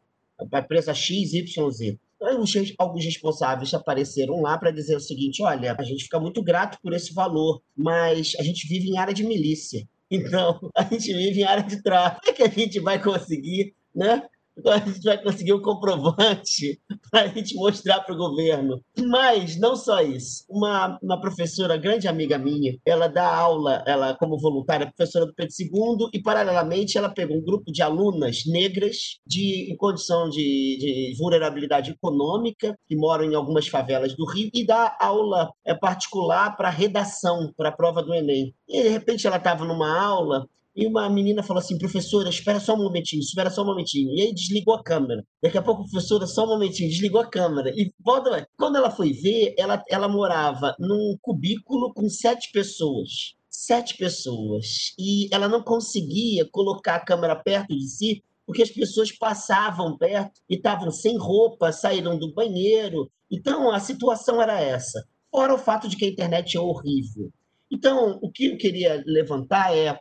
a 0.51 0.59
empresa 0.59 0.93
X, 0.93 1.33
Y, 1.33 1.97
alguns 2.77 3.03
responsáveis 3.03 3.73
apareceram 3.73 4.41
lá 4.41 4.57
para 4.57 4.71
dizer 4.71 4.95
o 4.95 4.99
seguinte: 4.99 5.41
olha, 5.43 5.75
a 5.77 5.83
gente 5.83 6.03
fica 6.03 6.19
muito 6.19 6.43
grato 6.43 6.77
por 6.81 6.93
esse 6.93 7.13
valor, 7.13 7.61
mas 7.75 8.33
a 8.39 8.43
gente 8.43 8.67
vive 8.67 8.89
em 8.89 8.97
área 8.97 9.13
de 9.13 9.23
milícia. 9.23 9.87
Então, 10.13 10.59
a 10.75 10.83
gente 10.83 11.13
vive 11.13 11.39
em 11.39 11.45
área 11.45 11.63
de 11.63 11.81
tráfico. 11.81 12.19
Como 12.25 12.33
é 12.33 12.35
que 12.35 12.43
a 12.43 12.49
gente 12.49 12.81
vai 12.81 13.01
conseguir 13.01 13.73
né, 13.95 14.21
a 14.65 14.77
gente 14.77 15.01
vai 15.01 15.21
conseguir 15.21 15.53
um 15.53 15.61
comprovante 15.61 16.79
para 17.09 17.23
a 17.23 17.27
gente 17.27 17.55
mostrar 17.55 18.01
para 18.01 18.13
o 18.13 18.17
governo. 18.17 18.81
Mas 18.99 19.57
não 19.59 19.75
só 19.75 20.01
isso. 20.01 20.45
Uma, 20.49 20.99
uma 21.01 21.19
professora, 21.19 21.77
grande 21.77 22.07
amiga 22.07 22.37
minha, 22.37 22.77
ela 22.85 23.07
dá 23.07 23.33
aula, 23.33 23.83
ela 23.87 24.15
como 24.15 24.37
voluntária, 24.37 24.91
professora 24.95 25.25
do 25.25 25.33
Pedro 25.33 25.53
II, 25.59 26.09
e 26.13 26.21
paralelamente 26.21 26.97
ela 26.97 27.09
pegou 27.09 27.37
um 27.37 27.43
grupo 27.43 27.71
de 27.71 27.81
alunas 27.81 28.43
negras 28.45 29.19
de, 29.25 29.71
em 29.71 29.75
condição 29.75 30.29
de, 30.29 30.37
de 30.37 31.15
vulnerabilidade 31.17 31.91
econômica, 31.91 32.75
que 32.87 32.95
moram 32.95 33.25
em 33.25 33.35
algumas 33.35 33.67
favelas 33.67 34.15
do 34.15 34.25
Rio, 34.25 34.49
e 34.53 34.65
dá 34.65 34.95
aula 34.99 35.51
é, 35.65 35.73
particular 35.73 36.55
para 36.55 36.69
redação, 36.69 37.53
para 37.55 37.69
a 37.69 37.75
prova 37.75 38.03
do 38.03 38.13
Enem. 38.13 38.53
E 38.67 38.83
de 38.83 38.89
repente 38.89 39.25
ela 39.25 39.37
estava 39.37 39.65
numa 39.65 39.97
aula 39.97 40.47
e 40.75 40.88
uma 40.88 41.10
menina 41.10 41.43
falou 41.43 41.60
assim, 41.60 41.77
professora, 41.77 42.29
espera 42.29 42.60
só 42.60 42.75
um 42.75 42.84
momentinho, 42.84 43.21
espera 43.21 43.49
só 43.49 43.62
um 43.62 43.65
momentinho. 43.65 44.15
E 44.15 44.21
aí 44.21 44.34
desligou 44.34 44.73
a 44.73 44.84
câmera. 44.84 45.25
Daqui 45.41 45.57
a 45.57 45.62
pouco, 45.62 45.84
professora, 45.84 46.25
só 46.25 46.45
um 46.45 46.49
momentinho, 46.49 46.89
desligou 46.89 47.19
a 47.19 47.29
câmera. 47.29 47.69
E 47.75 47.93
volta 47.99 48.47
Quando 48.57 48.77
ela 48.77 48.89
foi 48.89 49.12
ver, 49.12 49.53
ela, 49.57 49.84
ela 49.89 50.07
morava 50.07 50.75
num 50.79 51.17
cubículo 51.21 51.93
com 51.93 52.07
sete 52.10 52.51
pessoas. 52.51 53.36
Sete 53.49 53.97
pessoas. 53.97 54.93
E 54.97 55.27
ela 55.34 55.49
não 55.49 55.62
conseguia 55.62 56.47
colocar 56.49 56.95
a 56.95 57.05
câmera 57.05 57.36
perto 57.36 57.75
de 57.75 57.88
si, 57.88 58.23
porque 58.45 58.63
as 58.63 58.71
pessoas 58.71 59.12
passavam 59.12 59.97
perto 59.97 60.39
e 60.49 60.55
estavam 60.55 60.89
sem 60.89 61.17
roupa, 61.17 61.73
saíram 61.73 62.17
do 62.17 62.34
banheiro. 62.34 63.12
Então, 63.29 63.71
a 63.71 63.79
situação 63.79 64.41
era 64.41 64.60
essa. 64.60 65.05
Fora 65.29 65.53
o 65.53 65.57
fato 65.57 65.89
de 65.89 65.97
que 65.97 66.05
a 66.05 66.10
internet 66.10 66.55
é 66.55 66.60
horrível. 66.60 67.29
Então, 67.71 68.19
o 68.21 68.29
que 68.29 68.47
eu 68.47 68.57
queria 68.57 69.01
levantar 69.05 69.75
é 69.75 69.97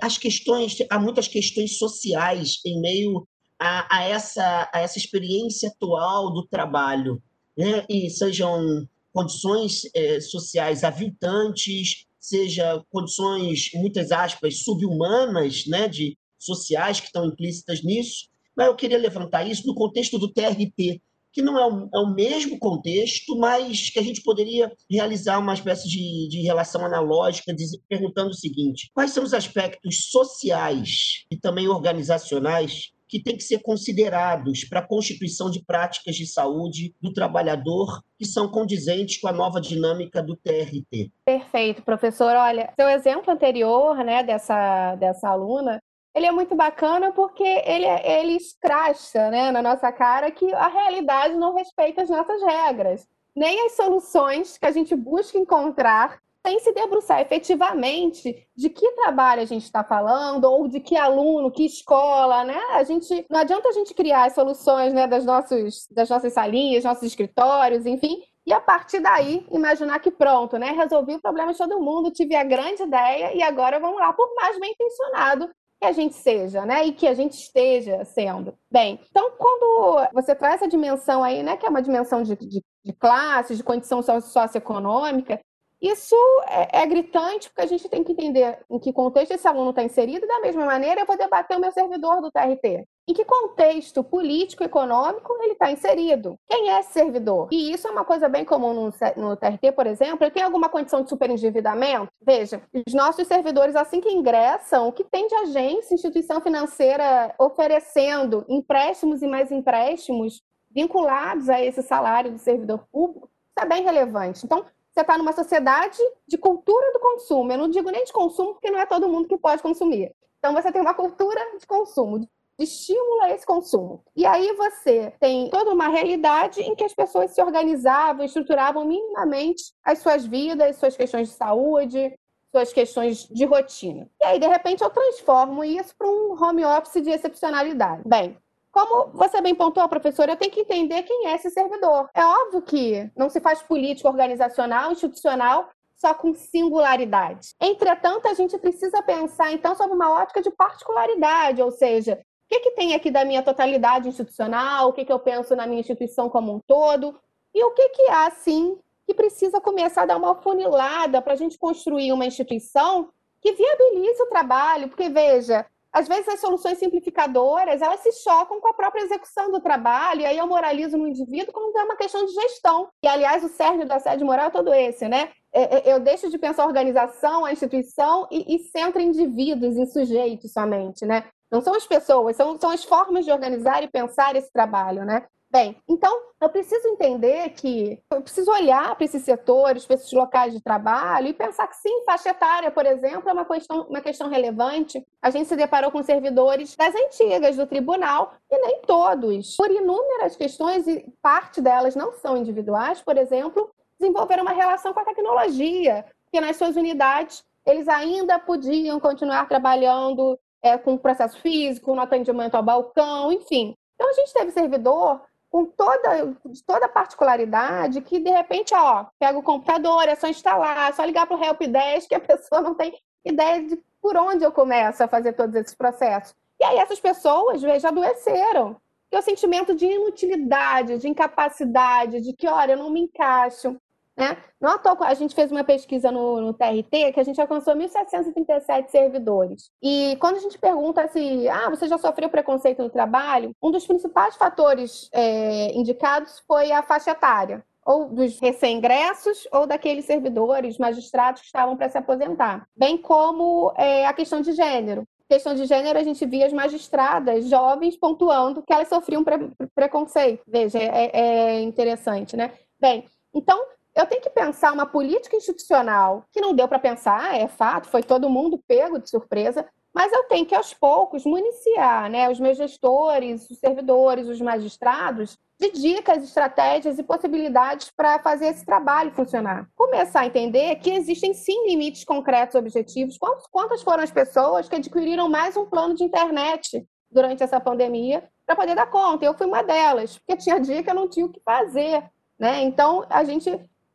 as 0.00 0.16
questões, 0.16 0.76
há 0.88 0.98
muitas 0.98 1.26
questões 1.26 1.78
sociais 1.78 2.60
em 2.64 2.80
meio 2.80 3.26
a, 3.58 3.98
a, 3.98 4.02
essa, 4.04 4.70
a 4.72 4.80
essa 4.80 4.98
experiência 4.98 5.68
atual 5.68 6.32
do 6.32 6.46
trabalho, 6.46 7.22
né? 7.56 7.84
e 7.88 8.10
sejam 8.10 8.86
condições 9.12 9.82
é, 9.94 10.20
sociais 10.20 10.84
aviltantes, 10.84 12.06
seja 12.18 12.82
condições, 12.90 13.70
muitas 13.74 14.10
aspas, 14.10 14.62
subhumanas, 14.62 15.66
né, 15.66 15.88
de 15.88 16.16
sociais 16.38 16.98
que 16.98 17.06
estão 17.06 17.26
implícitas 17.26 17.82
nisso, 17.82 18.28
mas 18.56 18.66
eu 18.66 18.76
queria 18.76 18.98
levantar 18.98 19.46
isso 19.46 19.66
no 19.66 19.74
contexto 19.74 20.18
do 20.18 20.32
TRT, 20.32 21.00
que 21.32 21.42
não 21.42 21.58
é 21.58 21.66
o, 21.66 21.88
é 21.94 21.98
o, 21.98 22.14
mesmo 22.14 22.58
contexto, 22.58 23.36
mas 23.36 23.90
que 23.90 23.98
a 23.98 24.02
gente 24.02 24.22
poderia 24.22 24.70
realizar 24.90 25.38
uma 25.38 25.54
espécie 25.54 25.88
de, 25.88 26.28
de 26.28 26.42
relação 26.42 26.84
analógica, 26.84 27.54
de, 27.54 27.64
perguntando 27.88 28.30
o 28.30 28.34
seguinte: 28.34 28.90
quais 28.94 29.12
são 29.12 29.24
os 29.24 29.34
aspectos 29.34 30.10
sociais 30.10 31.24
e 31.30 31.36
também 31.36 31.68
organizacionais 31.68 32.92
que 33.12 33.22
têm 33.22 33.36
que 33.36 33.42
ser 33.42 33.60
considerados 33.60 34.64
para 34.64 34.80
a 34.80 34.86
constituição 34.86 35.50
de 35.50 35.62
práticas 35.62 36.16
de 36.16 36.26
saúde 36.26 36.94
do 36.98 37.12
trabalhador 37.12 38.00
que 38.18 38.24
são 38.24 38.48
condizentes 38.48 39.20
com 39.20 39.28
a 39.28 39.32
nova 39.32 39.60
dinâmica 39.60 40.22
do 40.22 40.34
TRT. 40.34 41.12
Perfeito, 41.22 41.82
professor. 41.82 42.34
Olha, 42.34 42.72
seu 42.74 42.88
exemplo 42.88 43.30
anterior, 43.30 44.02
né, 44.02 44.22
dessa, 44.22 44.94
dessa 44.94 45.28
aluna, 45.28 45.78
ele 46.14 46.26
é 46.26 46.32
muito 46.32 46.54
bacana 46.54 47.12
porque 47.12 47.42
ele, 47.42 47.86
ele 47.86 48.36
escracha 48.36 49.30
né, 49.30 49.50
na 49.50 49.62
nossa 49.62 49.90
cara 49.90 50.30
que 50.30 50.52
a 50.54 50.68
realidade 50.68 51.34
não 51.34 51.54
respeita 51.54 52.02
as 52.02 52.10
nossas 52.10 52.42
regras, 52.42 53.06
nem 53.34 53.66
as 53.66 53.72
soluções 53.72 54.58
que 54.58 54.66
a 54.66 54.70
gente 54.70 54.94
busca 54.94 55.38
encontrar 55.38 56.20
sem 56.44 56.58
se 56.58 56.72
debruçar 56.72 57.20
efetivamente 57.20 58.46
de 58.54 58.68
que 58.68 58.90
trabalho 58.92 59.42
a 59.42 59.44
gente 59.44 59.62
está 59.62 59.84
falando, 59.84 60.44
ou 60.44 60.66
de 60.66 60.80
que 60.80 60.96
aluno, 60.96 61.52
que 61.52 61.64
escola, 61.64 62.42
né? 62.44 62.58
A 62.72 62.82
gente 62.82 63.24
não 63.30 63.40
adianta 63.40 63.68
a 63.68 63.72
gente 63.72 63.94
criar 63.94 64.24
as 64.24 64.34
soluções 64.34 64.92
né, 64.92 65.06
das, 65.06 65.24
nossos, 65.24 65.86
das 65.90 66.10
nossas 66.10 66.32
salinhas, 66.32 66.82
nossos 66.82 67.04
escritórios, 67.04 67.86
enfim, 67.86 68.20
e 68.44 68.52
a 68.52 68.60
partir 68.60 68.98
daí 68.98 69.46
imaginar 69.52 70.00
que 70.00 70.10
pronto, 70.10 70.58
né? 70.58 70.72
Resolvi 70.72 71.14
o 71.14 71.22
problema 71.22 71.52
de 71.52 71.58
todo 71.58 71.80
mundo, 71.80 72.10
tive 72.10 72.34
a 72.34 72.42
grande 72.42 72.82
ideia 72.82 73.32
e 73.34 73.40
agora 73.40 73.78
vamos 73.78 74.00
lá, 74.00 74.12
por 74.12 74.28
mais 74.34 74.58
bem 74.58 74.72
intencionado 74.72 75.48
que 75.82 75.86
a 75.86 75.92
gente 75.92 76.14
seja, 76.14 76.64
né? 76.64 76.86
E 76.86 76.92
que 76.92 77.08
a 77.08 77.14
gente 77.14 77.32
esteja 77.32 78.04
sendo. 78.04 78.54
Bem, 78.70 79.00
então 79.10 79.32
quando 79.36 80.08
você 80.12 80.32
traz 80.32 80.54
essa 80.54 80.68
dimensão 80.68 81.24
aí, 81.24 81.42
né, 81.42 81.56
que 81.56 81.66
é 81.66 81.68
uma 81.68 81.82
dimensão 81.82 82.22
de, 82.22 82.36
de, 82.36 82.62
de 82.84 82.92
classe, 82.92 83.56
de 83.56 83.64
condição 83.64 84.00
socioeconômica, 84.00 85.40
isso 85.82 86.14
é, 86.46 86.82
é, 86.82 86.86
gritante 86.86 87.48
porque 87.48 87.62
a 87.62 87.66
gente 87.66 87.88
tem 87.88 88.04
que 88.04 88.12
entender 88.12 88.56
em 88.70 88.78
que 88.78 88.92
contexto 88.92 89.32
esse 89.32 89.48
aluno 89.48 89.70
está 89.70 89.82
inserido, 89.82 90.28
da 90.28 90.38
mesma 90.38 90.64
maneira 90.64 91.00
eu 91.00 91.06
vou 91.06 91.18
debater 91.18 91.56
o 91.56 91.60
meu 91.60 91.72
servidor 91.72 92.20
do 92.20 92.30
TRT. 92.30 92.86
Em 93.08 93.12
que 93.12 93.24
contexto 93.24 94.04
político, 94.04 94.62
econômico 94.62 95.36
ele 95.42 95.54
está 95.54 95.72
inserido? 95.72 96.38
Quem 96.46 96.70
é 96.70 96.78
esse 96.78 96.92
servidor? 96.92 97.48
E 97.50 97.72
isso 97.72 97.88
é 97.88 97.90
uma 97.90 98.04
coisa 98.04 98.28
bem 98.28 98.44
comum 98.44 98.72
no, 98.72 98.92
no 99.16 99.36
TRT, 99.36 99.72
por 99.74 99.88
exemplo. 99.88 100.24
Ele 100.24 100.30
tem 100.30 100.44
alguma 100.44 100.68
condição 100.68 101.02
de 101.02 101.08
superendividamento? 101.08 102.12
Veja, 102.24 102.62
os 102.86 102.94
nossos 102.94 103.26
servidores, 103.26 103.74
assim 103.74 104.00
que 104.00 104.08
ingressam, 104.08 104.86
o 104.86 104.92
que 104.92 105.02
tem 105.02 105.26
de 105.26 105.34
agência, 105.34 105.94
instituição 105.94 106.40
financeira 106.40 107.34
oferecendo 107.40 108.44
empréstimos 108.48 109.20
e 109.20 109.26
mais 109.26 109.50
empréstimos 109.50 110.40
vinculados 110.70 111.48
a 111.48 111.60
esse 111.60 111.82
salário 111.82 112.30
do 112.30 112.38
servidor 112.38 112.86
público, 112.92 113.28
isso 113.48 113.66
é 113.66 113.68
bem 113.68 113.82
relevante. 113.82 114.46
Então, 114.46 114.64
você 114.92 115.00
está 115.00 115.16
numa 115.16 115.32
sociedade 115.32 115.98
de 116.26 116.36
cultura 116.36 116.92
do 116.92 117.00
consumo. 117.00 117.50
Eu 117.50 117.58
não 117.58 117.68
digo 117.68 117.90
nem 117.90 118.04
de 118.04 118.12
consumo, 118.12 118.52
porque 118.52 118.70
não 118.70 118.78
é 118.78 118.86
todo 118.86 119.08
mundo 119.08 119.26
que 119.26 119.38
pode 119.38 119.62
consumir. 119.62 120.14
Então, 120.38 120.52
você 120.52 120.70
tem 120.70 120.82
uma 120.82 120.92
cultura 120.92 121.40
de 121.58 121.66
consumo, 121.66 122.28
estimula 122.58 123.30
esse 123.30 123.46
consumo. 123.46 124.04
E 124.14 124.26
aí 124.26 124.52
você 124.54 125.12
tem 125.18 125.48
toda 125.48 125.72
uma 125.72 125.88
realidade 125.88 126.60
em 126.60 126.74
que 126.74 126.84
as 126.84 126.94
pessoas 126.94 127.30
se 127.30 127.42
organizavam, 127.42 128.24
estruturavam 128.24 128.84
minimamente 128.84 129.72
as 129.82 130.00
suas 130.00 130.26
vidas, 130.26 130.76
suas 130.76 130.96
questões 130.96 131.28
de 131.28 131.34
saúde, 131.34 132.14
suas 132.50 132.70
questões 132.70 133.26
de 133.28 133.44
rotina. 133.46 134.10
E 134.20 134.24
aí, 134.24 134.38
de 134.38 134.46
repente, 134.46 134.82
eu 134.82 134.90
transformo 134.90 135.64
isso 135.64 135.96
para 135.96 136.06
um 136.06 136.36
home 136.38 136.64
office 136.66 137.02
de 137.02 137.10
excepcionalidade. 137.10 138.02
Bem, 138.04 138.36
como 138.72 139.10
você 139.12 139.40
bem 139.42 139.54
pontuou, 139.54 139.86
professor, 139.88 140.28
eu 140.28 140.36
tenho 140.36 140.50
que 140.50 140.60
entender 140.60 141.02
quem 141.02 141.28
é 141.28 141.36
esse 141.36 141.50
servidor. 141.50 142.08
É 142.14 142.24
óbvio 142.24 142.62
que 142.62 143.10
não 143.14 143.28
se 143.28 143.38
faz 143.38 143.62
política 143.62 144.08
organizacional, 144.08 144.90
institucional, 144.90 145.68
só 145.94 146.14
com 146.14 146.34
singularidade. 146.34 147.54
Entretanto, 147.60 148.26
a 148.26 148.34
gente 148.34 148.58
precisa 148.58 149.02
pensar, 149.02 149.52
então, 149.52 149.76
sobre 149.76 149.94
uma 149.94 150.10
ótica 150.10 150.40
de 150.40 150.50
particularidade, 150.50 151.62
ou 151.62 151.70
seja, 151.70 152.18
que, 152.48 152.60
que 152.60 152.70
tem 152.72 152.94
aqui 152.94 153.10
da 153.10 153.24
minha 153.24 153.42
totalidade 153.42 154.08
institucional, 154.08 154.88
o 154.88 154.92
que, 154.92 155.04
que 155.04 155.12
eu 155.12 155.18
penso 155.18 155.54
na 155.54 155.66
minha 155.66 155.80
instituição 155.80 156.28
como 156.28 156.54
um 156.54 156.60
todo, 156.66 157.14
e 157.54 157.62
o 157.62 157.70
que, 157.72 157.90
que 157.90 158.08
há, 158.08 158.30
sim, 158.30 158.78
que 159.06 159.14
precisa 159.14 159.60
começar 159.60 160.02
a 160.02 160.06
dar 160.06 160.16
uma 160.16 160.34
funilada 160.34 161.20
para 161.20 161.34
a 161.34 161.36
gente 161.36 161.58
construir 161.58 162.10
uma 162.10 162.26
instituição 162.26 163.10
que 163.40 163.52
viabilize 163.52 164.22
o 164.22 164.28
trabalho, 164.28 164.88
porque, 164.88 165.08
veja, 165.08 165.66
às 165.92 166.08
vezes 166.08 166.28
as 166.28 166.40
soluções 166.40 166.78
simplificadoras, 166.78 167.82
elas 167.82 168.00
se 168.00 168.10
chocam 168.22 168.60
com 168.60 168.68
a 168.68 168.74
própria 168.74 169.02
execução 169.02 169.50
do 169.52 169.60
trabalho, 169.60 170.22
e 170.22 170.26
aí 170.26 170.38
eu 170.38 170.46
moralizo 170.46 170.96
no 170.96 171.06
indivíduo 171.06 171.52
quando 171.52 171.76
é 171.76 171.84
uma 171.84 171.96
questão 171.96 172.24
de 172.24 172.32
gestão. 172.32 172.88
E, 173.04 173.08
aliás, 173.08 173.44
o 173.44 173.48
cerne 173.48 173.84
da 173.84 173.98
sede 173.98 174.24
moral 174.24 174.46
é 174.46 174.50
todo 174.50 174.72
esse, 174.72 175.06
né? 175.06 175.30
É, 175.52 175.90
é, 175.90 175.92
eu 175.92 176.00
deixo 176.00 176.30
de 176.30 176.38
pensar 176.38 176.62
a 176.62 176.66
organização, 176.66 177.44
a 177.44 177.52
instituição, 177.52 178.26
e, 178.30 178.56
e 178.56 178.58
centro 178.70 179.02
indivíduos 179.02 179.76
e 179.76 179.86
sujeitos 179.86 180.52
somente, 180.52 181.04
né? 181.04 181.24
Não 181.50 181.60
são 181.60 181.74
as 181.74 181.86
pessoas, 181.86 182.36
são, 182.36 182.58
são 182.58 182.70
as 182.70 182.82
formas 182.82 183.26
de 183.26 183.30
organizar 183.30 183.82
e 183.82 183.90
pensar 183.90 184.34
esse 184.34 184.50
trabalho, 184.50 185.04
né? 185.04 185.26
Bem, 185.52 185.76
então 185.86 186.10
eu 186.40 186.48
preciso 186.48 186.88
entender 186.88 187.50
que 187.50 188.02
eu 188.10 188.22
preciso 188.22 188.50
olhar 188.50 188.96
para 188.96 189.04
esses 189.04 189.22
setores, 189.22 189.84
para 189.84 189.96
esses 189.96 190.10
locais 190.10 190.50
de 190.50 190.62
trabalho 190.62 191.28
e 191.28 191.34
pensar 191.34 191.66
que 191.66 191.76
sim, 191.76 192.02
faixa 192.06 192.30
etária, 192.30 192.70
por 192.70 192.86
exemplo, 192.86 193.28
é 193.28 193.32
uma 193.34 193.44
questão, 193.44 193.82
uma 193.82 194.00
questão 194.00 194.30
relevante. 194.30 195.06
A 195.20 195.28
gente 195.28 195.50
se 195.50 195.54
deparou 195.54 195.90
com 195.90 196.02
servidores 196.02 196.74
das 196.74 196.94
antigas 196.94 197.54
do 197.54 197.66
tribunal 197.66 198.32
e 198.50 198.58
nem 198.60 198.80
todos, 198.80 199.54
por 199.56 199.70
inúmeras 199.70 200.36
questões, 200.36 200.88
e 200.88 201.04
parte 201.20 201.60
delas 201.60 201.94
não 201.94 202.14
são 202.14 202.34
individuais, 202.34 203.02
por 203.02 203.18
exemplo, 203.18 203.70
desenvolveram 204.00 204.44
uma 204.44 204.52
relação 204.52 204.94
com 204.94 205.00
a 205.00 205.04
tecnologia, 205.04 206.06
que 206.32 206.40
nas 206.40 206.56
suas 206.56 206.76
unidades 206.76 207.44
eles 207.66 207.88
ainda 207.88 208.38
podiam 208.38 208.98
continuar 208.98 209.46
trabalhando 209.46 210.38
é, 210.62 210.78
com 210.78 210.96
processo 210.96 211.38
físico, 211.42 211.94
no 211.94 212.00
atendimento 212.00 212.54
ao 212.54 212.62
balcão, 212.62 213.30
enfim. 213.30 213.76
Então 213.96 214.08
a 214.08 214.14
gente 214.14 214.32
teve 214.32 214.50
servidor 214.50 215.20
com 215.52 215.66
toda, 215.66 216.34
toda 216.66 216.88
particularidade 216.88 218.00
que, 218.00 218.18
de 218.18 218.30
repente, 218.30 218.74
ó, 218.74 219.04
pega 219.18 219.38
o 219.38 219.42
computador, 219.42 220.08
é 220.08 220.14
só 220.14 220.26
instalar, 220.26 220.88
é 220.88 220.92
só 220.94 221.04
ligar 221.04 221.26
para 221.26 221.36
o 221.36 221.44
Help 221.44 221.60
Desk, 221.60 222.08
que 222.08 222.14
a 222.14 222.20
pessoa 222.20 222.62
não 222.62 222.74
tem 222.74 222.98
ideia 223.22 223.62
de 223.62 223.76
por 224.00 224.16
onde 224.16 224.42
eu 224.42 224.50
começo 224.50 225.04
a 225.04 225.08
fazer 225.08 225.34
todos 225.34 225.54
esses 225.54 225.74
processos. 225.74 226.34
E 226.58 226.64
aí 226.64 226.78
essas 226.78 226.98
pessoas, 226.98 227.60
veja, 227.60 227.88
adoeceram. 227.88 228.80
E 229.12 229.18
o 229.18 229.20
sentimento 229.20 229.74
de 229.74 229.84
inutilidade, 229.84 230.96
de 230.96 231.06
incapacidade, 231.06 232.22
de 232.22 232.32
que, 232.32 232.48
olha, 232.48 232.72
eu 232.72 232.78
não 232.78 232.88
me 232.88 233.00
encaixo. 233.02 233.78
Né? 234.16 234.36
Não 234.60 234.78
a 235.00 235.14
gente 235.14 235.34
fez 235.34 235.50
uma 235.50 235.64
pesquisa 235.64 236.10
no, 236.10 236.40
no 236.40 236.52
TRT 236.52 237.12
que 237.12 237.20
a 237.20 237.22
gente 237.22 237.40
alcançou 237.40 237.74
1.737 237.74 238.88
servidores. 238.88 239.70
E 239.82 240.16
quando 240.20 240.36
a 240.36 240.40
gente 240.40 240.58
pergunta 240.58 241.08
se 241.08 241.48
ah, 241.48 241.70
você 241.70 241.88
já 241.88 241.96
sofreu 241.96 242.28
preconceito 242.28 242.82
no 242.82 242.90
trabalho, 242.90 243.54
um 243.62 243.70
dos 243.70 243.86
principais 243.86 244.36
fatores 244.36 245.08
é, 245.12 245.72
indicados 245.72 246.42
foi 246.46 246.72
a 246.72 246.82
faixa 246.82 247.12
etária 247.12 247.64
ou 247.84 248.08
dos 248.08 248.38
recém-ingressos 248.38 249.48
ou 249.50 249.66
daqueles 249.66 250.04
servidores, 250.04 250.78
magistrados 250.78 251.40
que 251.40 251.46
estavam 251.46 251.76
para 251.76 251.88
se 251.88 251.98
aposentar, 251.98 252.68
bem 252.76 252.96
como 252.96 253.72
é, 253.76 254.06
a 254.06 254.12
questão 254.12 254.40
de 254.40 254.52
gênero. 254.52 255.04
Questão 255.28 255.54
de 255.54 255.64
gênero, 255.64 255.98
a 255.98 256.02
gente 256.02 256.24
via 256.26 256.46
as 256.46 256.52
magistradas 256.52 257.48
jovens 257.48 257.96
pontuando 257.96 258.62
que 258.62 258.72
elas 258.72 258.88
sofriam 258.88 259.24
pre 259.24 259.50
preconceito. 259.74 260.42
Veja, 260.46 260.78
é, 260.78 261.10
é 261.12 261.60
interessante, 261.62 262.36
né? 262.36 262.52
Bem, 262.78 263.06
então 263.34 263.64
eu 263.94 264.06
tenho 264.06 264.22
que 264.22 264.30
pensar 264.30 264.72
uma 264.72 264.86
política 264.86 265.36
institucional 265.36 266.24
que 266.32 266.40
não 266.40 266.54
deu 266.54 266.66
para 266.66 266.78
pensar, 266.78 267.36
é 267.38 267.46
fato, 267.46 267.88
foi 267.88 268.02
todo 268.02 268.30
mundo 268.30 268.62
pego 268.66 268.98
de 268.98 269.10
surpresa, 269.10 269.66
mas 269.94 270.10
eu 270.10 270.24
tenho 270.24 270.46
que, 270.46 270.54
aos 270.54 270.72
poucos, 270.72 271.26
municiar 271.26 272.10
né, 272.10 272.30
os 272.30 272.40
meus 272.40 272.56
gestores, 272.56 273.50
os 273.50 273.58
servidores, 273.58 274.26
os 274.26 274.40
magistrados, 274.40 275.38
de 275.60 275.70
dicas, 275.70 276.24
estratégias 276.24 276.98
e 276.98 277.02
possibilidades 277.02 277.90
para 277.94 278.18
fazer 278.18 278.46
esse 278.46 278.64
trabalho 278.64 279.12
funcionar. 279.12 279.68
Começar 279.76 280.20
a 280.20 280.26
entender 280.26 280.76
que 280.76 280.90
existem 280.90 281.34
sim 281.34 281.68
limites 281.68 282.04
concretos 282.04 282.54
objetivos. 282.54 283.18
Quantas 283.50 283.82
foram 283.82 284.02
as 284.02 284.10
pessoas 284.10 284.68
que 284.68 284.76
adquiriram 284.76 285.28
mais 285.28 285.56
um 285.56 285.66
plano 285.66 285.94
de 285.94 286.02
internet 286.02 286.84
durante 287.10 287.42
essa 287.42 287.60
pandemia 287.60 288.26
para 288.46 288.56
poder 288.56 288.74
dar 288.74 288.90
conta? 288.90 289.26
Eu 289.26 289.34
fui 289.34 289.46
uma 289.46 289.62
delas, 289.62 290.18
porque 290.18 290.42
tinha 290.42 290.58
dia 290.58 290.82
que 290.82 290.90
eu 290.90 290.94
não 290.94 291.08
tinha 291.08 291.26
o 291.26 291.32
que 291.32 291.40
fazer. 291.44 292.02
Né? 292.38 292.62
Então, 292.62 293.06
a 293.08 293.22
gente 293.22 293.50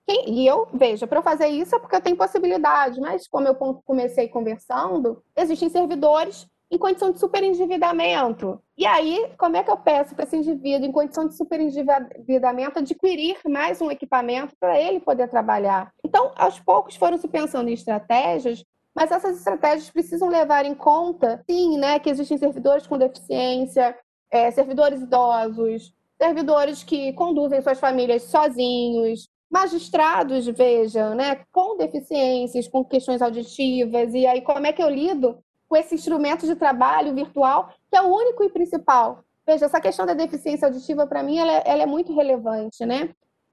quem, 0.07 0.29
e 0.29 0.47
eu, 0.47 0.67
veja, 0.73 1.05
para 1.05 1.19
eu 1.19 1.23
fazer 1.23 1.47
isso 1.47 1.75
é 1.75 1.79
porque 1.79 1.95
eu 1.95 2.01
tenho 2.01 2.15
possibilidade, 2.15 3.01
mas 3.01 3.27
como 3.27 3.47
eu 3.47 3.55
comecei 3.55 4.29
conversando, 4.29 5.21
existem 5.35 5.67
servidores 5.67 6.47
em 6.71 6.77
condição 6.77 7.11
de 7.11 7.19
superendividamento. 7.19 8.61
E 8.77 8.85
aí, 8.85 9.29
como 9.37 9.57
é 9.57 9.63
que 9.63 9.71
eu 9.71 9.77
peço 9.77 10.15
para 10.15 10.23
esse 10.23 10.37
indivíduo, 10.37 10.87
em 10.87 10.91
condição 10.91 11.27
de 11.27 11.35
superendividamento, 11.35 12.79
adquirir 12.79 13.37
mais 13.45 13.81
um 13.81 13.91
equipamento 13.91 14.55
para 14.59 14.79
ele 14.79 14.99
poder 14.99 15.29
trabalhar? 15.29 15.91
Então, 16.03 16.31
aos 16.35 16.59
poucos 16.59 16.95
foram 16.95 17.17
se 17.17 17.27
pensando 17.27 17.69
em 17.69 17.73
estratégias, 17.73 18.63
mas 18.95 19.11
essas 19.11 19.37
estratégias 19.37 19.89
precisam 19.89 20.29
levar 20.29 20.65
em 20.65 20.73
conta, 20.73 21.43
sim, 21.49 21.77
né, 21.77 21.99
que 21.99 22.09
existem 22.09 22.37
servidores 22.37 22.87
com 22.87 22.97
deficiência, 22.97 23.97
é, 24.31 24.51
servidores 24.51 25.01
idosos, 25.01 25.93
servidores 26.17 26.83
que 26.83 27.13
conduzem 27.13 27.61
suas 27.61 27.79
famílias 27.79 28.23
sozinhos, 28.23 29.29
magistrados, 29.49 30.45
vejam, 30.47 31.15
né, 31.15 31.43
com 31.51 31.77
deficiências, 31.77 32.67
com 32.67 32.83
questões 32.83 33.21
auditivas, 33.21 34.13
e 34.13 34.27
aí 34.27 34.41
como 34.41 34.67
é 34.67 34.73
que 34.73 34.83
eu 34.83 34.89
lido 34.89 35.39
com 35.67 35.75
esse 35.75 35.95
instrumento 35.95 36.45
de 36.45 36.55
trabalho 36.55 37.13
virtual, 37.13 37.69
que 37.89 37.97
é 37.97 38.01
o 38.01 38.13
único 38.13 38.43
e 38.43 38.49
principal? 38.49 39.23
Veja, 39.45 39.65
essa 39.65 39.79
questão 39.79 40.05
da 40.05 40.13
deficiência 40.13 40.67
auditiva, 40.67 41.07
para 41.07 41.23
mim, 41.23 41.37
ela, 41.37 41.51
é, 41.53 41.63
ela, 41.65 41.83
é 41.83 41.85
muito 41.85 42.13
relevante, 42.13 42.85
né? 42.85 43.09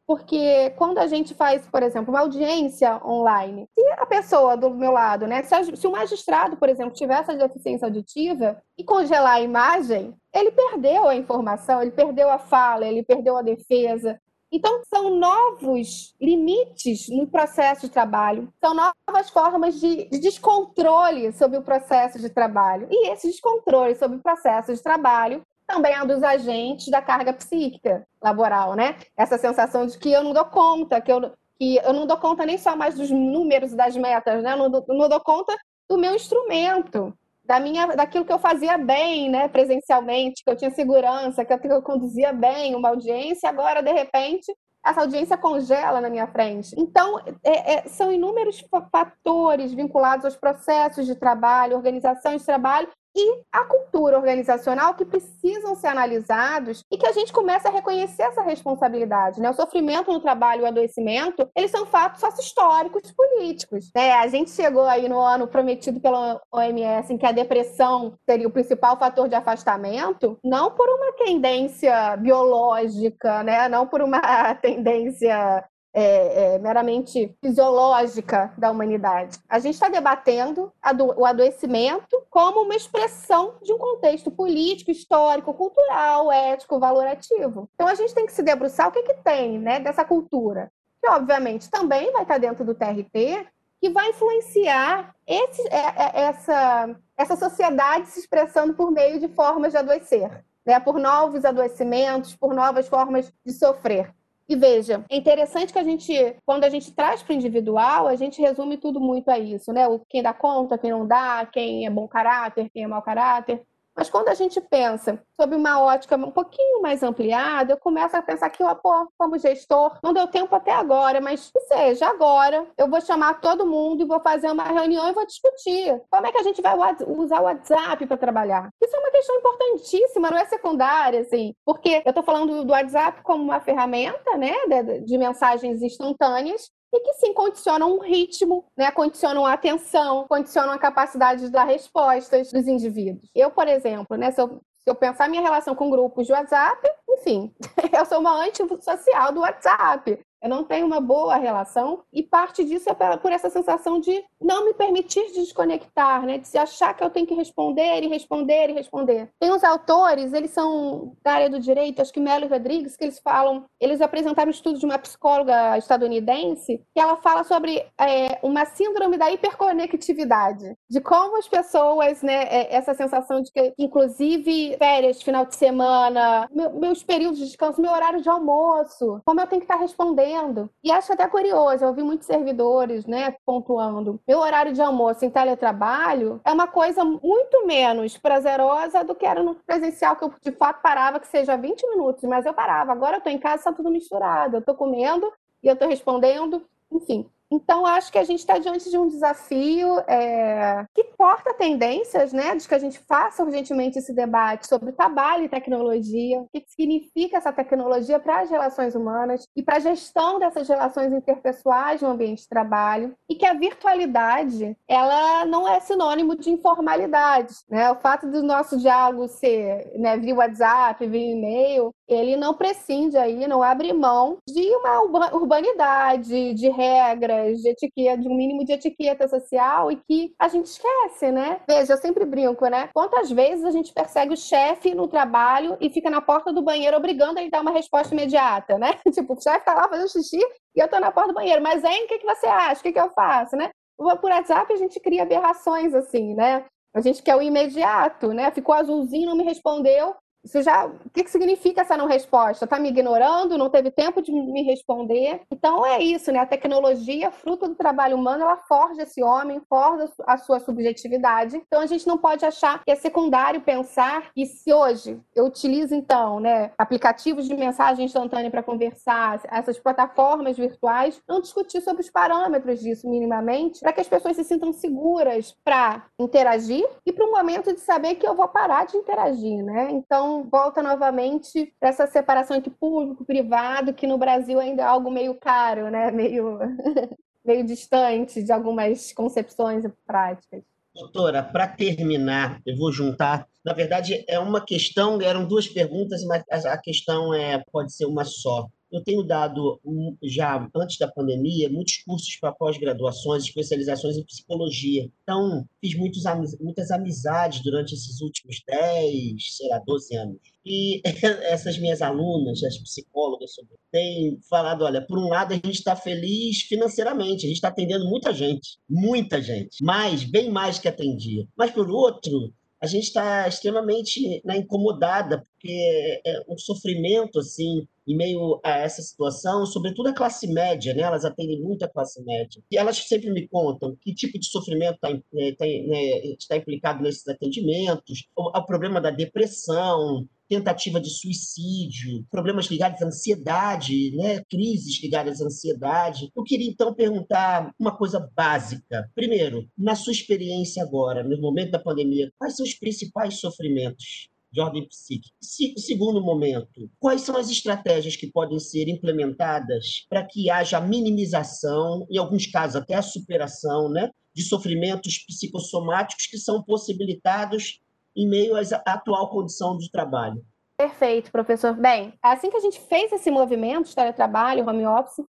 Porque 0.07 0.71
quando 0.77 0.99
a 0.99 1.07
gente 1.07 1.35
faz, 1.35 1.67
por 1.67 1.83
exemplo, 1.83 2.13
uma 2.13 2.21
audiência 2.21 3.01
online, 3.07 3.67
se 3.73 3.91
a 3.93 4.05
pessoa 4.05 4.57
do 4.57 4.69
meu 4.71 4.91
lado, 4.91 5.27
né, 5.27 5.43
se, 5.43 5.77
se 5.77 5.87
o 5.87 5.93
magistrado, 5.93 6.57
por 6.59 6.69
exemplo, 6.69 6.93
tiver 6.93 7.21
essa 7.21 7.35
deficiência 7.35 7.87
auditiva 7.87 8.61
e 8.77 8.85
congelar 8.85 9.37
a 9.37 9.41
imagem, 9.41 10.15
ele 10.33 10.51
perdeu 10.51 11.09
a 11.09 11.17
informação, 11.17 11.81
ele 11.81 11.93
perdeu 11.93 12.29
a 12.29 12.39
fala, 12.39 12.87
ele 12.87 13.03
perdeu 13.03 13.37
a 13.37 13.43
defesa. 13.43 14.21
Então, 14.55 14.83
são 14.89 15.11
novos 15.11 16.15
limites 16.21 17.09
no 17.09 17.27
processo 17.27 17.89
de 17.89 17.89
trabalho, 17.89 18.49
são 18.61 18.73
novas 18.73 19.29
formas 19.29 19.81
de, 19.81 20.09
de 20.09 20.21
descontrole 20.21 21.33
sobre 21.33 21.59
o 21.59 21.63
processo 21.63 22.21
de 22.21 22.31
trabalho. 22.31 22.87
E 22.89 23.09
esse 23.09 23.27
descontrole 23.27 23.97
sobre 23.97 24.17
o 24.17 24.23
processo 24.23 24.73
de 24.73 24.81
trabalho 24.81 25.43
também 25.67 25.93
é 25.93 26.01
um 26.01 26.07
dos 26.07 26.23
agentes 26.23 26.89
da 26.89 27.03
carga 27.03 27.33
psíquica 27.33 28.07
laboral, 28.23 28.75
né? 28.77 28.95
Essa 29.17 29.37
sensação 29.39 29.87
de 29.89 29.99
que 29.99 30.13
eu 30.13 30.23
não 30.23 30.33
dou 30.33 30.45
conta, 30.45 31.01
que 31.01 31.11
eu, 31.11 31.33
que 31.59 31.79
eu 31.79 31.93
não 31.93 32.07
dou 32.07 32.17
conta 32.17 32.47
nem 32.47 32.57
só 32.57 32.77
mais 32.77 32.95
dos 32.95 33.11
números 33.11 33.73
e 33.73 33.77
das 33.77 33.97
metas, 33.97 34.41
né? 34.41 34.53
Eu 34.53 34.57
não 34.57 34.71
dou, 34.71 34.85
não 34.87 35.09
dou 35.09 35.21
conta 35.21 35.53
do 35.89 35.99
meu 35.99 36.15
instrumento 36.15 37.13
da 37.45 37.61
minha, 37.61 37.87
daquilo 37.89 38.25
que 38.25 38.33
eu 38.33 38.39
fazia 38.39 38.79
bem, 38.79 39.29
né, 39.31 39.49
presencialmente, 39.49 40.43
que 40.43 40.51
eu 40.51 40.57
tinha 40.57 40.71
segurança, 40.71 41.45
que 41.45 41.53
eu, 41.53 41.59
que 41.59 41.69
eu 41.69 41.83
conduzia 41.83 42.33
bem 42.33 42.75
uma 42.75 42.89
audiência, 42.89 43.49
agora, 43.49 43.83
de 43.83 43.93
repente, 43.93 44.53
essa 44.85 45.01
audiência 45.01 45.37
congela 45.37 46.01
na 46.01 46.11
minha 46.11 46.27
frente. 46.27 46.75
Então, 46.79 47.19
é, 47.43 47.75
é, 47.75 47.89
são 47.89 48.13
inúmeros 48.13 48.63
fatores 48.91 49.73
vinculados 49.73 50.25
aos 50.25 50.37
processos 50.37 51.07
de 51.07 51.15
trabalho, 51.15 51.77
organização 51.77 52.37
de 52.37 52.45
trabalho, 52.45 52.89
e 53.17 53.43
a 53.53 53.65
cultura 53.65 54.17
organizacional 54.17 54.95
que 54.95 55.05
precisam 55.05 55.75
ser 55.75 55.89
analisados 55.89 56.83
e 56.91 56.99
que 56.99 57.07
a 57.07 57.13
gente 57.13 57.33
começa 57.33 57.69
a 57.69 57.73
reconhecer 57.73 58.23
essa 58.23 58.43
responsabilidade. 58.43 59.41
Né? 59.41 59.49
O 59.51 59.55
sofrimento 59.55 60.13
no 60.13 60.21
trabalho 60.21 60.63
e 60.63 60.65
o 60.65 60.67
adoecimento, 60.67 61.49
eles 61.57 61.71
são 61.71 61.87
fatos 61.87 62.21
sócio-históricos 62.21 63.13
políticos. 63.13 63.91
Né? 63.95 64.13
A 64.15 64.27
gente 64.27 64.51
chegou 64.51 64.85
aí 64.85 65.09
no 65.09 65.21
ano 65.21 65.47
prometido 65.47 66.01
pela 66.01 66.41
OMS 66.53 67.13
em 67.13 67.19
que 67.19 67.27
a 67.27 67.33
depressão 67.33 68.15
seria 68.29 68.49
o 68.49 68.53
principal 68.53 68.99
fator 68.99 69.29
de 69.29 69.35
afastamento, 69.35 70.39
não 70.43 70.73
por 70.73 70.89
uma 70.89 71.13
tendência 71.13 72.17
biológica, 72.17 73.43
né? 73.43 73.69
não 73.69 73.87
por 73.87 74.03
uma 74.03 74.21
tendência 74.61 75.65
é, 75.95 76.55
é, 76.55 76.59
meramente 76.59 77.33
fisiológica 77.41 78.53
da 78.59 78.69
humanidade. 78.69 79.39
A 79.49 79.61
gente 79.61 79.75
está 79.75 79.89
debatendo 79.89 80.73
o 81.17 81.25
adoecimento 81.25 82.21
como 82.29 82.63
uma 82.63 82.75
expressão 82.75 83.55
de 83.63 83.73
um 83.73 83.79
contexto 83.79 84.29
político, 84.29 84.91
histórico, 84.91 85.55
cultural, 85.55 86.33
ético, 86.33 86.81
valorativo. 86.81 87.71
Então 87.75 87.87
a 87.87 87.95
gente 87.95 88.13
tem 88.13 88.27
que 88.27 88.33
se 88.33 88.43
debruçar 88.43 88.89
o 88.89 88.93
que, 88.93 89.05
que 89.05 89.15
tem 89.23 89.57
né, 89.57 89.79
dessa 89.79 90.05
cultura, 90.05 90.71
que 91.01 91.09
obviamente 91.09 91.71
também 91.71 92.11
vai 92.11 92.23
estar 92.23 92.35
tá 92.35 92.39
dentro 92.39 92.65
do 92.65 92.75
TRT, 92.75 93.47
que 93.81 93.89
vai 93.91 94.11
influenciar 94.11 95.15
esse, 95.25 95.63
é, 95.69 95.77
é, 95.77 96.21
essa, 96.23 96.97
essa 97.17 97.37
sociedade 97.37 98.09
se 98.09 98.19
expressando 98.19 98.75
por 98.75 98.91
meio 98.91 99.21
de 99.21 99.29
formas 99.29 99.71
de 99.73 99.79
adoecer. 99.79 100.45
Né, 100.67 100.81
por 100.81 100.99
novos 100.99 101.45
adoecimentos, 101.45 102.35
por 102.35 102.55
novas 102.55 102.89
formas 102.89 103.31
de 103.45 103.53
sofrer. 103.53 104.11
E 104.47 104.57
veja, 104.57 105.05
é 105.11 105.17
interessante 105.17 105.73
que 105.73 105.79
a 105.79 105.83
gente, 105.83 106.13
quando 106.45 106.65
a 106.65 106.69
gente 106.69 106.93
traz 106.95 107.23
para 107.23 107.33
o 107.33 107.37
individual, 107.37 108.07
a 108.07 108.15
gente 108.15 108.43
resume 108.43 108.77
tudo 108.77 109.01
muito 109.01 109.31
a 109.31 109.39
isso, 109.39 109.73
né? 109.73 109.89
O 109.89 110.01
quem 110.07 110.23
dá 110.23 110.35
conta, 110.35 110.77
quem 110.77 110.91
não 110.91 111.07
dá, 111.07 111.47
quem 111.51 111.87
é 111.87 111.91
bom 111.91 112.07
caráter, 112.07 112.69
quem 112.71 112.85
é 112.85 112.87
mau 112.87 113.01
caráter. 113.01 113.63
Mas 113.97 114.11
quando 114.11 114.29
a 114.29 114.35
gente 114.35 114.61
pensa 114.61 115.23
sob 115.41 115.55
uma 115.55 115.81
ótica 115.81 116.17
um 116.17 116.31
pouquinho 116.31 116.83
mais 116.83 117.03
ampliada, 117.03 117.73
eu 117.73 117.77
começo 117.77 118.17
a 118.17 118.23
pensar 118.23 118.51
que, 118.51 118.63
ó, 118.63 118.75
pô, 118.75 119.09
como 119.17 119.39
gestor, 119.39 119.99
não 120.03 120.13
deu 120.13 120.27
tempo 120.27 120.55
até 120.55 120.73
agora, 120.73 121.21
mas 121.21 121.51
que 121.51 121.61
seja 121.61 122.09
agora, 122.09 122.67
eu 122.77 122.89
vou 122.89 123.01
chamar 123.01 123.41
todo 123.41 123.67
mundo 123.67 124.03
e 124.03 124.07
vou 124.07 124.21
fazer 124.21 124.51
uma 124.51 124.65
reunião 124.65 125.09
e 125.09 125.13
vou 125.13 125.27
discutir. 125.27 126.01
Como 126.11 126.27
é 126.27 126.33
que 126.33 126.39
a 126.39 126.43
gente 126.43 126.61
vai 126.61 126.75
usar 127.07 127.41
o 127.41 127.45
WhatsApp 127.45 128.07
para 128.07 128.17
trabalhar? 128.17 128.69
Isso 128.83 128.97
é 128.97 128.99
uma 128.99 129.11
questão 129.11 129.37
importantíssima, 129.37 130.31
não 130.31 130.39
é 130.39 130.47
secundária, 130.47 131.21
assim, 131.21 131.55
porque 131.65 132.03
eu 132.05 132.11
estou 132.11 132.25
falando 132.25 132.65
do 132.65 132.73
WhatsApp 132.73 133.23
como 133.23 133.45
uma 133.45 133.61
ferramenta, 133.61 134.37
né, 134.37 134.55
de, 134.67 135.01
de 135.01 135.19
mensagens 135.19 135.83
instantâneas, 135.83 136.71
e 136.95 137.01
que 137.01 137.15
sim 137.15 137.35
condicionam 137.35 137.97
um 137.97 138.01
ritmo, 138.01 138.65
né? 138.77 138.91
condicionam 138.93 139.45
a 139.45 139.55
atenção, 139.55 140.27
condicionam 140.29 140.73
a 140.73 140.79
capacidade 140.79 141.43
de 141.43 141.51
dar 141.51 141.65
respostas 141.65 142.53
dos 142.53 142.69
indivíduos. 142.69 143.29
Eu, 143.35 143.51
por 143.51 143.67
exemplo, 143.67 144.17
né, 144.17 144.31
se 144.31 144.41
eu, 144.41 144.61
se 144.73 144.89
eu 144.89 144.95
pensar 144.95 145.29
minha 145.29 145.43
relação 145.43 145.75
com 145.75 145.91
grupos 145.91 146.27
de 146.27 146.33
WhatsApp, 146.33 146.89
enfim, 147.09 147.53
eu 147.93 148.07
sou 148.07 148.21
uma 148.21 148.45
antissocial 148.45 149.33
do 149.33 149.41
WhatsApp 149.41 150.25
eu 150.45 150.51
não 150.51 150.63
tenho 150.63 150.87
uma 150.87 151.01
boa 151.01 151.37
relação 151.37 152.03
e 152.13 152.23
parte 152.23 152.63
disso 152.65 152.91
é 152.91 153.17
por 153.17 153.33
essa 153.33 153.49
sensação 153.49 153.99
de 153.99 154.23
não 154.39 154.67
me 154.67 154.75
permitir 154.75 155.33
desconectar, 155.33 156.27
né? 156.27 156.37
De 156.37 156.47
se 156.47 156.59
achar 156.59 156.93
que 156.93 157.03
eu 157.03 157.09
tenho 157.09 157.27
que 157.27 157.35
responder 157.35 158.03
e 158.03 158.09
responder 158.09 158.69
e 158.69 158.75
responder. 158.75 159.31
Tem 159.41 159.51
uns 159.51 159.65
autores, 159.65 160.35
eles 160.35 160.51
são 160.51 161.17
da 161.25 161.33
área 161.33 161.49
do 161.49 161.59
direito, 161.59 162.03
acho 162.03 162.13
que 162.13 162.21
Melo 162.21 162.47
Rodrigues, 162.47 162.95
que 162.95 163.05
eles 163.05 163.19
falam, 163.21 163.65
eles 163.81 164.03
apresentaram 164.03 164.49
um 164.49 164.51
estudo 164.51 164.79
de 164.79 164.85
uma 164.85 164.99
psicóloga 164.99 165.79
estadunidense 165.79 166.83
que 166.95 167.01
ela 167.01 167.17
fala 167.17 167.43
sobre 167.43 167.79
é, 167.99 168.39
uma 168.43 168.67
síndrome 168.67 169.17
da 169.17 169.33
hiperconectividade, 169.33 170.77
de 170.91 171.01
como 171.01 171.39
as 171.39 171.49
pessoas, 171.49 172.23
né, 172.23 172.43
é, 172.51 172.77
essa 172.77 172.93
sensação 172.93 173.41
de 173.41 173.51
que, 173.51 173.73
inclusive, 173.79 174.77
férias, 174.77 175.23
final 175.23 175.47
de 175.47 175.55
semana, 175.55 176.47
meu, 176.53 176.71
meus 176.75 177.03
períodos 177.03 177.39
de 177.39 177.47
descanso, 177.47 177.81
meu 177.81 177.93
horário 177.93 178.21
de 178.21 178.29
almoço, 178.29 179.23
como 179.25 179.41
eu 179.41 179.47
tenho 179.47 179.63
que 179.63 179.65
estar 179.65 179.81
respondendo 179.81 180.34
E 180.83 180.91
acho 180.91 181.13
até 181.13 181.27
curioso, 181.27 181.85
eu 181.85 181.89
ouvi 181.89 182.03
muitos 182.03 182.27
servidores, 182.27 183.07
né, 183.07 183.37
pontuando. 183.45 184.21
Meu 184.27 184.39
horário 184.39 184.73
de 184.73 184.81
almoço 184.83 185.25
em 185.25 185.31
teletrabalho 185.31 186.41
é 186.45 186.53
uma 186.53 186.67
coisa 186.67 187.05
muito 187.05 187.67
menos 187.67 188.19
prazerosa 188.19 189.05
do 189.05 189.15
que 189.15 189.27
era 189.27 189.43
no 189.43 189.55
presencial, 189.55 190.17
que 190.17 190.25
eu 190.25 190.33
de 190.41 190.53
fato 190.53 190.83
parava 190.83 191.21
que 191.21 191.29
seja 191.29 191.57
20 191.57 191.89
minutos, 191.91 192.23
mas 192.25 192.47
eu 192.47 192.55
parava. 192.55 192.93
Agora 192.93 193.17
eu 193.17 193.19
estou 193.19 193.33
em 193.33 193.39
casa, 193.39 193.57
está 193.57 193.73
tudo 193.73 193.91
misturado. 193.91 194.57
Eu 194.57 194.61
estou 194.61 194.75
comendo 194.75 195.33
e 195.63 195.69
eu 195.69 195.75
estou 195.75 195.89
respondendo, 195.89 196.63
enfim. 196.91 197.29
Então, 197.53 197.87
acho 197.87 198.11
que 198.11 198.19
a 198.19 198.25
gente 198.25 198.41
está 198.41 198.59
diante 198.59 198.91
de 198.91 198.99
um 198.99 199.09
desafio 199.09 199.99
é, 200.09 200.85
que 200.95 201.05
porta 201.17 201.55
tendências, 201.55 202.33
né, 202.33 202.55
de 202.55 202.67
que 202.67 202.75
a 202.75 202.79
gente 202.79 202.99
faça 202.99 203.45
urgentemente 203.45 203.99
esse 203.99 204.13
debate 204.13 204.67
sobre 204.67 204.93
trabalho 204.93 205.45
e 205.45 205.49
tecnologia, 205.49 206.41
o 206.41 206.49
que 206.53 206.65
significa 206.69 207.37
essa 207.37 207.53
tecnologia 207.53 208.19
para 208.19 208.41
as 208.41 208.51
relações 208.51 208.95
humanas 208.95 209.47
e 209.57 209.63
para 209.63 209.77
a 209.77 209.81
gestão 209.81 210.39
dessas 210.39 210.69
relações 210.69 211.13
interpessoais 211.13 212.03
no 212.03 212.09
ambiente 212.09 212.43
de 212.43 212.49
trabalho, 212.49 213.15
e 213.29 213.35
que 213.35 213.47
a 213.47 213.55
virtualidade 213.55 214.77
ela 214.89 215.45
não 215.45 215.69
é 215.69 215.81
sinônimo 215.81 216.37
de 216.37 216.51
informalidade. 216.51 217.55
Né? 217.69 217.91
O 217.91 217.97
fato 217.97 218.31
do 218.31 218.43
nosso 218.43 218.79
diálogo 218.79 219.29
ser 219.29 219.93
né, 219.97 220.17
via 220.17 220.35
WhatsApp, 220.35 221.07
via 221.07 221.33
e-mail, 221.33 221.91
ele 222.09 222.37
não 222.37 222.55
prescinde 222.55 223.17
aí, 223.17 223.47
não 223.47 223.63
abre 223.63 223.93
mão 223.93 224.39
de 224.47 224.61
uma 224.77 225.35
urbanidade, 225.35 226.53
de 226.55 226.69
regras, 226.69 227.34
de 227.55 227.69
etiqueta, 227.69 228.21
de 228.21 228.29
um 228.29 228.37
mínimo 228.37 228.65
de 228.65 228.73
etiqueta 228.73 229.27
social 229.29 229.91
e 229.91 229.97
que 229.97 230.35
a 230.39 230.49
gente 230.49 230.67
esquece, 230.67 231.31
né? 231.31 231.61
Veja, 231.69 231.95
eu 231.95 231.99
sempre 231.99 232.25
brinco, 232.25 232.67
né? 232.67 232.89
Quantas 232.95 233.31
vezes 233.31 233.65
a 233.65 233.71
gente 233.71 233.93
persegue 233.93 234.35
o 234.35 234.37
chefe 234.37 234.95
no 234.95 235.09
trabalho 235.09 235.77
e 235.81 235.91
fica 235.91 236.11
na 236.11 236.21
porta 236.21 236.53
do 236.53 236.63
banheiro 236.63 236.97
obrigando 236.97 237.39
ele 237.39 237.49
a 237.49 237.51
dar 237.51 237.63
uma 237.63 237.71
resposta 237.71 238.15
imediata, 238.15 238.79
né? 238.79 238.95
tipo, 239.13 239.35
o 239.35 239.41
chefe 239.41 239.65
tá 239.65 239.75
lá 239.75 239.89
fazendo 239.89 240.11
xixi 240.11 240.41
e 240.75 240.81
eu 240.81 240.89
tô 240.89 240.99
na 240.99 241.13
porta 241.13 241.29
do 241.29 241.35
banheiro, 241.35 241.63
mas 241.63 241.85
hein, 241.85 242.05
o 242.05 242.09
que, 242.09 242.19
que 242.19 242.27
você 242.27 242.47
acha? 242.47 242.81
O 242.81 242.83
que, 242.83 242.93
que 242.93 243.01
eu 243.01 243.11
faço, 243.11 243.57
né? 243.57 243.71
Por 243.97 244.31
WhatsApp 244.31 244.73
a 244.73 244.77
gente 244.77 244.99
cria 245.01 245.23
aberrações 245.23 245.95
assim, 245.95 246.35
né? 246.35 246.65
A 246.95 247.01
gente 247.01 247.23
quer 247.23 247.35
o 247.35 247.43
imediato, 247.43 248.33
né? 248.33 248.51
Ficou 248.53 248.75
azulzinho, 248.75 249.29
não 249.29 249.37
me 249.37 249.45
respondeu, 249.45 250.15
isso 250.45 250.63
já. 250.63 250.87
O 250.87 251.11
que, 251.11 251.25
que 251.25 251.31
significa 251.31 251.81
essa 251.81 251.97
não 251.97 252.07
resposta? 252.07 252.65
Está 252.65 252.79
me 252.79 252.91
ignorando? 252.91 253.57
Não 253.57 253.71
teve 253.71 253.91
tempo 253.91 254.21
de 254.21 254.31
me 254.31 254.63
responder? 254.63 255.41
Então 255.51 255.85
é 255.87 256.03
isso, 256.03 256.31
né? 256.31 256.41
A 256.41 256.47
tecnologia, 256.47 257.31
fruto 257.31 257.67
do 257.67 257.75
trabalho 257.75 258.17
humano, 258.17 258.43
ela 258.43 258.57
forja 258.57 259.03
esse 259.03 259.23
homem, 259.23 259.61
forja 259.69 260.11
a 260.27 260.37
sua 260.37 260.61
subjetividade. 260.61 261.57
Então 261.57 261.81
a 261.81 261.87
gente 261.87 262.07
não 262.07 262.19
pode 262.19 262.45
achar 262.45 262.85
que 262.85 262.91
é 262.91 262.95
secundário 262.95 263.63
pensar 263.63 264.33
que 264.35 264.45
se 264.45 264.73
hoje 264.73 265.19
eu 265.35 265.47
utilizo, 265.47 265.95
então, 265.95 266.39
né, 266.41 266.73
aplicativos 266.77 267.47
de 267.47 267.55
mensagem 267.55 268.05
instantânea 268.05 268.51
para 268.51 268.63
conversar, 268.63 269.41
essas 269.51 269.79
plataformas 269.79 270.57
virtuais, 270.57 271.21
não 271.29 271.41
discutir 271.41 271.81
sobre 271.81 272.03
os 272.03 272.11
parâmetros 272.11 272.81
disso 272.81 273.09
minimamente, 273.09 273.81
para 273.81 273.93
que 273.93 274.01
as 274.01 274.09
pessoas 274.09 274.37
se 274.37 274.45
sintam 274.45 274.73
seguras 274.73 275.57
para 275.65 276.05
interagir 276.19 276.87
e 277.07 277.13
para 277.13 277.25
o 277.25 277.33
momento 277.33 277.73
de 277.73 277.81
saber 277.81 278.17
que 278.17 278.27
eu 278.27 278.35
vou 278.35 278.49
parar 278.49 278.87
de 278.87 278.97
interagir, 278.97 279.65
né? 279.65 279.89
Então, 279.91 280.34
volta 280.43 280.83
novamente 280.83 281.73
para 281.79 281.91
essa 281.91 282.07
separação 282.07 282.57
entre 282.57 282.71
público 282.71 283.23
e 283.23 283.27
privado, 283.27 283.95
que 283.95 284.07
no 284.07 284.19
Brasil 284.19 284.59
ainda 284.59 284.83
é 284.83 284.87
algo 284.87 285.11
meio 285.11 285.35
caro, 285.37 285.91
né? 285.91 286.11
meio, 286.11 286.59
meio 287.45 287.65
distante 287.65 288.43
de 288.43 288.51
algumas 288.51 289.13
concepções 289.13 289.85
e 289.85 289.89
práticas. 290.05 290.63
Doutora, 290.95 291.43
para 291.43 291.67
terminar, 291.67 292.61
eu 292.65 292.77
vou 292.77 292.93
juntar. 292.93 293.49
Na 293.65 293.73
verdade, 293.73 294.25
é 294.29 294.39
uma 294.39 294.65
questão, 294.65 295.21
eram 295.21 295.47
duas 295.47 295.67
perguntas, 295.67 296.23
mas 296.25 296.45
a 296.67 296.79
questão 296.79 297.35
é 297.35 297.63
pode 297.73 297.93
ser 297.93 298.07
uma 298.07 298.25
só. 298.25 298.69
Eu 298.95 299.03
tenho 299.03 299.25
dado, 299.25 299.81
já 300.23 300.71
antes 300.73 300.99
da 300.99 301.09
pandemia, 301.09 301.69
muitos 301.69 301.97
cursos 302.05 302.37
para 302.37 302.53
pós-graduações, 302.53 303.43
especializações 303.43 304.17
em 304.17 304.25
psicologia. 304.25 305.11
Então, 305.25 305.67
fiz 305.81 305.97
muitos, 305.97 306.23
muitas 306.61 306.93
amizades 306.93 307.61
durante 307.61 307.93
esses 307.93 308.21
últimos 308.21 308.63
10, 308.69 309.57
sei 309.57 309.69
lá, 309.69 309.83
12 309.85 310.17
anos. 310.17 310.39
E 310.65 311.03
essas 311.51 311.77
minhas 311.77 312.01
alunas, 312.01 312.63
as 312.63 312.79
psicólogas, 312.79 313.51
têm 313.91 314.39
falado: 314.49 314.85
olha, 314.85 315.05
por 315.05 315.19
um 315.19 315.29
lado, 315.29 315.53
a 315.53 315.57
gente 315.57 315.73
está 315.73 315.97
feliz 315.97 316.63
financeiramente, 316.63 317.47
a 317.47 317.49
gente 317.49 317.57
está 317.57 317.69
atendendo 317.69 318.09
muita 318.09 318.33
gente, 318.33 318.79
muita 318.89 319.43
gente, 319.43 319.83
mais, 319.83 320.23
bem 320.23 320.51
mais 320.51 320.79
que 320.79 320.87
atendia. 320.87 321.49
Mas, 321.57 321.73
por 321.73 321.91
outro, 321.91 322.55
a 322.85 322.87
gente 322.87 323.05
está 323.05 323.49
extremamente 323.49 324.43
né, 324.45 324.59
incomodada, 324.59 325.39
porque 325.39 326.21
é 326.25 326.45
um 326.47 326.59
sofrimento, 326.59 327.39
assim, 327.39 327.89
em 328.07 328.15
meio 328.15 328.61
a 328.63 328.77
essa 328.77 329.01
situação, 329.01 329.65
sobretudo 329.65 330.11
a 330.11 330.15
classe 330.15 330.47
média, 330.47 330.93
né? 330.93 331.03
elas 331.03 331.25
atendem 331.25 331.63
muito 331.63 331.83
a 331.83 331.89
classe 331.89 332.23
média. 332.23 332.63
E 332.71 332.77
elas 332.77 332.99
sempre 332.99 333.31
me 333.31 333.49
contam 333.49 333.97
que 334.03 334.15
tipo 334.15 334.39
de 334.39 334.47
sofrimento 334.47 334.97
está, 334.97 335.09
né, 335.09 335.53
tá, 335.59 335.65
né, 335.65 336.27
está 336.39 336.57
implicado 336.59 337.03
nesses 337.03 337.27
atendimentos, 337.27 338.29
o, 338.37 338.59
o 338.59 338.67
problema 338.67 339.01
da 339.01 339.11
depressão, 339.11 340.29
tentativa 340.55 341.01
de 341.01 341.11
suicídio, 341.11 342.25
problemas 342.31 342.67
ligados 342.67 343.03
à 343.03 343.07
ansiedade, 343.07 344.15
né? 344.17 344.43
crises 344.49 345.03
ligadas 345.03 345.41
à 345.41 345.47
ansiedade. 345.47 346.31
Eu 346.37 346.45
queria 346.45 346.71
então 346.71 346.95
perguntar 346.95 347.73
uma 347.79 347.97
coisa 347.97 348.31
básica. 348.37 349.11
Primeiro, 349.15 349.69
na 349.77 349.95
sua 349.95 350.13
experiência 350.13 350.83
agora, 350.83 351.25
no 351.25 351.41
momento 351.41 351.73
da 351.73 351.79
pandemia, 351.79 352.33
quais 352.39 352.57
são 352.57 352.65
os 352.65 352.75
principais 352.75 353.41
sofrimentos 353.41 354.29
de 354.55 354.61
ordem 354.61 354.87
psíquica. 354.87 355.35
segundo 355.77 356.23
momento, 356.23 356.89
quais 357.01 357.23
são 357.23 357.37
as 357.37 357.51
estratégias 357.51 358.15
que 358.15 358.31
podem 358.31 358.61
ser 358.61 358.89
implementadas 358.89 360.07
para 360.09 360.25
que 360.25 360.49
haja 360.49 360.81
minimização, 360.81 362.07
em 362.09 362.19
alguns 362.19 362.47
casos 362.47 362.77
até 362.77 362.95
a 362.95 363.03
superação, 363.03 363.89
né, 363.89 364.11
de 364.33 364.45
sofrimentos 364.45 365.19
psicossomáticos 365.19 366.27
que 366.27 366.39
são 366.39 366.63
possibilitados 366.63 367.81
em 368.17 368.29
meio 368.29 368.57
à 368.57 368.61
atual 368.87 369.31
condição 369.31 369.77
de 369.77 369.91
trabalho. 369.91 370.43
Perfeito, 370.77 371.31
professor. 371.31 371.75
Bem, 371.75 372.15
assim 372.23 372.51
que 372.51 372.57
a 372.57 372.61
gente 372.61 372.81
fez 372.81 373.13
esse 373.13 373.31
movimento 373.31 373.87
de 373.87 373.95
teletrabalho, 373.95 374.69
home 374.69 374.87
office, 374.87 375.25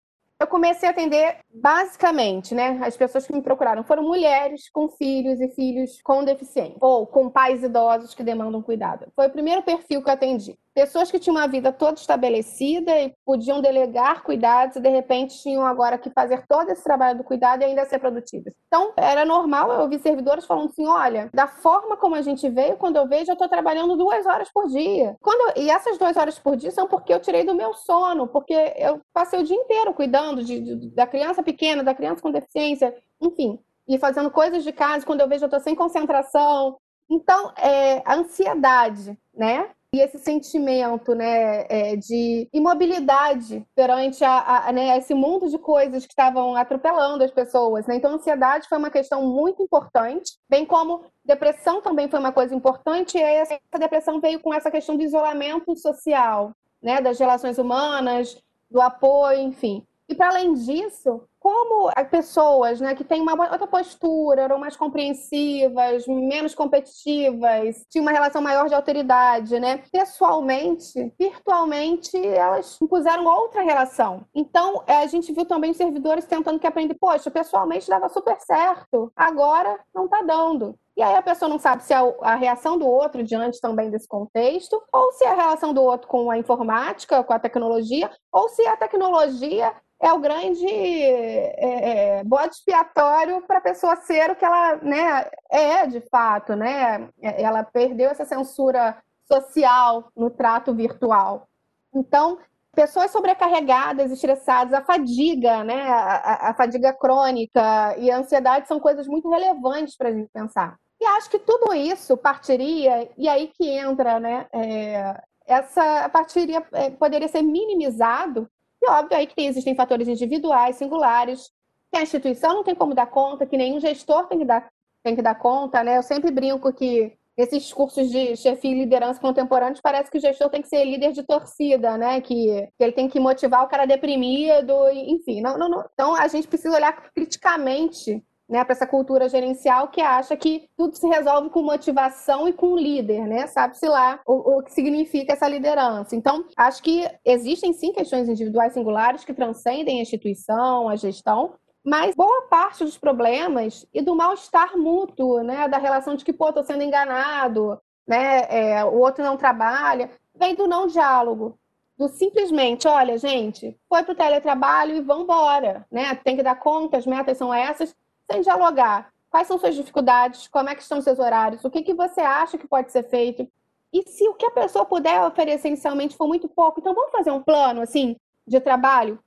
eu 0.40 0.46
comecei 0.46 0.88
a 0.88 0.92
atender 0.92 1.38
basicamente, 1.52 2.54
né? 2.54 2.80
As 2.82 2.96
pessoas 2.96 3.26
que 3.26 3.32
me 3.32 3.42
procuraram 3.42 3.84
foram 3.84 4.02
mulheres 4.02 4.70
com 4.70 4.88
filhos 4.88 5.38
e 5.38 5.48
filhos 5.48 6.00
com 6.02 6.24
deficiência, 6.24 6.78
ou 6.80 7.06
com 7.06 7.28
pais 7.28 7.62
idosos 7.62 8.14
que 8.14 8.22
demandam 8.22 8.62
cuidado. 8.62 9.06
Foi 9.14 9.26
o 9.26 9.30
primeiro 9.30 9.62
perfil 9.62 10.02
que 10.02 10.08
eu 10.08 10.14
atendi 10.14 10.58
pessoas 10.80 11.10
que 11.10 11.18
tinham 11.18 11.36
uma 11.36 11.46
vida 11.46 11.70
toda 11.70 12.00
estabelecida 12.00 12.98
e 12.98 13.12
podiam 13.22 13.60
delegar 13.60 14.22
cuidados 14.22 14.76
e 14.76 14.80
de 14.80 14.88
repente 14.88 15.38
tinham 15.42 15.66
agora 15.66 15.98
que 15.98 16.08
fazer 16.08 16.46
todo 16.48 16.70
esse 16.70 16.82
trabalho 16.82 17.18
do 17.18 17.24
cuidado 17.24 17.60
e 17.60 17.66
ainda 17.66 17.84
ser 17.84 17.98
produtivas. 17.98 18.54
Então, 18.66 18.94
era 18.96 19.26
normal 19.26 19.70
eu 19.70 19.80
ouvir 19.80 20.00
servidores 20.00 20.46
falando 20.46 20.70
assim: 20.70 20.86
olha, 20.86 21.28
da 21.34 21.46
forma 21.46 21.98
como 21.98 22.14
a 22.14 22.22
gente 22.22 22.48
veio, 22.48 22.78
quando 22.78 22.96
eu 22.96 23.06
vejo, 23.06 23.30
eu 23.30 23.34
estou 23.34 23.46
trabalhando 23.46 23.94
duas 23.94 24.24
horas 24.24 24.50
por 24.50 24.68
dia. 24.68 25.16
Quando 25.20 25.50
eu... 25.50 25.62
E 25.62 25.70
essas 25.70 25.98
duas 25.98 26.16
horas 26.16 26.38
por 26.38 26.56
dia 26.56 26.70
são 26.70 26.88
porque 26.88 27.12
eu 27.12 27.20
tirei 27.20 27.44
do 27.44 27.54
meu 27.54 27.74
sono, 27.74 28.26
porque 28.26 28.54
eu 28.78 29.02
passei 29.12 29.38
o 29.38 29.44
dia 29.44 29.56
inteiro 29.56 29.92
cuidando 29.92 30.42
de, 30.42 30.60
de, 30.60 30.94
da 30.94 31.06
criança 31.06 31.42
pequena, 31.42 31.84
da 31.84 31.94
criança 31.94 32.22
com 32.22 32.30
deficiência, 32.30 32.94
enfim, 33.20 33.58
e 33.86 33.98
fazendo 33.98 34.30
coisas 34.30 34.64
de 34.64 34.72
casa. 34.72 35.04
Quando 35.04 35.20
eu 35.20 35.28
vejo, 35.28 35.44
eu 35.44 35.48
estou 35.48 35.60
sem 35.60 35.74
concentração. 35.74 36.78
Então, 37.10 37.52
é, 37.58 38.02
a 38.06 38.14
ansiedade, 38.14 39.18
né? 39.34 39.68
E 39.92 40.00
esse 40.00 40.18
sentimento 40.18 41.14
né, 41.14 41.66
é, 41.68 41.96
de 41.96 42.48
imobilidade 42.52 43.66
perante 43.74 44.24
a, 44.24 44.68
a 44.68 44.72
né, 44.72 44.96
esse 44.96 45.14
mundo 45.14 45.48
de 45.48 45.58
coisas 45.58 46.06
que 46.06 46.12
estavam 46.12 46.54
atropelando 46.54 47.24
as 47.24 47.32
pessoas. 47.32 47.86
Né? 47.86 47.96
Então, 47.96 48.14
ansiedade 48.14 48.68
foi 48.68 48.78
uma 48.78 48.90
questão 48.90 49.26
muito 49.26 49.62
importante, 49.62 50.38
bem 50.48 50.64
como 50.64 51.04
depressão 51.24 51.82
também 51.82 52.08
foi 52.08 52.20
uma 52.20 52.30
coisa 52.32 52.54
importante, 52.54 53.18
e 53.18 53.20
essa 53.20 53.58
depressão 53.78 54.20
veio 54.20 54.38
com 54.38 54.54
essa 54.54 54.70
questão 54.70 54.96
do 54.96 55.02
isolamento 55.02 55.74
social, 55.76 56.52
né, 56.80 57.00
das 57.00 57.18
relações 57.18 57.58
humanas, 57.58 58.40
do 58.70 58.80
apoio, 58.80 59.40
enfim. 59.40 59.84
E 60.10 60.14
para 60.16 60.30
além 60.30 60.54
disso, 60.54 61.22
como 61.38 61.88
as 61.94 62.08
pessoas 62.08 62.80
né, 62.80 62.96
que 62.96 63.04
têm 63.04 63.22
uma 63.22 63.32
outra 63.32 63.64
postura, 63.64 64.42
eram 64.42 64.58
mais 64.58 64.76
compreensivas, 64.76 66.04
menos 66.08 66.52
competitivas, 66.52 67.86
tinham 67.88 68.02
uma 68.02 68.10
relação 68.10 68.42
maior 68.42 68.68
de 68.68 68.74
autoridade, 68.74 69.60
né? 69.60 69.84
Pessoalmente, 69.92 71.14
virtualmente, 71.16 72.16
elas 72.26 72.76
impuseram 72.82 73.24
outra 73.24 73.62
relação. 73.62 74.26
Então, 74.34 74.82
é, 74.84 74.96
a 74.96 75.06
gente 75.06 75.32
viu 75.32 75.44
também 75.46 75.70
os 75.70 75.76
servidores 75.76 76.24
tentando 76.24 76.58
que 76.58 76.66
aprender, 76.66 76.96
poxa, 77.00 77.30
pessoalmente 77.30 77.88
dava 77.88 78.08
super 78.08 78.38
certo, 78.40 79.12
agora 79.14 79.78
não 79.94 80.06
está 80.06 80.22
dando. 80.22 80.74
E 80.96 81.02
aí 81.02 81.14
a 81.14 81.22
pessoa 81.22 81.48
não 81.48 81.58
sabe 81.58 81.84
se 81.84 81.94
é 81.94 81.96
a 82.20 82.34
reação 82.34 82.76
do 82.76 82.86
outro 82.86 83.22
diante 83.22 83.60
também 83.60 83.90
desse 83.90 84.08
contexto, 84.08 84.82
ou 84.92 85.12
se 85.12 85.24
é 85.24 85.28
a 85.28 85.34
relação 85.34 85.72
do 85.72 85.82
outro 85.82 86.08
com 86.08 86.30
a 86.30 86.36
informática, 86.36 87.22
com 87.22 87.32
a 87.32 87.38
tecnologia, 87.38 88.10
ou 88.32 88.48
se 88.48 88.66
a 88.66 88.76
tecnologia 88.76 89.72
é 90.00 90.12
o 90.12 90.18
grande 90.18 90.66
é, 90.66 92.18
é, 92.18 92.24
bode 92.24 92.54
expiatório 92.54 93.42
para 93.42 93.58
a 93.58 93.62
pessoa 93.62 93.96
ser 93.96 94.30
o 94.30 94.36
que 94.36 94.44
ela 94.44 94.76
né, 94.76 95.30
é 95.50 95.86
de 95.86 96.00
fato. 96.00 96.56
Né? 96.56 97.08
Ela 97.20 97.62
perdeu 97.62 98.10
essa 98.10 98.24
censura 98.24 98.96
social 99.30 100.10
no 100.16 100.30
trato 100.30 100.74
virtual. 100.74 101.46
Então, 101.94 102.38
pessoas 102.74 103.10
sobrecarregadas, 103.10 104.10
estressadas, 104.10 104.72
a 104.72 104.82
fadiga, 104.82 105.62
né? 105.64 105.88
A, 105.88 106.50
a, 106.50 106.54
fadiga 106.54 106.92
crônica 106.92 107.60
e 107.98 108.10
a 108.10 108.18
ansiedade 108.18 108.68
são 108.68 108.80
coisas 108.80 109.06
muito 109.06 109.28
relevantes 109.28 109.96
para 109.96 110.08
a 110.08 110.12
gente 110.12 110.30
pensar. 110.32 110.76
E 111.00 111.04
acho 111.04 111.30
que 111.30 111.38
tudo 111.38 111.74
isso 111.74 112.16
partiria, 112.16 113.10
e 113.16 113.28
aí 113.28 113.48
que 113.48 113.68
entra, 113.68 114.20
né? 114.20 114.46
É, 114.52 115.20
essa 115.46 116.08
partiria 116.10 116.64
é, 116.72 116.90
poderia 116.90 117.28
ser 117.28 117.42
minimizado, 117.42 118.48
e 118.82 118.90
óbvio 118.90 119.16
aí 119.16 119.26
que 119.26 119.42
existem 119.42 119.74
fatores 119.74 120.08
individuais, 120.08 120.76
singulares, 120.76 121.50
que 121.90 121.98
a 121.98 122.02
instituição 122.02 122.54
não 122.54 122.64
tem 122.64 122.74
como 122.74 122.94
dar 122.94 123.06
conta, 123.06 123.46
que 123.46 123.56
nenhum 123.56 123.80
gestor 123.80 124.26
tem 124.26 124.38
que 124.38 124.44
dar, 124.44 124.70
tem 125.02 125.16
que 125.16 125.22
dar 125.22 125.34
conta, 125.34 125.82
né? 125.82 125.98
Eu 125.98 126.02
sempre 126.02 126.30
brinco 126.30 126.72
que 126.72 127.16
esses 127.36 127.72
cursos 127.72 128.10
de 128.10 128.36
chefia 128.36 128.70
e 128.70 128.78
liderança 128.80 129.20
contemporâneos 129.20 129.80
parece 129.80 130.10
que 130.10 130.18
o 130.18 130.20
gestor 130.20 130.50
tem 130.50 130.62
que 130.62 130.68
ser 130.68 130.84
líder 130.84 131.12
de 131.12 131.22
torcida, 131.22 131.96
né? 131.96 132.20
Que, 132.20 132.68
que 132.76 132.84
ele 132.84 132.92
tem 132.92 133.08
que 133.08 133.18
motivar 133.18 133.64
o 133.64 133.68
cara 133.68 133.86
deprimido, 133.86 134.74
enfim. 134.92 135.40
Não, 135.40 135.58
não, 135.58 135.68
não. 135.68 135.84
Então 135.92 136.14
a 136.14 136.28
gente 136.28 136.48
precisa 136.48 136.76
olhar 136.76 136.92
criticamente 137.12 138.22
né, 138.50 138.64
para 138.64 138.72
essa 138.72 138.86
cultura 138.86 139.28
gerencial 139.28 139.88
que 139.88 140.00
acha 140.00 140.36
que 140.36 140.68
tudo 140.76 140.96
se 140.96 141.06
resolve 141.06 141.50
com 141.50 141.62
motivação 141.62 142.48
e 142.48 142.52
com 142.52 142.76
líder, 142.76 143.28
né? 143.28 143.46
Sabe-se 143.46 143.86
lá 143.86 144.20
o, 144.26 144.58
o, 144.58 144.62
que 144.62 144.72
significa 144.72 145.32
essa 145.32 145.46
liderança. 145.46 146.16
Então, 146.16 146.44
acho 146.56 146.82
que 146.82 147.08
existem 147.24 147.72
sim 147.72 147.92
questões 147.92 148.28
individuais 148.28 148.72
singulares 148.72 149.24
que 149.24 149.32
transcendem 149.32 150.00
a 150.00 150.02
instituição, 150.02 150.88
a 150.88 150.96
gestão, 150.96 151.54
mas 151.84 152.14
boa 152.16 152.42
parte 152.48 152.84
dos 152.84 152.98
problemas 152.98 153.86
e 153.94 154.02
do 154.02 154.16
mal-estar 154.16 154.76
mútuo, 154.76 155.42
né, 155.42 155.68
da 155.68 155.78
relação 155.78 156.16
de 156.16 156.24
que, 156.24 156.32
pô, 156.32 156.52
tô 156.52 156.64
sendo 156.64 156.82
enganado, 156.82 157.80
né, 158.06 158.46
é, 158.50 158.84
o 158.84 158.98
outro 158.98 159.22
não 159.22 159.36
trabalha, 159.36 160.10
vem 160.34 160.56
do 160.56 160.66
não 160.66 160.88
diálogo, 160.88 161.56
do 161.96 162.08
simplesmente, 162.08 162.88
olha, 162.88 163.16
gente, 163.16 163.78
foi 163.88 164.02
para 164.02 164.12
o 164.12 164.16
teletrabalho 164.16 164.96
e 164.96 165.00
vamos 165.00 165.24
embora, 165.24 165.86
né, 165.90 166.14
tem 166.16 166.36
que 166.36 166.42
dar 166.42 166.56
conta, 166.56 166.98
as 166.98 167.06
metas 167.06 167.38
são 167.38 167.54
essas, 167.54 167.94
sem 168.30 168.40
dialogar. 168.42 169.12
Quais 169.30 169.46
são 169.46 169.58
suas 169.58 169.74
dificuldades? 169.74 170.48
Como 170.48 170.68
é 170.68 170.74
que 170.74 170.82
estão 170.82 171.00
seus 171.00 171.18
horários? 171.18 171.64
O 171.64 171.70
que, 171.70 171.82
que 171.82 171.94
você 171.94 172.20
acha 172.20 172.58
que 172.58 172.66
pode 172.66 172.90
ser 172.90 173.04
feito? 173.04 173.46
E 173.92 174.08
se 174.08 174.28
o 174.28 174.34
que 174.34 174.46
a 174.46 174.50
pessoa 174.50 174.84
puder 174.84 175.22
oferecer 175.22 175.68
inicialmente 175.68 176.16
for 176.16 176.26
muito 176.26 176.48
pouco, 176.48 176.80
então 176.80 176.94
vamos 176.94 177.10
fazer 177.10 177.30
um 177.30 177.42
plano, 177.42 177.80
assim, 177.80 178.16
de 178.46 178.60
trabalho 178.60 179.18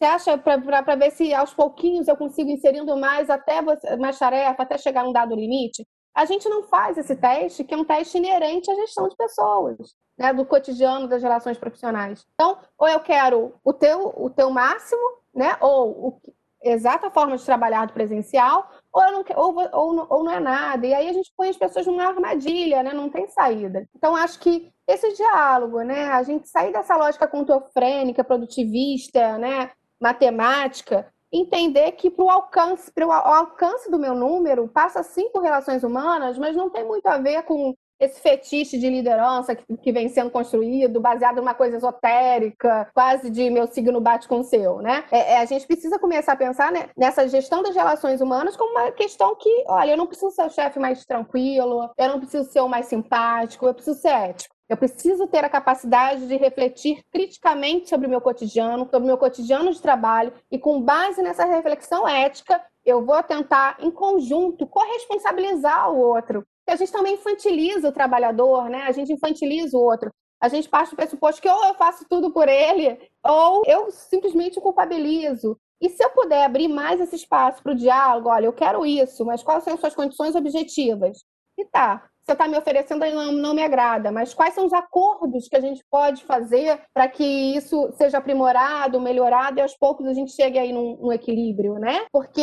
você 0.00 0.06
acha 0.06 0.38
para 0.38 0.96
ver 0.96 1.10
se 1.10 1.34
aos 1.34 1.52
pouquinhos 1.52 2.08
eu 2.08 2.16
consigo 2.16 2.48
inserindo 2.48 2.96
mais 2.96 3.28
até 3.28 3.60
você, 3.60 3.96
mais 3.96 4.18
tarefa, 4.18 4.62
até 4.62 4.78
chegar 4.78 5.04
num 5.04 5.12
dado 5.12 5.34
limite? 5.34 5.86
A 6.14 6.24
gente 6.24 6.48
não 6.48 6.62
faz 6.62 6.96
esse 6.96 7.14
teste, 7.14 7.62
que 7.64 7.74
é 7.74 7.76
um 7.76 7.84
teste 7.84 8.16
inerente 8.16 8.70
à 8.70 8.74
gestão 8.76 9.08
de 9.08 9.14
pessoas, 9.14 9.94
né, 10.16 10.32
do 10.32 10.46
cotidiano 10.46 11.06
das 11.06 11.22
relações 11.22 11.58
profissionais. 11.58 12.26
Então, 12.34 12.56
ou 12.78 12.88
eu 12.88 12.98
quero 13.00 13.52
o 13.62 13.74
teu, 13.74 14.14
o 14.16 14.30
teu 14.30 14.50
máximo, 14.50 15.02
né, 15.34 15.54
ou 15.60 15.90
o, 15.90 16.20
exata 16.62 17.10
forma 17.10 17.36
de 17.36 17.44
trabalhar 17.44 17.86
do 17.86 17.92
presencial, 17.92 18.68
ou, 18.92 19.12
não, 19.12 19.24
ou, 19.36 19.56
ou, 19.72 20.06
ou 20.10 20.24
não 20.24 20.32
é 20.32 20.40
nada. 20.40 20.86
E 20.86 20.92
aí 20.92 21.08
a 21.08 21.12
gente 21.12 21.32
põe 21.36 21.48
as 21.48 21.56
pessoas 21.56 21.86
numa 21.86 22.04
armadilha, 22.04 22.82
né, 22.82 22.92
não 22.92 23.08
tem 23.08 23.26
saída. 23.28 23.88
Então, 23.96 24.14
acho 24.14 24.38
que 24.40 24.70
esse 24.86 25.12
diálogo, 25.14 25.80
né, 25.82 26.08
a 26.08 26.22
gente 26.22 26.48
sair 26.48 26.72
dessa 26.72 26.96
lógica 26.96 27.26
controfrênica, 27.26 28.24
produtivista, 28.24 29.38
né, 29.38 29.70
matemática, 30.00 31.12
entender 31.32 31.92
que 31.92 32.10
para 32.10 32.24
o 32.24 32.30
alcance, 32.30 32.92
alcance 33.08 33.90
do 33.90 33.98
meu 33.98 34.14
número, 34.14 34.68
passa 34.68 35.02
por 35.32 35.42
relações 35.42 35.84
humanas, 35.84 36.38
mas 36.38 36.56
não 36.56 36.68
tem 36.68 36.84
muito 36.84 37.06
a 37.06 37.18
ver 37.18 37.42
com 37.44 37.74
esse 38.00 38.20
fetiche 38.20 38.78
de 38.78 38.88
liderança 38.88 39.54
que, 39.54 39.76
que 39.76 39.92
vem 39.92 40.08
sendo 40.08 40.30
construído, 40.30 41.00
baseado 41.00 41.36
numa 41.36 41.54
coisa 41.54 41.76
esotérica, 41.76 42.88
quase 42.94 43.30
de 43.30 43.50
meu 43.50 43.66
signo 43.66 44.00
bate 44.00 44.26
com 44.26 44.40
o 44.40 44.44
seu, 44.44 44.78
né? 44.78 45.04
É, 45.10 45.34
é, 45.34 45.38
a 45.40 45.44
gente 45.44 45.66
precisa 45.66 45.98
começar 45.98 46.32
a 46.32 46.36
pensar 46.36 46.72
né, 46.72 46.88
nessa 46.96 47.28
gestão 47.28 47.62
das 47.62 47.74
relações 47.74 48.20
humanas 48.20 48.56
como 48.56 48.70
uma 48.72 48.90
questão 48.90 49.34
que, 49.36 49.64
olha, 49.66 49.92
eu 49.92 49.96
não 49.96 50.06
preciso 50.06 50.30
ser 50.30 50.46
o 50.46 50.50
chefe 50.50 50.78
mais 50.78 51.04
tranquilo, 51.04 51.90
eu 51.96 52.08
não 52.08 52.18
preciso 52.18 52.50
ser 52.50 52.60
o 52.60 52.68
mais 52.68 52.86
simpático, 52.86 53.66
eu 53.66 53.74
preciso 53.74 54.00
ser 54.00 54.08
ético. 54.08 54.54
Eu 54.70 54.76
preciso 54.76 55.26
ter 55.26 55.44
a 55.44 55.48
capacidade 55.48 56.28
de 56.28 56.36
refletir 56.36 57.02
criticamente 57.10 57.88
sobre 57.88 58.06
o 58.06 58.10
meu 58.10 58.20
cotidiano, 58.20 58.84
sobre 58.84 59.02
o 59.02 59.06
meu 59.06 59.18
cotidiano 59.18 59.72
de 59.72 59.82
trabalho, 59.82 60.32
e 60.48 60.60
com 60.60 60.80
base 60.80 61.20
nessa 61.22 61.44
reflexão 61.44 62.06
ética, 62.06 62.62
eu 62.84 63.04
vou 63.04 63.22
tentar, 63.22 63.76
em 63.80 63.90
conjunto, 63.90 64.66
corresponsabilizar 64.66 65.90
o 65.90 65.98
outro. 65.98 66.44
Porque 66.64 66.72
a 66.72 66.76
gente 66.76 66.92
também 66.92 67.14
infantiliza 67.14 67.88
o 67.88 67.92
trabalhador, 67.92 68.68
né? 68.68 68.82
A 68.82 68.92
gente 68.92 69.12
infantiliza 69.12 69.76
o 69.76 69.80
outro. 69.80 70.10
A 70.40 70.48
gente 70.48 70.68
parte 70.68 70.90
do 70.90 70.96
pressuposto 70.96 71.42
que 71.42 71.48
ou 71.48 71.64
eu 71.66 71.74
faço 71.74 72.06
tudo 72.08 72.32
por 72.32 72.48
ele, 72.48 72.98
ou 73.22 73.62
eu 73.66 73.90
simplesmente 73.90 74.60
culpabilizo. 74.60 75.58
E 75.80 75.88
se 75.90 76.02
eu 76.02 76.10
puder 76.10 76.44
abrir 76.44 76.68
mais 76.68 77.00
esse 77.00 77.16
espaço 77.16 77.62
para 77.62 77.72
o 77.72 77.76
diálogo, 77.76 78.28
olha, 78.28 78.46
eu 78.46 78.52
quero 78.52 78.84
isso, 78.86 79.24
mas 79.24 79.42
quais 79.42 79.64
são 79.64 79.74
as 79.74 79.80
suas 79.80 79.94
condições 79.94 80.34
objetivas? 80.34 81.18
E 81.58 81.64
tá, 81.66 82.08
você 82.30 82.34
está 82.34 82.46
me 82.46 82.56
oferecendo 82.56 83.04
não, 83.06 83.32
não 83.32 83.54
me 83.54 83.62
agrada, 83.62 84.12
mas 84.12 84.32
quais 84.32 84.54
são 84.54 84.66
os 84.66 84.72
acordos 84.72 85.48
que 85.48 85.56
a 85.56 85.60
gente 85.60 85.84
pode 85.90 86.24
fazer 86.24 86.80
para 86.94 87.08
que 87.08 87.24
isso 87.24 87.90
seja 87.94 88.18
aprimorado, 88.18 89.00
melhorado 89.00 89.58
e 89.58 89.62
aos 89.62 89.76
poucos 89.76 90.06
a 90.06 90.14
gente 90.14 90.32
chegue 90.32 90.58
aí 90.58 90.72
num, 90.72 90.96
num 91.00 91.12
equilíbrio, 91.12 91.74
né? 91.74 92.06
Porque 92.12 92.42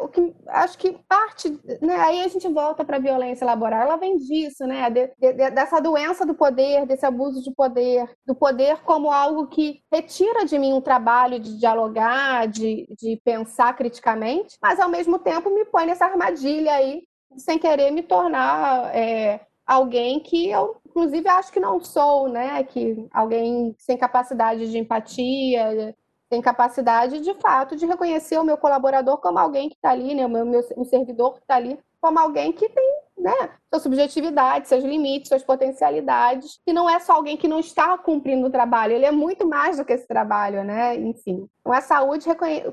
o 0.00 0.08
que 0.08 0.34
acho 0.48 0.78
que 0.78 0.98
parte, 1.08 1.50
né? 1.82 1.96
Aí 1.96 2.20
a 2.22 2.28
gente 2.28 2.48
volta 2.48 2.84
para 2.84 2.96
a 2.96 3.00
violência 3.00 3.44
laboral, 3.44 3.82
ela 3.82 3.96
vem 3.96 4.16
disso, 4.16 4.66
né? 4.66 4.88
De, 4.88 5.10
de, 5.18 5.50
dessa 5.50 5.80
doença 5.80 6.24
do 6.24 6.34
poder, 6.34 6.86
desse 6.86 7.04
abuso 7.04 7.42
de 7.42 7.52
poder, 7.52 8.08
do 8.26 8.34
poder 8.34 8.78
como 8.82 9.10
algo 9.10 9.48
que 9.48 9.80
retira 9.92 10.46
de 10.46 10.58
mim 10.58 10.72
um 10.72 10.80
trabalho 10.80 11.38
de 11.38 11.58
dialogar, 11.58 12.48
de, 12.48 12.86
de 12.98 13.20
pensar 13.24 13.76
criticamente, 13.76 14.56
mas 14.62 14.80
ao 14.80 14.88
mesmo 14.88 15.18
tempo 15.18 15.50
me 15.50 15.64
põe 15.66 15.86
nessa 15.86 16.06
armadilha 16.06 16.72
aí 16.72 17.02
sem 17.36 17.58
querer 17.58 17.90
me 17.90 18.02
tornar 18.02 18.94
é, 18.94 19.40
alguém 19.66 20.20
que 20.20 20.50
eu, 20.50 20.76
inclusive, 20.86 21.28
acho 21.28 21.52
que 21.52 21.60
não 21.60 21.80
sou, 21.80 22.28
né? 22.28 22.62
Que 22.64 23.06
alguém 23.12 23.74
sem 23.78 23.96
capacidade 23.96 24.70
de 24.70 24.78
empatia, 24.78 25.94
sem 26.30 26.42
capacidade, 26.42 27.20
de 27.20 27.34
fato, 27.34 27.76
de 27.76 27.86
reconhecer 27.86 28.38
o 28.38 28.44
meu 28.44 28.56
colaborador 28.56 29.18
como 29.18 29.38
alguém 29.38 29.68
que 29.68 29.76
está 29.76 29.90
ali, 29.90 30.14
né? 30.14 30.26
O 30.26 30.28
meu, 30.28 30.44
meu 30.46 30.62
servidor 30.84 31.34
que 31.34 31.40
está 31.40 31.56
ali, 31.56 31.78
como 32.00 32.18
alguém 32.18 32.52
que 32.52 32.68
tem 32.68 32.98
né, 33.18 33.50
sua 33.72 33.80
subjetividade, 33.80 34.68
seus 34.68 34.84
limites, 34.84 35.28
suas 35.28 35.42
potencialidades, 35.42 36.60
e 36.66 36.72
não 36.72 36.88
é 36.88 36.98
só 37.00 37.14
alguém 37.14 37.36
que 37.36 37.48
não 37.48 37.58
está 37.58 37.98
cumprindo 37.98 38.46
o 38.46 38.50
trabalho, 38.50 38.92
ele 38.92 39.04
é 39.04 39.10
muito 39.10 39.46
mais 39.46 39.76
do 39.76 39.84
que 39.84 39.92
esse 39.92 40.06
trabalho, 40.06 40.62
né? 40.64 40.94
Enfim. 40.96 41.48
Então 41.60 41.72
a 41.72 41.80
saúde 41.80 42.26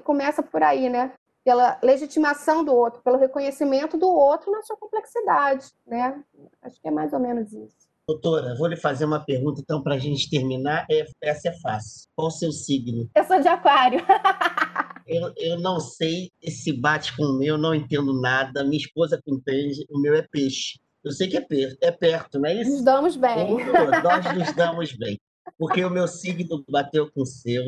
começa 0.03 0.43
por 0.43 0.61
aí, 0.61 0.87
né? 0.89 1.11
Pela 1.45 1.79
legitimação 1.83 2.65
do 2.65 2.73
outro, 2.73 3.01
pelo 3.03 3.19
reconhecimento 3.19 3.97
do 3.97 4.09
outro 4.09 4.51
na 4.51 4.63
sua 4.63 4.75
complexidade, 4.75 5.67
né? 5.85 6.23
Acho 6.63 6.81
que 6.81 6.87
é 6.87 6.91
mais 6.91 7.13
ou 7.13 7.19
menos 7.19 7.53
isso. 7.53 7.85
Doutora, 8.07 8.55
vou 8.55 8.67
lhe 8.67 8.75
fazer 8.75 9.05
uma 9.05 9.23
pergunta, 9.23 9.61
então, 9.61 9.81
para 9.81 9.95
a 9.95 9.99
gente 9.99 10.29
terminar. 10.29 10.85
É, 10.89 11.05
essa 11.21 11.49
é 11.49 11.59
fácil. 11.59 12.07
Qual 12.15 12.27
o 12.27 12.31
seu 12.31 12.51
signo? 12.51 13.09
Eu 13.15 13.23
sou 13.23 13.39
de 13.39 13.47
aquário. 13.47 13.99
eu, 15.07 15.33
eu 15.37 15.59
não 15.59 15.79
sei, 15.79 16.31
esse 16.41 16.71
bate 16.73 17.15
com 17.15 17.23
o 17.23 17.37
meu, 17.37 17.57
não 17.57 17.73
entendo 17.73 18.19
nada. 18.19 18.63
Minha 18.63 18.77
esposa 18.77 19.21
entende, 19.27 19.85
o 19.89 19.99
meu 19.99 20.15
é 20.15 20.21
peixe. 20.23 20.79
Eu 21.03 21.11
sei 21.11 21.27
que 21.27 21.37
é 21.37 21.41
perto, 21.41 21.77
é 21.81 21.91
perto, 21.91 22.39
não 22.39 22.49
é 22.49 22.61
isso? 22.61 22.71
Nos 22.71 22.83
damos 22.83 23.15
bem. 23.15 23.57
Nós 24.03 24.35
nos 24.35 24.53
damos 24.53 24.93
bem. 24.93 25.19
Porque 25.57 25.85
o 25.85 25.89
meu 25.89 26.07
signo 26.07 26.63
bateu 26.67 27.11
com 27.11 27.21
o 27.21 27.25
seu. 27.25 27.63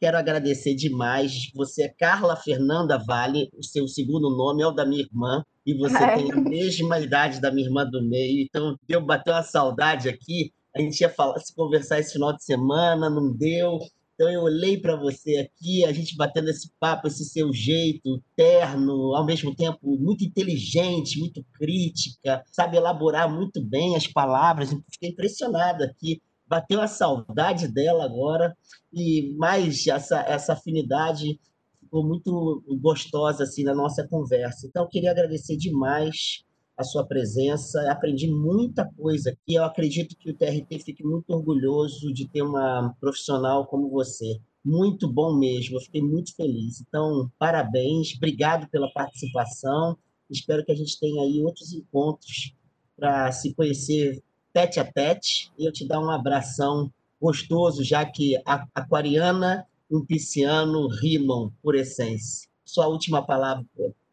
Quero 0.00 0.16
agradecer 0.16 0.74
demais. 0.76 1.50
Você 1.54 1.82
é 1.82 1.88
Carla 1.88 2.36
Fernanda 2.36 2.96
Vale, 2.98 3.50
o 3.58 3.64
seu 3.64 3.88
segundo 3.88 4.30
nome 4.30 4.62
é 4.62 4.66
o 4.66 4.70
da 4.70 4.86
minha 4.86 5.02
irmã, 5.02 5.44
e 5.66 5.74
você 5.74 5.96
é. 5.96 6.16
tem 6.16 6.32
a 6.32 6.36
mesma 6.36 7.00
idade 7.00 7.40
da 7.40 7.50
minha 7.50 7.66
irmã 7.66 7.84
do 7.84 8.00
meio. 8.08 8.44
Então, 8.44 8.76
deu 8.86 9.04
bater 9.04 9.32
uma 9.32 9.42
saudade 9.42 10.08
aqui. 10.08 10.52
A 10.74 10.80
gente 10.80 11.00
ia 11.00 11.10
falar, 11.10 11.40
se 11.40 11.52
conversar 11.52 11.98
esse 11.98 12.12
final 12.12 12.32
de 12.32 12.44
semana, 12.44 13.10
não 13.10 13.32
deu. 13.36 13.80
Então, 14.14 14.30
eu 14.30 14.42
olhei 14.42 14.76
para 14.80 14.94
você 14.94 15.36
aqui, 15.36 15.84
a 15.84 15.92
gente 15.92 16.16
batendo 16.16 16.48
esse 16.48 16.70
papo, 16.78 17.08
esse 17.08 17.24
seu 17.24 17.52
jeito 17.52 18.22
terno, 18.36 19.16
ao 19.16 19.26
mesmo 19.26 19.54
tempo 19.54 19.96
muito 19.98 20.24
inteligente, 20.24 21.18
muito 21.18 21.44
crítica, 21.54 22.44
sabe 22.52 22.76
elaborar 22.76 23.32
muito 23.32 23.60
bem 23.60 23.96
as 23.96 24.06
palavras. 24.06 24.70
Fiquei 24.90 25.10
impressionada 25.10 25.86
aqui 25.86 26.20
bateu 26.48 26.80
a 26.80 26.86
saudade 26.86 27.68
dela 27.68 28.04
agora 28.04 28.56
e 28.92 29.34
mais 29.36 29.86
essa, 29.86 30.20
essa 30.20 30.54
afinidade 30.54 31.38
ficou 31.78 32.06
muito 32.06 32.62
gostosa 32.80 33.44
assim 33.44 33.64
na 33.64 33.74
nossa 33.74 34.06
conversa. 34.06 34.66
Então, 34.66 34.84
eu 34.84 34.88
queria 34.88 35.10
agradecer 35.10 35.56
demais 35.56 36.44
a 36.76 36.84
sua 36.84 37.04
presença, 37.04 37.90
aprendi 37.90 38.30
muita 38.30 38.88
coisa 38.96 39.30
aqui. 39.30 39.54
Eu 39.54 39.64
acredito 39.64 40.16
que 40.16 40.30
o 40.30 40.34
TRT 40.34 40.78
fique 40.84 41.04
muito 41.04 41.30
orgulhoso 41.30 42.12
de 42.12 42.28
ter 42.28 42.42
uma 42.42 42.94
profissional 43.00 43.66
como 43.66 43.90
você. 43.90 44.38
Muito 44.64 45.12
bom 45.12 45.36
mesmo, 45.36 45.76
eu 45.76 45.80
fiquei 45.80 46.02
muito 46.02 46.34
feliz. 46.36 46.80
Então, 46.80 47.30
parabéns, 47.38 48.14
obrigado 48.16 48.68
pela 48.70 48.92
participação. 48.92 49.96
Espero 50.30 50.64
que 50.64 50.70
a 50.70 50.74
gente 50.74 51.00
tenha 51.00 51.22
aí 51.22 51.42
outros 51.42 51.72
encontros 51.72 52.54
para 52.96 53.32
se 53.32 53.54
conhecer 53.54 54.22
tete 54.52 54.80
a 54.80 54.84
tete 54.84 55.50
e 55.58 55.64
eu 55.64 55.72
te 55.72 55.86
dar 55.86 56.00
um 56.00 56.10
abração 56.10 56.90
gostoso, 57.20 57.82
já 57.84 58.04
que 58.04 58.36
a 58.46 58.66
aquariana 58.74 59.66
e 59.90 59.96
o 59.96 60.04
pisciano 60.04 60.88
rimam 60.88 61.52
por 61.62 61.74
essência. 61.74 62.48
Sua 62.64 62.86
última 62.86 63.24
palavra, 63.24 63.64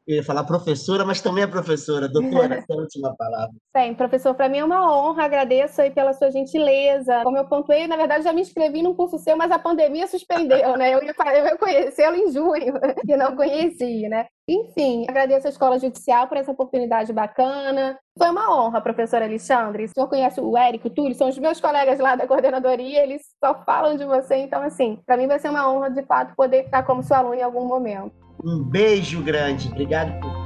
eu 0.08 0.18
ia 0.18 0.24
falar 0.24 0.44
professora, 0.44 1.04
mas 1.04 1.22
também 1.22 1.44
é 1.44 1.48
professora. 1.48 2.08
Doutora, 2.08 2.62
sua 2.68 2.76
última 2.76 3.16
palavra. 3.16 3.56
Bem, 3.74 3.96
professor, 3.96 4.36
para 4.36 4.48
mim 4.48 4.60
é 4.60 4.64
uma 4.64 4.92
honra, 4.92 5.26
agradeço 5.26 5.82
aí 5.82 5.90
pela 5.90 6.14
sua 6.14 6.30
gentileza. 6.32 7.24
Como 7.24 7.38
eu 7.38 7.46
pontuei, 7.46 7.88
na 7.88 7.98
verdade 7.98 8.24
já 8.24 8.32
me 8.32 8.42
inscrevi 8.42 8.84
num 8.84 8.94
curso 8.94 9.18
seu, 9.18 9.36
mas 9.36 9.52
a 9.52 9.58
pandemia 9.58 10.08
suspendeu, 10.08 10.78
né? 10.78 10.94
Eu 10.94 11.04
ia, 11.04 11.16
eu 11.36 11.46
ia 11.46 11.58
conhecê-lo 11.58 12.16
em 12.16 12.32
junho, 12.32 12.74
e 13.08 13.18
não 13.18 13.36
conhecia, 13.36 14.08
né? 14.10 14.28
Enfim, 14.48 15.06
agradeço 15.10 15.48
à 15.48 15.50
Escola 15.50 15.80
Judicial 15.80 16.28
por 16.28 16.38
essa 16.38 16.52
oportunidade 16.52 17.12
bacana. 17.12 17.98
Foi 18.16 18.30
uma 18.30 18.56
honra, 18.56 18.80
professor 18.80 19.22
Alexandre. 19.24 19.86
O 19.86 19.90
senhor 19.90 20.08
conhece 20.08 20.40
o 20.40 20.56
Érico, 20.56 20.88
o 20.88 20.92
Túlio, 20.92 21.16
são 21.16 21.28
os 21.28 21.38
meus 21.40 21.60
colegas 21.60 22.00
lá 22.00 22.16
da 22.16 22.28
coordenadoria, 22.28 23.02
eles 23.02 23.24
só 23.44 23.64
falam 23.66 23.98
de 23.98 24.06
você, 24.06 24.36
então, 24.36 24.62
assim, 24.62 25.02
para 25.06 25.18
mim 25.18 25.28
vai 25.28 25.40
ser 25.40 25.50
uma 25.50 25.68
honra, 25.70 25.90
de 25.90 26.04
fato, 26.04 26.36
poder 26.36 26.66
estar 26.66 26.84
como 26.84 27.02
sua 27.02 27.18
aluna 27.18 27.38
em 27.38 27.42
algum 27.42 27.66
momento. 27.66 28.25
Um 28.46 28.62
beijo 28.62 29.24
grande. 29.24 29.68
Obrigado 29.70 30.20
por 30.20 30.45